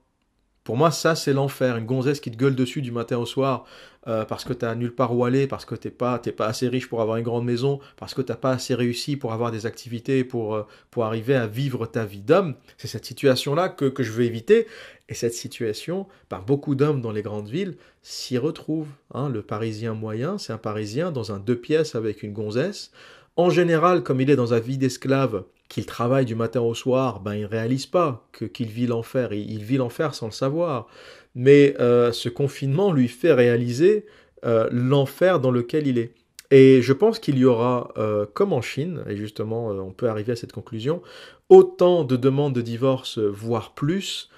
Pour 0.63 0.77
moi, 0.77 0.91
ça, 0.91 1.15
c'est 1.15 1.33
l'enfer. 1.33 1.77
Une 1.77 1.85
gonzesse 1.85 2.19
qui 2.19 2.31
te 2.31 2.37
gueule 2.37 2.55
dessus 2.55 2.81
du 2.81 2.91
matin 2.91 3.17
au 3.17 3.25
soir 3.25 3.65
euh, 4.07 4.25
parce 4.25 4.43
que 4.43 4.53
tu 4.53 4.65
n'as 4.65 4.75
nulle 4.75 4.93
part 4.93 5.15
où 5.15 5.25
aller, 5.25 5.47
parce 5.47 5.65
que 5.65 5.75
tu 5.75 5.87
n'es 5.87 5.93
pas, 5.93 6.19
pas 6.19 6.47
assez 6.47 6.67
riche 6.67 6.89
pour 6.89 7.01
avoir 7.01 7.17
une 7.17 7.23
grande 7.23 7.45
maison, 7.45 7.79
parce 7.97 8.13
que 8.13 8.21
tu 8.21 8.31
n'as 8.31 8.37
pas 8.37 8.51
assez 8.51 8.75
réussi 8.75 9.15
pour 9.15 9.33
avoir 9.33 9.51
des 9.51 9.65
activités, 9.65 10.23
pour, 10.23 10.55
euh, 10.55 10.63
pour 10.91 11.05
arriver 11.05 11.35
à 11.35 11.47
vivre 11.47 11.85
ta 11.85 12.05
vie 12.05 12.21
d'homme. 12.21 12.55
C'est 12.77 12.87
cette 12.87 13.05
situation-là 13.05 13.69
que, 13.69 13.85
que 13.85 14.03
je 14.03 14.11
veux 14.11 14.23
éviter. 14.23 14.67
Et 15.09 15.13
cette 15.13 15.33
situation, 15.33 16.07
par 16.29 16.43
beaucoup 16.43 16.75
d'hommes 16.75 17.01
dans 17.01 17.11
les 17.11 17.21
grandes 17.21 17.49
villes, 17.49 17.75
s'y 18.01 18.37
retrouvent. 18.37 18.91
Hein. 19.13 19.29
Le 19.29 19.41
Parisien 19.41 19.93
moyen, 19.93 20.37
c'est 20.37 20.53
un 20.53 20.57
Parisien 20.57 21.11
dans 21.11 21.31
un 21.31 21.39
deux 21.39 21.57
pièces 21.57 21.95
avec 21.95 22.23
une 22.23 22.33
gonzesse. 22.33 22.91
En 23.35 23.49
général, 23.49 24.03
comme 24.03 24.21
il 24.21 24.29
est 24.29 24.35
dans 24.35 24.47
sa 24.47 24.59
vie 24.59 24.77
d'esclave, 24.77 25.43
qu'il 25.73 25.87
travaille 25.87 26.25
du 26.25 26.35
matin 26.35 26.61
au 26.61 26.75
soir, 26.75 27.19
ben 27.19 27.33
il 27.33 27.45
réalise 27.45 27.87
pas 27.87 28.27
que 28.31 28.45
qu'il 28.45 28.67
vit 28.67 28.85
l'enfer. 28.85 29.33
Il, 29.33 29.63
vit 29.63 29.77
l'enfer 29.77 30.13
sans 30.13 30.27
le 30.27 30.31
savoir. 30.31 30.87
Mais 31.35 31.75
euh, 31.79 32.11
ce 32.11 32.29
confinement 32.29 32.91
lui 32.91 33.07
fait 33.07 33.33
réaliser 33.33 34.05
euh, 34.45 34.67
l'enfer 34.71 35.39
dans 35.39 35.51
lequel 35.51 35.87
il 35.87 35.97
est. 35.97 36.13
Et 36.51 36.81
je 36.81 36.93
pense 36.93 37.17
qu'il 37.17 37.37
y 37.37 37.45
aura, 37.45 37.91
euh, 37.97 38.25
comme 38.33 38.53
en 38.53 38.61
Chine, 38.61 39.03
et 39.07 39.15
justement 39.15 39.69
on 39.69 39.91
peut 39.91 40.07
arriver 40.07 40.33
à 40.33 40.35
cette 40.35 40.51
conclusion, 40.51 41.01
autant 41.49 42.03
de 42.03 42.15
demandes 42.15 42.53
de 42.53 42.61
divorce, 42.61 43.17
voire 43.17 43.73
plus, 43.73 44.29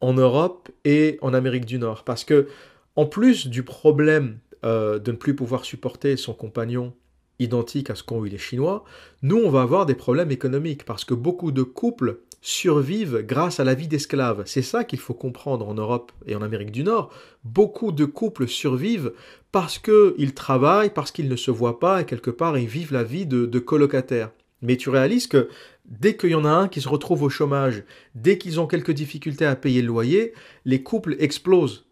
en 0.00 0.12
Europe 0.12 0.68
et 0.84 1.18
en 1.22 1.32
Amérique 1.32 1.64
du 1.64 1.78
Nord. 1.78 2.04
Parce 2.04 2.24
que, 2.24 2.48
en 2.96 3.06
plus 3.06 3.46
du 3.46 3.62
problème 3.62 4.38
de 4.62 5.00
ne 5.04 5.16
plus 5.16 5.34
pouvoir 5.34 5.64
supporter 5.64 6.16
son 6.16 6.34
compagnon 6.34 6.92
identique 7.38 7.90
à 7.90 7.94
ce 7.94 8.02
qu'ont 8.02 8.24
eu 8.24 8.28
les 8.28 8.38
Chinois, 8.38 8.84
nous, 9.22 9.36
on 9.36 9.50
va 9.50 9.62
avoir 9.62 9.86
des 9.86 9.94
problèmes 9.94 10.30
économiques 10.30 10.84
parce 10.84 11.04
que 11.04 11.14
beaucoup 11.14 11.52
de 11.52 11.62
couples 11.62 12.20
survivent 12.42 13.24
grâce 13.24 13.60
à 13.60 13.64
la 13.64 13.74
vie 13.74 13.88
d'esclaves. 13.88 14.42
C'est 14.46 14.62
ça 14.62 14.84
qu'il 14.84 14.98
faut 14.98 15.14
comprendre 15.14 15.66
en 15.66 15.74
Europe 15.74 16.12
et 16.26 16.34
en 16.34 16.42
Amérique 16.42 16.72
du 16.72 16.82
Nord. 16.82 17.10
Beaucoup 17.44 17.92
de 17.92 18.04
couples 18.04 18.48
survivent 18.48 19.12
parce 19.52 19.78
qu'ils 19.78 20.34
travaillent, 20.34 20.92
parce 20.92 21.12
qu'ils 21.12 21.28
ne 21.28 21.36
se 21.36 21.50
voient 21.50 21.78
pas 21.78 22.02
et 22.02 22.04
quelque 22.04 22.30
part 22.30 22.58
ils 22.58 22.66
vivent 22.66 22.92
la 22.92 23.04
vie 23.04 23.26
de, 23.26 23.46
de 23.46 23.58
colocataires. 23.60 24.32
Mais 24.60 24.76
tu 24.76 24.90
réalises 24.90 25.28
que 25.28 25.48
dès 25.84 26.16
qu'il 26.16 26.30
y 26.30 26.34
en 26.34 26.44
a 26.44 26.50
un 26.50 26.68
qui 26.68 26.80
se 26.80 26.88
retrouve 26.88 27.22
au 27.22 27.28
chômage, 27.28 27.84
dès 28.14 28.38
qu'ils 28.38 28.60
ont 28.60 28.66
quelques 28.66 28.92
difficultés 28.92 29.46
à 29.46 29.56
payer 29.56 29.80
le 29.80 29.88
loyer, 29.88 30.34
les 30.64 30.82
couples 30.82 31.16
explosent 31.20 31.86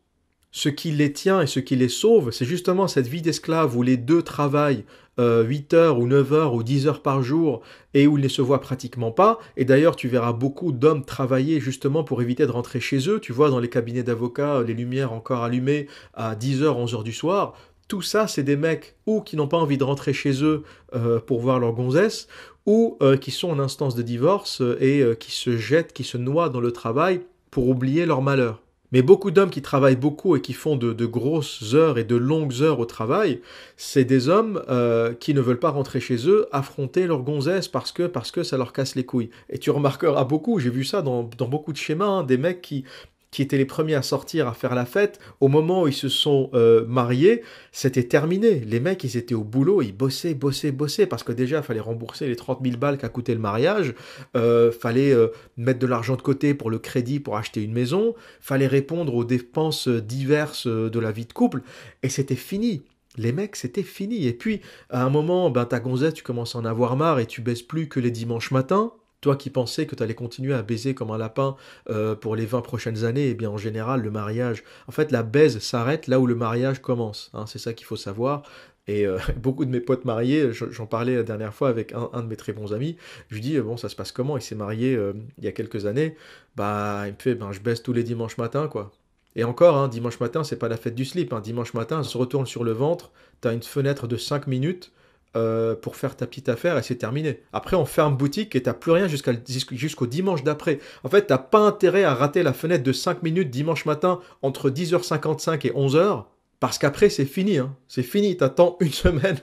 ce 0.52 0.68
qui 0.68 0.90
les 0.90 1.12
tient 1.12 1.40
et 1.40 1.46
ce 1.46 1.60
qui 1.60 1.76
les 1.76 1.88
sauve, 1.88 2.32
c'est 2.32 2.44
justement 2.44 2.88
cette 2.88 3.06
vie 3.06 3.22
d'esclave 3.22 3.76
où 3.76 3.82
les 3.82 3.96
deux 3.96 4.22
travaillent 4.22 4.84
8 5.18 5.74
euh, 5.74 5.76
heures 5.76 5.98
ou 5.98 6.06
9 6.06 6.32
heures 6.32 6.54
ou 6.54 6.62
10 6.62 6.86
heures 6.86 7.02
par 7.02 7.22
jour 7.22 7.60
et 7.94 8.06
où 8.06 8.16
ils 8.18 8.24
ne 8.24 8.28
se 8.28 8.42
voient 8.42 8.60
pratiquement 8.60 9.12
pas. 9.12 9.38
Et 9.56 9.64
d'ailleurs, 9.64 9.96
tu 9.96 10.08
verras 10.08 10.32
beaucoup 10.32 10.72
d'hommes 10.72 11.04
travailler 11.04 11.60
justement 11.60 12.04
pour 12.04 12.22
éviter 12.22 12.46
de 12.46 12.50
rentrer 12.50 12.80
chez 12.80 13.08
eux. 13.08 13.20
Tu 13.20 13.32
vois 13.32 13.50
dans 13.50 13.60
les 13.60 13.68
cabinets 13.68 14.02
d'avocats 14.02 14.62
les 14.62 14.74
lumières 14.74 15.12
encore 15.12 15.44
allumées 15.44 15.86
à 16.14 16.34
10 16.34 16.62
heures, 16.62 16.78
11 16.78 16.94
heures 16.94 17.04
du 17.04 17.12
soir. 17.12 17.54
Tout 17.86 18.02
ça, 18.02 18.28
c'est 18.28 18.44
des 18.44 18.56
mecs 18.56 18.96
ou 19.06 19.20
qui 19.20 19.36
n'ont 19.36 19.48
pas 19.48 19.56
envie 19.56 19.78
de 19.78 19.84
rentrer 19.84 20.12
chez 20.12 20.42
eux 20.42 20.62
euh, 20.94 21.20
pour 21.20 21.40
voir 21.40 21.58
leur 21.58 21.72
gonzesse, 21.72 22.28
ou 22.66 22.96
euh, 23.02 23.16
qui 23.16 23.32
sont 23.32 23.50
en 23.50 23.58
instance 23.58 23.96
de 23.96 24.02
divorce 24.02 24.62
et 24.80 25.04
qui 25.18 25.32
se 25.32 25.56
jettent, 25.56 25.92
qui 25.92 26.04
se 26.04 26.16
noient 26.16 26.48
dans 26.48 26.60
le 26.60 26.72
travail 26.72 27.22
pour 27.50 27.68
oublier 27.68 28.06
leur 28.06 28.22
malheur. 28.22 28.62
Mais 28.92 29.02
beaucoup 29.02 29.30
d'hommes 29.30 29.50
qui 29.50 29.62
travaillent 29.62 29.96
beaucoup 29.96 30.36
et 30.36 30.40
qui 30.40 30.52
font 30.52 30.76
de, 30.76 31.06
grosses 31.06 31.74
heures 31.74 31.98
et 31.98 32.04
de 32.04 32.16
longues 32.16 32.62
heures 32.62 32.80
au 32.80 32.86
travail, 32.86 33.40
c'est 33.76 34.04
des 34.04 34.28
hommes 34.28 34.62
euh, 34.68 35.14
qui 35.14 35.34
ne 35.34 35.40
veulent 35.40 35.58
pas 35.58 35.70
rentrer 35.70 36.00
chez 36.00 36.28
eux, 36.28 36.46
affronter 36.52 37.06
leur 37.06 37.22
gonzesse 37.22 37.68
parce 37.68 37.92
que, 37.92 38.04
parce 38.04 38.30
que 38.30 38.42
ça 38.42 38.56
leur 38.56 38.72
casse 38.72 38.94
les 38.96 39.04
couilles. 39.04 39.30
Et 39.48 39.58
tu 39.58 39.70
remarqueras 39.70 40.24
beaucoup, 40.24 40.58
j'ai 40.58 40.70
vu 40.70 40.84
ça 40.84 41.02
dans, 41.02 41.28
dans 41.38 41.48
beaucoup 41.48 41.72
de 41.72 41.78
schémas, 41.78 42.06
hein, 42.06 42.22
des 42.24 42.38
mecs 42.38 42.62
qui, 42.62 42.84
qui 43.30 43.42
étaient 43.42 43.56
les 43.56 43.64
premiers 43.64 43.94
à 43.94 44.02
sortir, 44.02 44.48
à 44.48 44.54
faire 44.54 44.74
la 44.74 44.84
fête, 44.84 45.20
au 45.40 45.48
moment 45.48 45.82
où 45.82 45.88
ils 45.88 45.94
se 45.94 46.08
sont 46.08 46.50
euh, 46.54 46.84
mariés, 46.86 47.42
c'était 47.72 48.02
terminé. 48.02 48.60
Les 48.60 48.80
mecs, 48.80 49.04
ils 49.04 49.16
étaient 49.16 49.34
au 49.34 49.44
boulot, 49.44 49.82
ils 49.82 49.96
bossaient, 49.96 50.34
bossaient, 50.34 50.72
bossaient, 50.72 51.06
parce 51.06 51.22
que 51.22 51.32
déjà, 51.32 51.58
il 51.58 51.62
fallait 51.62 51.80
rembourser 51.80 52.26
les 52.26 52.36
30 52.36 52.60
000 52.62 52.76
balles 52.76 52.98
qu'a 52.98 53.08
coûté 53.08 53.34
le 53.34 53.40
mariage, 53.40 53.94
euh, 54.36 54.72
fallait 54.72 55.12
euh, 55.12 55.28
mettre 55.56 55.78
de 55.78 55.86
l'argent 55.86 56.16
de 56.16 56.22
côté 56.22 56.54
pour 56.54 56.70
le 56.70 56.78
crédit 56.78 57.20
pour 57.20 57.36
acheter 57.36 57.62
une 57.62 57.72
maison, 57.72 58.14
fallait 58.40 58.66
répondre 58.66 59.14
aux 59.14 59.24
dépenses 59.24 59.88
diverses 59.88 60.66
de 60.66 60.98
la 60.98 61.12
vie 61.12 61.26
de 61.26 61.32
couple, 61.32 61.62
et 62.02 62.08
c'était 62.08 62.36
fini. 62.36 62.82
Les 63.16 63.32
mecs, 63.32 63.56
c'était 63.56 63.82
fini. 63.82 64.26
Et 64.26 64.32
puis, 64.32 64.60
à 64.88 65.04
un 65.04 65.10
moment, 65.10 65.50
ben, 65.50 65.64
ta 65.64 65.80
gonzette, 65.80 66.14
tu 66.14 66.22
commences 66.22 66.54
à 66.54 66.58
en 66.58 66.64
avoir 66.64 66.96
marre 66.96 67.18
et 67.18 67.26
tu 67.26 67.40
baisses 67.40 67.62
plus 67.62 67.88
que 67.88 68.00
les 68.00 68.10
dimanches 68.10 68.50
matins. 68.50 68.92
Toi 69.20 69.36
qui 69.36 69.50
pensais 69.50 69.86
que 69.86 69.94
tu 69.94 70.02
allais 70.02 70.14
continuer 70.14 70.54
à 70.54 70.62
baiser 70.62 70.94
comme 70.94 71.10
un 71.10 71.18
lapin 71.18 71.56
euh, 71.90 72.14
pour 72.14 72.36
les 72.36 72.46
20 72.46 72.62
prochaines 72.62 73.04
années, 73.04 73.28
eh 73.28 73.34
bien 73.34 73.50
en 73.50 73.58
général, 73.58 74.00
le 74.02 74.10
mariage, 74.10 74.64
en 74.88 74.92
fait, 74.92 75.12
la 75.12 75.22
baise 75.22 75.58
s'arrête 75.58 76.06
là 76.06 76.20
où 76.20 76.26
le 76.26 76.34
mariage 76.34 76.80
commence. 76.80 77.30
Hein, 77.34 77.44
c'est 77.46 77.58
ça 77.58 77.74
qu'il 77.74 77.86
faut 77.86 77.96
savoir. 77.96 78.42
Et 78.86 79.06
euh, 79.06 79.18
beaucoup 79.36 79.64
de 79.64 79.70
mes 79.70 79.80
potes 79.80 80.04
mariés, 80.04 80.52
j'en 80.52 80.86
parlais 80.86 81.16
la 81.16 81.22
dernière 81.22 81.54
fois 81.54 81.68
avec 81.68 81.92
un, 81.92 82.22
de 82.22 82.26
mes 82.26 82.36
très 82.36 82.52
bons 82.52 82.72
amis, 82.72 82.96
je 83.28 83.34
lui 83.34 83.42
dis, 83.42 83.60
bon, 83.60 83.76
ça 83.76 83.88
se 83.88 83.96
passe 83.96 84.12
comment? 84.12 84.36
Il 84.36 84.42
s'est 84.42 84.54
marié 84.54 84.94
euh, 84.96 85.12
il 85.38 85.44
y 85.44 85.48
a 85.48 85.52
quelques 85.52 85.86
années. 85.86 86.16
Bah, 86.56 87.02
il 87.06 87.12
me 87.12 87.18
fait, 87.18 87.34
ben, 87.34 87.52
je 87.52 87.60
baisse 87.60 87.82
tous 87.82 87.92
les 87.92 88.02
dimanches 88.02 88.38
matins, 88.38 88.68
quoi. 88.68 88.90
Et 89.36 89.44
encore, 89.44 89.76
hein, 89.76 89.88
dimanche 89.88 90.18
matin, 90.18 90.42
c'est 90.44 90.58
pas 90.58 90.68
la 90.68 90.76
fête 90.76 90.94
du 90.94 91.04
slip. 91.04 91.32
Hein. 91.32 91.40
Dimanche 91.40 91.74
matin, 91.74 92.02
se 92.02 92.18
retourne 92.18 92.46
sur 92.46 92.64
le 92.64 92.72
ventre, 92.72 93.12
tu 93.42 93.48
as 93.48 93.52
une 93.52 93.62
fenêtre 93.62 94.08
de 94.08 94.16
5 94.16 94.46
minutes 94.46 94.92
euh, 95.36 95.76
pour 95.76 95.94
faire 95.94 96.16
ta 96.16 96.26
petite 96.26 96.48
affaire 96.48 96.76
et 96.76 96.82
c'est 96.82 96.96
terminé. 96.96 97.42
Après, 97.52 97.76
on 97.76 97.84
ferme 97.84 98.16
boutique 98.16 98.56
et 98.56 98.62
t'as 98.62 98.72
plus 98.72 98.90
rien 98.90 99.06
jusqu'au 99.06 100.06
dimanche 100.06 100.42
d'après. 100.42 100.80
En 101.04 101.08
fait, 101.08 101.26
t'as 101.26 101.38
pas 101.38 101.60
intérêt 101.60 102.02
à 102.02 102.14
rater 102.14 102.42
la 102.42 102.52
fenêtre 102.52 102.82
de 102.82 102.92
5 102.92 103.22
minutes 103.22 103.50
dimanche 103.50 103.86
matin 103.86 104.20
entre 104.42 104.70
10h55 104.70 105.66
et 105.68 105.70
11h 105.70 106.24
parce 106.58 106.78
qu'après, 106.78 107.08
c'est 107.08 107.24
fini. 107.24 107.58
Hein. 107.58 107.76
C'est 107.88 108.02
fini. 108.02 108.36
T'attends 108.36 108.76
une 108.80 108.92
semaine 108.92 109.38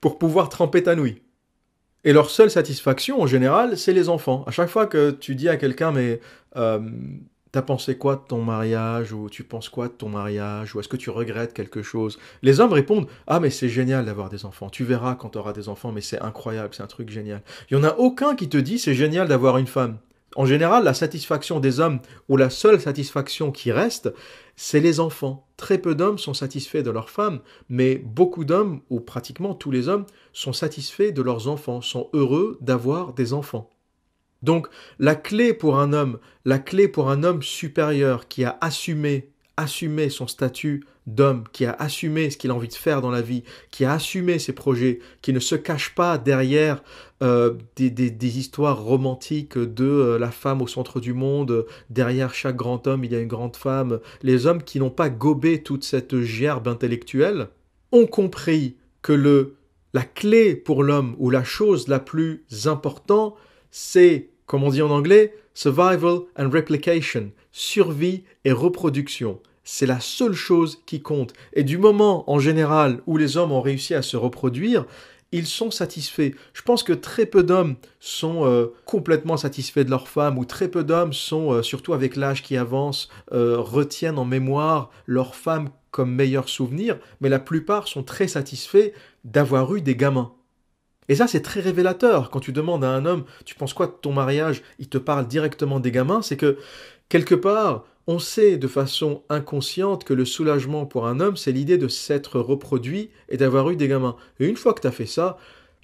pour 0.00 0.18
pouvoir 0.18 0.48
tremper 0.48 0.82
ta 0.82 0.94
nouille. 0.94 1.22
Et 2.04 2.12
leur 2.12 2.30
seule 2.30 2.50
satisfaction, 2.50 3.22
en 3.22 3.26
général, 3.26 3.78
c'est 3.78 3.92
les 3.92 4.08
enfants. 4.08 4.44
À 4.46 4.50
chaque 4.50 4.68
fois 4.68 4.86
que 4.86 5.12
tu 5.12 5.36
dis 5.36 5.48
à 5.48 5.56
quelqu'un, 5.56 5.92
mais 5.92 6.20
euh, 6.56 6.80
t'as 7.52 7.62
pensé 7.62 7.98
quoi 7.98 8.16
de 8.16 8.22
ton 8.26 8.42
mariage 8.42 9.12
Ou 9.12 9.28
tu 9.28 9.44
penses 9.44 9.68
quoi 9.68 9.88
de 9.88 9.92
ton 9.92 10.08
mariage 10.08 10.74
Ou 10.74 10.80
est-ce 10.80 10.88
que 10.88 10.96
tu 10.96 11.10
regrettes 11.10 11.52
quelque 11.52 11.82
chose? 11.82 12.18
Les 12.42 12.60
hommes 12.60 12.72
répondent, 12.72 13.06
ah 13.26 13.40
mais 13.40 13.50
c'est 13.50 13.68
génial 13.68 14.06
d'avoir 14.06 14.30
des 14.30 14.46
enfants. 14.46 14.70
Tu 14.70 14.84
verras 14.84 15.14
quand 15.14 15.30
tu 15.30 15.38
auras 15.38 15.52
des 15.52 15.68
enfants, 15.68 15.92
mais 15.92 16.00
c'est 16.00 16.20
incroyable, 16.20 16.74
c'est 16.74 16.82
un 16.82 16.86
truc 16.86 17.10
génial. 17.10 17.42
Il 17.70 17.76
n'y 17.76 17.84
en 17.84 17.88
a 17.88 17.96
aucun 17.96 18.34
qui 18.34 18.48
te 18.48 18.56
dit, 18.56 18.78
c'est 18.78 18.94
génial 18.94 19.28
d'avoir 19.28 19.58
une 19.58 19.66
femme. 19.66 19.98
En 20.34 20.46
général, 20.46 20.84
la 20.84 20.94
satisfaction 20.94 21.60
des 21.60 21.78
hommes, 21.78 22.00
ou 22.30 22.38
la 22.38 22.48
seule 22.48 22.80
satisfaction 22.80 23.52
qui 23.52 23.70
reste, 23.70 24.10
c'est 24.56 24.80
les 24.80 24.98
enfants. 24.98 25.46
Très 25.58 25.76
peu 25.76 25.94
d'hommes 25.94 26.18
sont 26.18 26.32
satisfaits 26.32 26.82
de 26.82 26.90
leurs 26.90 27.10
femmes, 27.10 27.40
mais 27.68 27.96
beaucoup 27.96 28.46
d'hommes, 28.46 28.80
ou 28.88 29.00
pratiquement 29.00 29.54
tous 29.54 29.70
les 29.70 29.88
hommes, 29.88 30.06
sont 30.32 30.54
satisfaits 30.54 31.12
de 31.12 31.20
leurs 31.20 31.48
enfants, 31.48 31.82
sont 31.82 32.08
heureux 32.14 32.56
d'avoir 32.62 33.12
des 33.12 33.34
enfants. 33.34 33.68
Donc 34.42 34.68
la 34.98 35.14
clé 35.14 35.54
pour 35.54 35.78
un 35.78 35.92
homme, 35.92 36.18
la 36.44 36.58
clé 36.58 36.88
pour 36.88 37.10
un 37.10 37.22
homme 37.22 37.42
supérieur 37.42 38.28
qui 38.28 38.44
a 38.44 38.58
assumé, 38.60 39.30
assumé 39.56 40.08
son 40.08 40.26
statut 40.26 40.84
d'homme, 41.06 41.44
qui 41.52 41.64
a 41.64 41.72
assumé 41.72 42.30
ce 42.30 42.36
qu'il 42.36 42.50
a 42.50 42.54
envie 42.54 42.68
de 42.68 42.74
faire 42.74 43.00
dans 43.00 43.10
la 43.10 43.22
vie, 43.22 43.42
qui 43.70 43.84
a 43.84 43.92
assumé 43.92 44.38
ses 44.38 44.52
projets, 44.52 45.00
qui 45.20 45.32
ne 45.32 45.40
se 45.40 45.54
cache 45.54 45.94
pas 45.94 46.18
derrière 46.18 46.82
euh, 47.22 47.54
des, 47.76 48.38
histoires 48.38 48.82
romantiques 48.82 49.58
de 49.58 49.84
euh, 49.84 50.18
la 50.18 50.30
femme 50.30 50.62
au 50.62 50.66
centre 50.66 51.00
du 51.00 51.12
monde, 51.12 51.66
derrière 51.90 52.34
chaque 52.34 52.56
grand 52.56 52.86
homme 52.86 53.04
il 53.04 53.12
y 53.12 53.16
a 53.16 53.20
une 53.20 53.28
grande 53.28 53.56
femme, 53.56 54.00
les 54.22 54.46
hommes 54.46 54.62
qui 54.62 54.78
n'ont 54.78 54.90
pas 54.90 55.10
gobé 55.10 55.62
toute 55.62 55.84
cette 55.84 56.20
gerbe 56.20 56.68
intellectuelle, 56.68 57.48
ont 57.90 58.06
compris 58.06 58.76
que 59.02 59.12
le, 59.12 59.56
la 59.92 60.02
clé 60.02 60.54
pour 60.54 60.82
l'homme 60.82 61.14
ou 61.18 61.30
la 61.30 61.44
chose 61.44 61.88
la 61.88 61.98
plus 61.98 62.44
importante, 62.66 63.36
c'est, 63.70 64.30
comme 64.52 64.64
on 64.64 64.68
dit 64.68 64.82
en 64.82 64.90
anglais, 64.90 65.34
survival 65.54 66.24
and 66.36 66.50
replication, 66.50 67.30
survie 67.52 68.24
et 68.44 68.52
reproduction. 68.52 69.40
C'est 69.64 69.86
la 69.86 69.98
seule 69.98 70.34
chose 70.34 70.82
qui 70.84 71.00
compte. 71.00 71.32
Et 71.54 71.64
du 71.64 71.78
moment, 71.78 72.30
en 72.30 72.38
général, 72.38 73.00
où 73.06 73.16
les 73.16 73.38
hommes 73.38 73.50
ont 73.50 73.62
réussi 73.62 73.94
à 73.94 74.02
se 74.02 74.18
reproduire, 74.18 74.84
ils 75.32 75.46
sont 75.46 75.70
satisfaits. 75.70 76.32
Je 76.52 76.60
pense 76.60 76.82
que 76.82 76.92
très 76.92 77.24
peu 77.24 77.42
d'hommes 77.42 77.76
sont 77.98 78.44
euh, 78.44 78.74
complètement 78.84 79.38
satisfaits 79.38 79.84
de 79.84 79.90
leur 79.90 80.06
femme, 80.06 80.36
ou 80.36 80.44
très 80.44 80.68
peu 80.68 80.84
d'hommes 80.84 81.14
sont, 81.14 81.54
euh, 81.54 81.62
surtout 81.62 81.94
avec 81.94 82.14
l'âge 82.14 82.42
qui 82.42 82.58
avance, 82.58 83.08
euh, 83.32 83.56
retiennent 83.58 84.18
en 84.18 84.26
mémoire 84.26 84.90
leur 85.06 85.34
femme 85.34 85.70
comme 85.90 86.12
meilleur 86.12 86.50
souvenir, 86.50 86.98
mais 87.22 87.30
la 87.30 87.38
plupart 87.38 87.88
sont 87.88 88.02
très 88.02 88.28
satisfaits 88.28 88.92
d'avoir 89.24 89.74
eu 89.74 89.80
des 89.80 89.96
gamins. 89.96 90.34
Et 91.08 91.16
ça, 91.16 91.26
c'est 91.26 91.42
très 91.42 91.60
révélateur. 91.60 92.30
Quand 92.30 92.40
tu 92.40 92.52
demandes 92.52 92.84
à 92.84 92.90
un 92.90 93.06
homme, 93.06 93.24
tu 93.44 93.54
penses 93.54 93.74
quoi 93.74 93.86
de 93.86 93.92
ton 93.92 94.12
mariage 94.12 94.62
Il 94.78 94.88
te 94.88 94.98
parle 94.98 95.26
directement 95.26 95.80
des 95.80 95.90
gamins. 95.90 96.22
C'est 96.22 96.36
que, 96.36 96.58
quelque 97.08 97.34
part, 97.34 97.84
on 98.06 98.18
sait 98.18 98.56
de 98.56 98.68
façon 98.68 99.22
inconsciente 99.28 100.04
que 100.04 100.14
le 100.14 100.24
soulagement 100.24 100.86
pour 100.86 101.06
un 101.06 101.20
homme, 101.20 101.36
c'est 101.36 101.52
l'idée 101.52 101.78
de 101.78 101.88
s'être 101.88 102.40
reproduit 102.40 103.10
et 103.28 103.36
d'avoir 103.36 103.70
eu 103.70 103.76
des 103.76 103.88
gamins. 103.88 104.16
Et 104.40 104.46
une 104.46 104.56
fois 104.56 104.74
que 104.74 104.80
tu 104.80 104.86
as 104.86 104.92
fait 104.92 105.06
ça, 105.06 105.38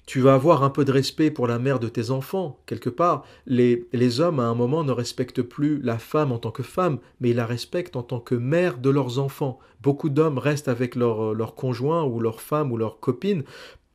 tu 0.05 0.21
vas 0.21 0.33
avoir 0.33 0.63
un 0.63 0.71
peu 0.71 0.85
de 0.85 0.91
respect 0.91 1.29
pour 1.29 1.45
la 1.45 1.59
mère 1.59 1.79
de 1.79 1.87
tes 1.87 2.09
enfants. 2.09 2.59
Quelque 2.65 2.89
part, 2.89 3.23
les, 3.45 3.87
les, 3.93 4.21
hommes, 4.21 4.39
à 4.39 4.45
un 4.45 4.55
moment, 4.55 4.83
ne 4.83 4.91
respectent 4.91 5.43
plus 5.43 5.79
la 5.83 5.99
femme 5.99 6.31
en 6.31 6.39
tant 6.39 6.49
que 6.49 6.63
femme, 6.63 6.97
mais 7.21 7.29
ils 7.29 7.35
la 7.35 7.45
respectent 7.45 7.95
en 7.95 8.01
tant 8.01 8.19
que 8.19 8.33
mère 8.33 8.79
de 8.79 8.89
leurs 8.89 9.19
enfants. 9.19 9.59
Beaucoup 9.81 10.09
d'hommes 10.09 10.39
restent 10.39 10.67
avec 10.67 10.95
leur, 10.95 11.35
leur 11.35 11.53
conjoint 11.53 12.03
ou 12.05 12.19
leur 12.19 12.41
femme 12.41 12.71
ou 12.71 12.77
leur 12.77 12.99
copine 12.99 13.43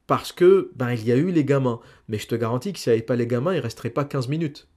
parce 0.07 0.33
que 0.33 0.71
ben, 0.75 0.93
il 0.93 1.05
y 1.05 1.13
a 1.13 1.17
eu 1.17 1.31
les 1.31 1.45
gamins. 1.45 1.81
Mais 2.09 2.19
je 2.19 2.27
te 2.27 2.35
garantis 2.35 2.73
que 2.73 2.79
s'il 2.79 2.93
n'y 2.93 2.99
avait 2.99 3.07
pas 3.07 3.17
les 3.17 3.27
gamins, 3.27 3.53
il 3.53 3.59
ne 3.59 3.63
resterait 3.63 3.91
pas 3.91 4.05
15 4.05 4.29
minutes. 4.29 4.69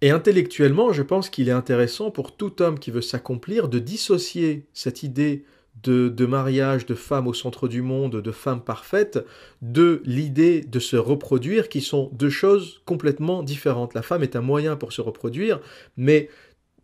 Et 0.00 0.10
intellectuellement, 0.10 0.92
je 0.92 1.02
pense 1.02 1.30
qu'il 1.30 1.48
est 1.48 1.52
intéressant 1.52 2.10
pour 2.10 2.36
tout 2.36 2.60
homme 2.60 2.78
qui 2.78 2.90
veut 2.90 3.02
s'accomplir 3.02 3.68
de 3.68 3.78
dissocier 3.78 4.66
cette 4.72 5.04
idée 5.04 5.44
de, 5.84 6.08
de, 6.08 6.26
mariage, 6.26 6.86
de 6.86 6.94
femme 6.94 7.28
au 7.28 7.34
centre 7.34 7.68
du 7.68 7.82
monde, 7.82 8.20
de 8.20 8.32
femme 8.32 8.62
parfaite, 8.62 9.24
de 9.62 10.02
l'idée 10.04 10.60
de 10.60 10.78
se 10.80 10.96
reproduire, 10.96 11.68
qui 11.68 11.80
sont 11.80 12.10
deux 12.12 12.30
choses 12.30 12.82
complètement 12.84 13.42
différentes. 13.42 13.94
La 13.94 14.02
femme 14.02 14.22
est 14.22 14.36
un 14.36 14.40
moyen 14.40 14.76
pour 14.76 14.92
se 14.92 15.00
reproduire, 15.00 15.60
mais 15.96 16.28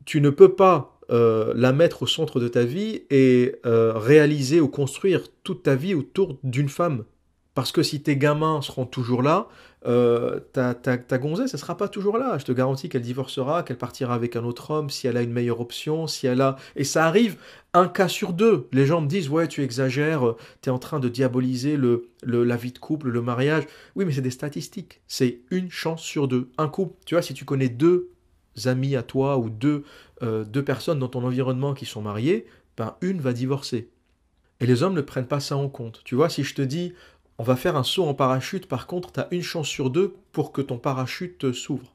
tu 0.04 0.20
ne 0.20 0.30
peux 0.30 0.54
pas 0.54 0.98
euh, 1.10 1.52
la 1.56 1.72
mettre 1.72 2.02
au 2.04 2.06
centre 2.06 2.38
de 2.38 2.48
ta 2.48 2.64
vie 2.64 3.02
et 3.10 3.56
euh, 3.66 3.94
réaliser 3.94 4.60
ou 4.60 4.68
construire 4.68 5.24
toute 5.42 5.64
ta 5.64 5.74
vie 5.74 5.94
autour 5.94 6.38
d'une 6.44 6.68
femme. 6.68 7.04
Parce 7.58 7.72
que 7.72 7.82
si 7.82 8.00
tes 8.00 8.16
gamins 8.16 8.62
seront 8.62 8.86
toujours 8.86 9.20
là, 9.20 9.48
euh, 9.84 10.38
ta, 10.52 10.74
ta, 10.74 11.18
gonzesse, 11.18 11.54
elle 11.54 11.58
sera 11.58 11.76
pas 11.76 11.88
toujours 11.88 12.16
là. 12.16 12.38
Je 12.38 12.44
te 12.44 12.52
garantis 12.52 12.88
qu'elle 12.88 13.02
divorcera, 13.02 13.64
qu'elle 13.64 13.78
partira 13.78 14.14
avec 14.14 14.36
un 14.36 14.44
autre 14.44 14.70
homme, 14.70 14.90
si 14.90 15.08
elle 15.08 15.16
a 15.16 15.22
une 15.22 15.32
meilleure 15.32 15.60
option, 15.60 16.06
si 16.06 16.28
elle 16.28 16.40
a... 16.40 16.54
Et 16.76 16.84
ça 16.84 17.04
arrive 17.04 17.36
un 17.74 17.88
cas 17.88 18.06
sur 18.06 18.32
deux. 18.32 18.68
Les 18.70 18.86
gens 18.86 19.00
me 19.00 19.08
disent, 19.08 19.28
ouais, 19.28 19.48
tu 19.48 19.64
exagères, 19.64 20.36
tu 20.62 20.68
es 20.68 20.72
en 20.72 20.78
train 20.78 21.00
de 21.00 21.08
diaboliser 21.08 21.76
le, 21.76 22.08
la 22.22 22.56
vie 22.56 22.70
de 22.70 22.78
couple, 22.78 23.08
le 23.08 23.22
mariage. 23.22 23.64
Oui, 23.96 24.04
mais 24.04 24.12
c'est 24.12 24.20
des 24.20 24.30
statistiques. 24.30 25.00
C'est 25.08 25.40
une 25.50 25.68
chance 25.68 26.00
sur 26.00 26.28
deux. 26.28 26.50
Un 26.58 26.68
couple, 26.68 26.94
tu 27.06 27.16
vois, 27.16 27.22
si 27.22 27.34
tu 27.34 27.44
connais 27.44 27.68
deux 27.68 28.12
amis 28.66 28.94
à 28.94 29.02
toi 29.02 29.36
ou 29.36 29.50
deux, 29.50 29.82
euh, 30.22 30.44
deux 30.44 30.62
personnes 30.62 31.00
dans 31.00 31.08
ton 31.08 31.24
environnement 31.24 31.74
qui 31.74 31.86
sont 31.86 32.02
mariées, 32.02 32.46
ben 32.76 32.94
une 33.00 33.20
va 33.20 33.32
divorcer. 33.32 33.90
Et 34.60 34.66
les 34.66 34.82
hommes 34.82 34.94
ne 34.94 35.00
prennent 35.00 35.26
pas 35.26 35.40
ça 35.40 35.56
en 35.56 35.68
compte. 35.68 36.02
Tu 36.04 36.14
vois, 36.14 36.28
si 36.28 36.42
je 36.42 36.54
te 36.54 36.62
dis, 36.62 36.92
on 37.38 37.44
va 37.44 37.56
faire 37.56 37.76
un 37.76 37.84
saut 37.84 38.04
en 38.04 38.14
parachute, 38.14 38.66
par 38.66 38.86
contre, 38.86 39.12
tu 39.12 39.20
as 39.20 39.28
une 39.30 39.42
chance 39.42 39.68
sur 39.68 39.90
deux 39.90 40.16
pour 40.32 40.52
que 40.52 40.60
ton 40.60 40.78
parachute 40.78 41.52
s'ouvre. 41.52 41.94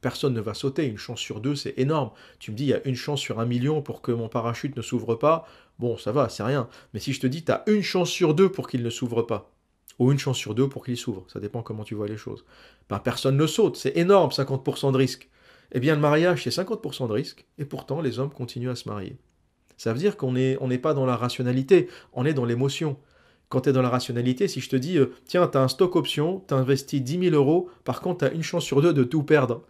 Personne 0.00 0.32
ne 0.32 0.40
va 0.40 0.54
sauter, 0.54 0.86
une 0.86 0.96
chance 0.96 1.20
sur 1.20 1.40
deux, 1.40 1.54
c'est 1.54 1.74
énorme. 1.76 2.12
Tu 2.38 2.52
me 2.52 2.56
dis, 2.56 2.64
il 2.64 2.68
y 2.68 2.74
a 2.74 2.86
une 2.86 2.94
chance 2.94 3.20
sur 3.20 3.40
un 3.40 3.46
million 3.46 3.82
pour 3.82 4.00
que 4.00 4.12
mon 4.12 4.28
parachute 4.28 4.76
ne 4.76 4.82
s'ouvre 4.82 5.16
pas. 5.16 5.46
Bon, 5.78 5.98
ça 5.98 6.12
va, 6.12 6.28
c'est 6.28 6.44
rien. 6.44 6.68
Mais 6.94 7.00
si 7.00 7.12
je 7.12 7.20
te 7.20 7.26
dis, 7.26 7.44
tu 7.44 7.52
as 7.52 7.64
une 7.66 7.82
chance 7.82 8.08
sur 8.08 8.32
deux 8.32 8.50
pour 8.50 8.68
qu'il 8.68 8.82
ne 8.82 8.90
s'ouvre 8.90 9.22
pas, 9.22 9.50
ou 9.98 10.12
une 10.12 10.18
chance 10.18 10.38
sur 10.38 10.54
deux 10.54 10.68
pour 10.68 10.84
qu'il 10.84 10.96
s'ouvre, 10.96 11.24
ça 11.28 11.40
dépend 11.40 11.62
comment 11.62 11.84
tu 11.84 11.96
vois 11.96 12.08
les 12.08 12.16
choses, 12.16 12.44
ben, 12.88 13.00
personne 13.00 13.36
ne 13.36 13.46
saute, 13.46 13.76
c'est 13.76 13.96
énorme, 13.96 14.30
50% 14.30 14.92
de 14.92 14.96
risque. 14.96 15.28
Eh 15.72 15.80
bien, 15.80 15.94
le 15.94 16.00
mariage, 16.00 16.44
c'est 16.44 16.50
50% 16.50 17.08
de 17.08 17.12
risque, 17.12 17.44
et 17.58 17.64
pourtant, 17.64 18.00
les 18.00 18.18
hommes 18.18 18.30
continuent 18.30 18.70
à 18.70 18.76
se 18.76 18.88
marier. 18.88 19.16
Ça 19.76 19.92
veut 19.92 19.98
dire 19.98 20.16
qu'on 20.16 20.32
n'est 20.32 20.56
on 20.60 20.68
n'est 20.68 20.78
pas 20.78 20.94
dans 20.94 21.06
la 21.06 21.16
rationalité, 21.16 21.88
on 22.12 22.24
est 22.24 22.34
dans 22.34 22.44
l'émotion. 22.44 22.96
Quand 23.48 23.62
tu 23.62 23.70
es 23.70 23.72
dans 23.72 23.82
la 23.82 23.88
rationalité, 23.88 24.46
si 24.48 24.60
je 24.60 24.68
te 24.68 24.76
dis, 24.76 24.98
euh, 24.98 25.14
tiens, 25.26 25.46
tu 25.48 25.56
as 25.56 25.62
un 25.62 25.68
stock 25.68 25.96
option, 25.96 26.42
tu 26.46 26.54
investis 26.54 27.02
10 27.02 27.30
000 27.30 27.34
euros, 27.34 27.70
par 27.84 28.00
contre, 28.00 28.18
tu 28.18 28.24
as 28.26 28.34
une 28.34 28.42
chance 28.42 28.64
sur 28.64 28.82
deux 28.82 28.92
de 28.92 29.04
tout 29.04 29.22
perdre. 29.22 29.62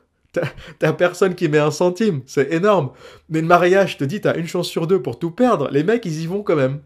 T'as 0.78 0.92
personne 0.92 1.34
qui 1.34 1.48
met 1.48 1.58
un 1.58 1.70
centime, 1.70 2.22
c'est 2.26 2.52
énorme. 2.52 2.90
Mais 3.28 3.40
le 3.40 3.46
mariage, 3.46 3.92
je 3.92 3.98
te 3.98 4.04
dis, 4.04 4.20
tu 4.20 4.28
as 4.28 4.36
une 4.36 4.46
chance 4.46 4.68
sur 4.68 4.86
deux 4.86 5.00
pour 5.00 5.18
tout 5.18 5.30
perdre. 5.30 5.68
Les 5.70 5.84
mecs, 5.84 6.04
ils 6.04 6.20
y 6.20 6.26
vont 6.26 6.42
quand 6.42 6.56
même. 6.56 6.80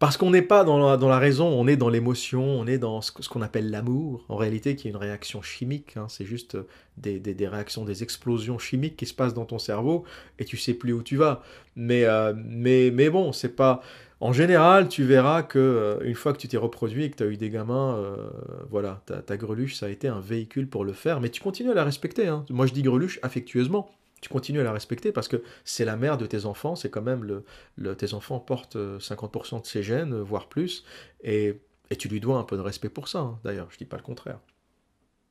Parce 0.00 0.16
qu'on 0.16 0.30
n'est 0.30 0.40
pas 0.40 0.64
dans 0.64 0.78
la, 0.78 1.18
raison, 1.18 1.46
on 1.46 1.66
est 1.66 1.76
dans 1.76 1.90
l'émotion, 1.90 2.42
on 2.42 2.66
est 2.66 2.78
dans 2.78 3.02
ce, 3.02 3.12
qu'on 3.28 3.42
appelle 3.42 3.70
l'amour, 3.70 4.24
en 4.30 4.36
réalité 4.36 4.74
qui 4.74 4.88
est 4.88 4.90
une 4.90 4.96
réaction 4.96 5.42
chimique, 5.42 5.98
hein. 5.98 6.06
c'est 6.08 6.24
juste 6.24 6.54
euh, 6.54 6.64
des, 6.96 7.46
réactions, 7.46 7.84
des 7.84 8.02
explosions 8.02 8.58
chimiques 8.58 8.96
qui 8.96 9.04
se 9.04 9.12
passent 9.12 9.34
dans 9.34 9.44
ton 9.44 9.58
cerveau 9.58 10.04
et 10.38 10.46
tu 10.46 10.56
sais 10.56 10.72
plus 10.72 10.94
où 10.94 11.02
tu 11.02 11.18
vas. 11.18 11.42
Mais, 11.76 12.04
euh, 12.04 12.32
mais, 12.34 12.90
mais 12.90 13.10
bon, 13.10 13.32
c'est 13.32 13.54
pas... 13.54 13.82
En 14.22 14.34
général, 14.34 14.88
tu 14.88 15.04
verras 15.04 15.42
que 15.42 15.58
euh, 15.58 15.98
une 16.02 16.14
fois 16.14 16.34
que 16.34 16.38
tu 16.38 16.46
t'es 16.46 16.58
reproduit 16.58 17.04
et 17.04 17.10
que 17.10 17.16
tu 17.16 17.22
as 17.22 17.26
eu 17.26 17.38
des 17.38 17.48
gamins, 17.48 17.96
euh, 17.96 18.28
voilà, 18.68 19.02
ta, 19.06 19.36
greluche, 19.38 19.76
ça 19.76 19.86
a 19.86 19.88
été 19.88 20.08
un 20.08 20.20
véhicule 20.20 20.68
pour 20.68 20.84
le 20.84 20.92
faire, 20.92 21.20
mais 21.20 21.30
tu 21.30 21.40
continues 21.40 21.70
à 21.70 21.74
la 21.74 21.84
respecter. 21.84 22.26
Hein. 22.26 22.44
Moi, 22.50 22.66
je 22.66 22.74
dis 22.74 22.82
greluche 22.82 23.18
affectueusement. 23.22 23.90
Tu 24.20 24.28
continues 24.28 24.60
à 24.60 24.64
la 24.64 24.72
respecter 24.72 25.12
parce 25.12 25.28
que 25.28 25.42
c'est 25.64 25.86
la 25.86 25.96
mère 25.96 26.18
de 26.18 26.26
tes 26.26 26.44
enfants, 26.44 26.76
c'est 26.76 26.90
quand 26.90 27.00
même 27.00 27.42
le, 27.78 27.96
tes 27.96 28.12
enfants 28.12 28.38
portent 28.38 28.76
50% 28.76 29.56
euh, 29.56 29.60
de 29.60 29.66
ses 29.66 29.82
gènes, 29.82 30.14
voire 30.20 30.50
plus, 30.50 30.84
et, 31.24 31.58
tu 31.98 32.08
lui 32.08 32.20
dois 32.20 32.36
un 32.36 32.44
peu 32.44 32.58
de 32.58 32.62
respect 32.62 32.90
pour 32.90 33.08
ça, 33.08 33.20
hein, 33.20 33.38
d'ailleurs, 33.42 33.68
je 33.70 33.78
dis 33.78 33.86
pas 33.86 33.96
le 33.96 34.02
contraire. 34.02 34.38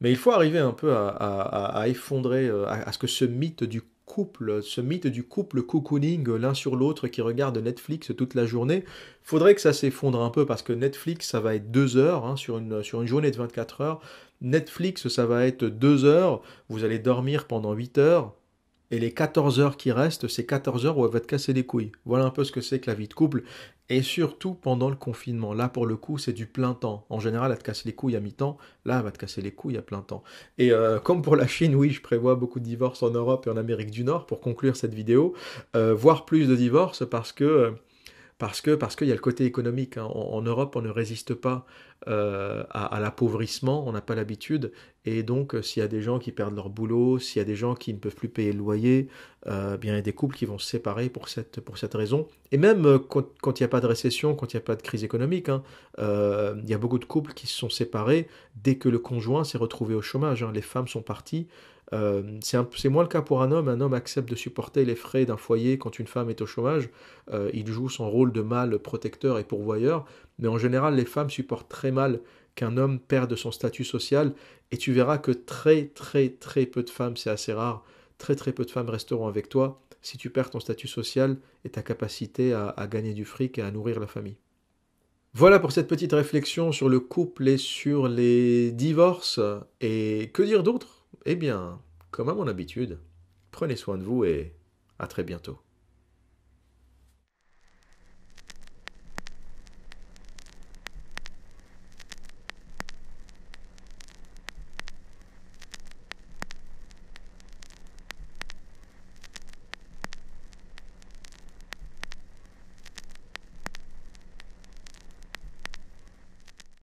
Mais 0.01 0.09
il 0.09 0.17
faut 0.17 0.31
arriver 0.31 0.57
un 0.57 0.71
peu 0.71 0.95
à, 0.95 1.83
effondrer, 1.87 2.49
à, 2.49 2.91
ce 2.91 2.97
que 2.97 3.05
ce 3.05 3.25
mythe 3.25 3.63
du 3.63 3.83
couple, 4.09 4.63
ce 4.63 4.81
mythe 4.81 5.05
du 5.05 5.23
couple 5.23 5.61
cocooning 5.61 6.27
l'un 6.27 6.55
sur 6.55 6.75
l'autre 6.75 7.07
qui 7.07 7.21
regarde 7.21 7.59
Netflix 7.59 8.11
toute 8.17 8.33
la 8.33 8.47
journée. 8.47 8.83
Faudrait 9.21 9.53
que 9.53 9.61
ça 9.61 9.71
s'effondre 9.71 10.21
un 10.21 10.31
peu 10.31 10.47
parce 10.47 10.63
que 10.63 10.73
Netflix, 10.73 11.29
ça 11.29 11.39
va 11.39 11.53
être 11.53 11.69
deux 11.69 11.95
heures 11.95 12.25
hein, 12.25 12.35
sur, 12.35 12.57
une, 12.57 12.81
sur 12.81 13.01
une 13.01 13.07
journée 13.07 13.29
de 13.29 13.37
24 13.37 13.81
heures. 13.81 14.01
Netflix, 14.41 15.07
ça 15.09 15.27
va 15.27 15.45
être 15.45 15.63
deux 15.63 16.05
heures. 16.05 16.41
Vous 16.69 16.83
allez 16.83 16.97
dormir 16.97 17.45
pendant 17.45 17.73
8 17.73 17.99
heures. 17.99 18.33
Et 18.91 18.99
les 18.99 19.13
14 19.13 19.59
heures 19.59 19.77
qui 19.77 19.91
restent, 19.91 20.27
c'est 20.27 20.45
14 20.45 20.85
heures 20.85 20.97
où 20.97 21.05
elle 21.05 21.11
va 21.11 21.19
te 21.19 21.27
casser 21.27 21.53
les 21.53 21.65
couilles. 21.65 21.91
Voilà 22.05 22.25
un 22.25 22.31
peu 22.31 22.43
ce 22.43 22.51
que 22.51 22.61
c'est 22.61 22.79
que 22.79 22.89
la 22.89 22.95
vie 22.95 23.07
de 23.07 23.13
couple. 23.13 23.43
Et 23.91 24.01
surtout 24.01 24.53
pendant 24.53 24.89
le 24.89 24.95
confinement. 24.95 25.53
Là, 25.53 25.67
pour 25.67 25.85
le 25.85 25.95
coup, 25.95 26.17
c'est 26.17 26.33
du 26.33 26.45
plein 26.45 26.73
temps. 26.73 27.05
En 27.09 27.19
général, 27.19 27.51
elle 27.51 27.57
te 27.57 27.63
casse 27.63 27.85
les 27.85 27.93
couilles 27.93 28.15
à 28.15 28.19
mi-temps. 28.19 28.57
Là, 28.85 28.97
elle 28.97 29.03
va 29.03 29.11
te 29.11 29.17
casser 29.17 29.41
les 29.41 29.51
couilles 29.51 29.77
à 29.77 29.81
plein 29.81 30.01
temps. 30.01 30.23
Et 30.57 30.71
euh, 30.71 30.99
comme 30.99 31.21
pour 31.21 31.35
la 31.35 31.47
Chine, 31.47 31.75
oui, 31.75 31.89
je 31.91 32.01
prévois 32.01 32.35
beaucoup 32.35 32.59
de 32.59 32.65
divorces 32.65 33.01
en 33.01 33.09
Europe 33.09 33.47
et 33.47 33.49
en 33.49 33.57
Amérique 33.57 33.91
du 33.91 34.03
Nord 34.03 34.25
pour 34.25 34.41
conclure 34.41 34.75
cette 34.75 34.93
vidéo. 34.93 35.33
Euh, 35.75 35.93
voire 35.93 36.25
plus 36.25 36.47
de 36.47 36.55
divorces 36.55 37.07
parce 37.07 37.31
que... 37.31 37.43
Euh, 37.43 37.71
parce 38.39 38.61
que 38.61 38.73
parce 38.73 38.95
qu'il 38.95 39.07
y 39.07 39.11
a 39.11 39.15
le 39.15 39.21
côté 39.21 39.45
économique. 39.45 39.97
Hein. 39.97 40.05
En, 40.05 40.41
Europe, 40.41 40.75
on 40.77 40.81
ne 40.81 40.89
résiste 40.89 41.33
pas 41.33 41.65
euh, 42.07 42.63
à, 42.69 42.97
l'appauvrissement, 43.01 43.85
on 43.85 43.91
n'a 43.91 43.99
pas 43.99 44.15
l'habitude. 44.15 44.71
Et 45.03 45.21
donc, 45.21 45.53
euh, 45.53 45.61
s'il 45.61 45.81
y 45.81 45.83
a 45.83 45.89
des 45.89 46.01
gens 46.01 46.17
qui 46.17 46.31
perdent 46.31 46.55
leur 46.55 46.69
boulot, 46.69 47.19
s'il 47.19 47.39
y 47.39 47.41
a 47.41 47.45
des 47.45 47.57
gens 47.57 47.75
qui 47.75 47.93
ne 47.93 47.99
peuvent 47.99 48.15
plus 48.15 48.29
payer 48.29 48.53
le 48.53 48.59
loyer, 48.59 49.09
euh, 49.47 49.75
bien 49.75 49.93
il 49.93 49.95
y 49.97 49.99
a 49.99 50.01
des 50.01 50.13
couples 50.13 50.35
qui 50.35 50.45
vont 50.45 50.57
se 50.57 50.65
séparer 50.65 51.09
pour 51.09 51.27
cette, 51.27 51.59
pour 51.59 51.77
cette 51.77 51.93
raison. 51.93 52.27
Et 52.53 52.57
même 52.57 52.99
quand, 53.09 53.59
il 53.59 53.63
n'y 53.63 53.65
a 53.65 53.69
pas 53.69 53.81
de 53.81 53.87
récession, 53.87 54.33
quand 54.33 54.53
il 54.53 54.55
n'y 54.55 54.61
a 54.61 54.65
pas 54.65 54.77
de 54.77 54.81
crise 54.81 55.03
économique, 55.03 55.49
hein, 55.49 55.61
il 55.97 56.69
y 56.69 56.73
a 56.73 56.77
beaucoup 56.77 56.99
de 56.99 57.05
couples 57.05 57.33
qui 57.33 57.47
se 57.47 57.57
sont 57.57 57.69
séparés 57.69 58.27
dès 58.55 58.75
que 58.75 58.87
le 58.87 58.99
conjoint 58.99 59.43
s'est 59.43 59.57
retrouvé 59.57 59.93
au 59.93 60.01
chômage. 60.01 60.41
Hein. 60.41 60.51
Les 60.53 60.61
femmes 60.61 60.87
sont 60.87 61.01
parties. 61.01 61.47
Euh, 61.93 62.39
c'est 62.41 62.89
moins 62.89 63.03
le 63.03 63.09
cas 63.09 63.21
pour 63.21 63.41
un 63.41 63.51
homme. 63.51 63.67
Un 63.67 63.81
homme 63.81 63.93
accepte 63.93 64.29
de 64.29 64.35
supporter 64.35 64.85
les 64.85 64.95
frais 64.95 65.25
d'un 65.25 65.37
foyer 65.37 65.77
quand 65.77 65.99
une 65.99 66.07
femme 66.07 66.29
est 66.29 66.41
au 66.41 66.45
chômage. 66.45 66.89
Euh, 67.31 67.49
il 67.53 67.67
joue 67.67 67.89
son 67.89 68.09
rôle 68.09 68.31
de 68.31 68.41
mâle 68.41 68.77
protecteur 68.79 69.39
et 69.39 69.43
pourvoyeur. 69.43 70.05
Mais 70.37 70.47
en 70.47 70.57
général, 70.57 70.95
les 70.95 71.05
femmes 71.05 71.29
supportent 71.29 71.69
très 71.69 71.91
mal 71.91 72.21
qu'un 72.55 72.77
homme 72.77 72.99
perde 72.99 73.35
son 73.35 73.51
statut 73.51 73.83
social. 73.83 74.33
Et 74.71 74.77
tu 74.77 74.91
verras 74.91 75.17
que 75.17 75.31
très 75.31 75.85
très 75.85 76.29
très 76.29 76.65
peu 76.65 76.83
de 76.83 76.89
femmes, 76.89 77.17
c'est 77.17 77.29
assez 77.29 77.53
rare, 77.53 77.83
très 78.17 78.35
très 78.35 78.51
peu 78.51 78.65
de 78.65 78.71
femmes 78.71 78.89
resteront 78.89 79.27
avec 79.27 79.49
toi 79.49 79.81
si 80.01 80.17
tu 80.17 80.29
perds 80.29 80.51
ton 80.51 80.61
statut 80.61 80.87
social 80.87 81.37
et 81.65 81.69
ta 81.69 81.81
capacité 81.81 82.53
à, 82.53 82.69
à 82.69 82.87
gagner 82.87 83.13
du 83.13 83.25
fric 83.25 83.57
et 83.57 83.61
à 83.61 83.71
nourrir 83.71 83.99
la 83.99 84.07
famille. 84.07 84.37
Voilà 85.33 85.59
pour 85.59 85.71
cette 85.71 85.87
petite 85.87 86.13
réflexion 86.13 86.71
sur 86.71 86.89
le 86.89 86.99
couple 86.99 87.47
et 87.49 87.57
sur 87.57 88.07
les 88.07 88.71
divorces. 88.71 89.39
Et 89.81 90.31
que 90.33 90.41
dire 90.41 90.63
d'autre? 90.63 90.98
Eh 91.25 91.35
bien, 91.35 91.81
comme 92.11 92.29
à 92.29 92.33
mon 92.33 92.47
habitude, 92.47 92.99
prenez 93.51 93.75
soin 93.75 93.97
de 93.97 94.03
vous 94.03 94.23
et 94.25 94.55
à 94.97 95.07
très 95.07 95.23
bientôt. 95.23 95.59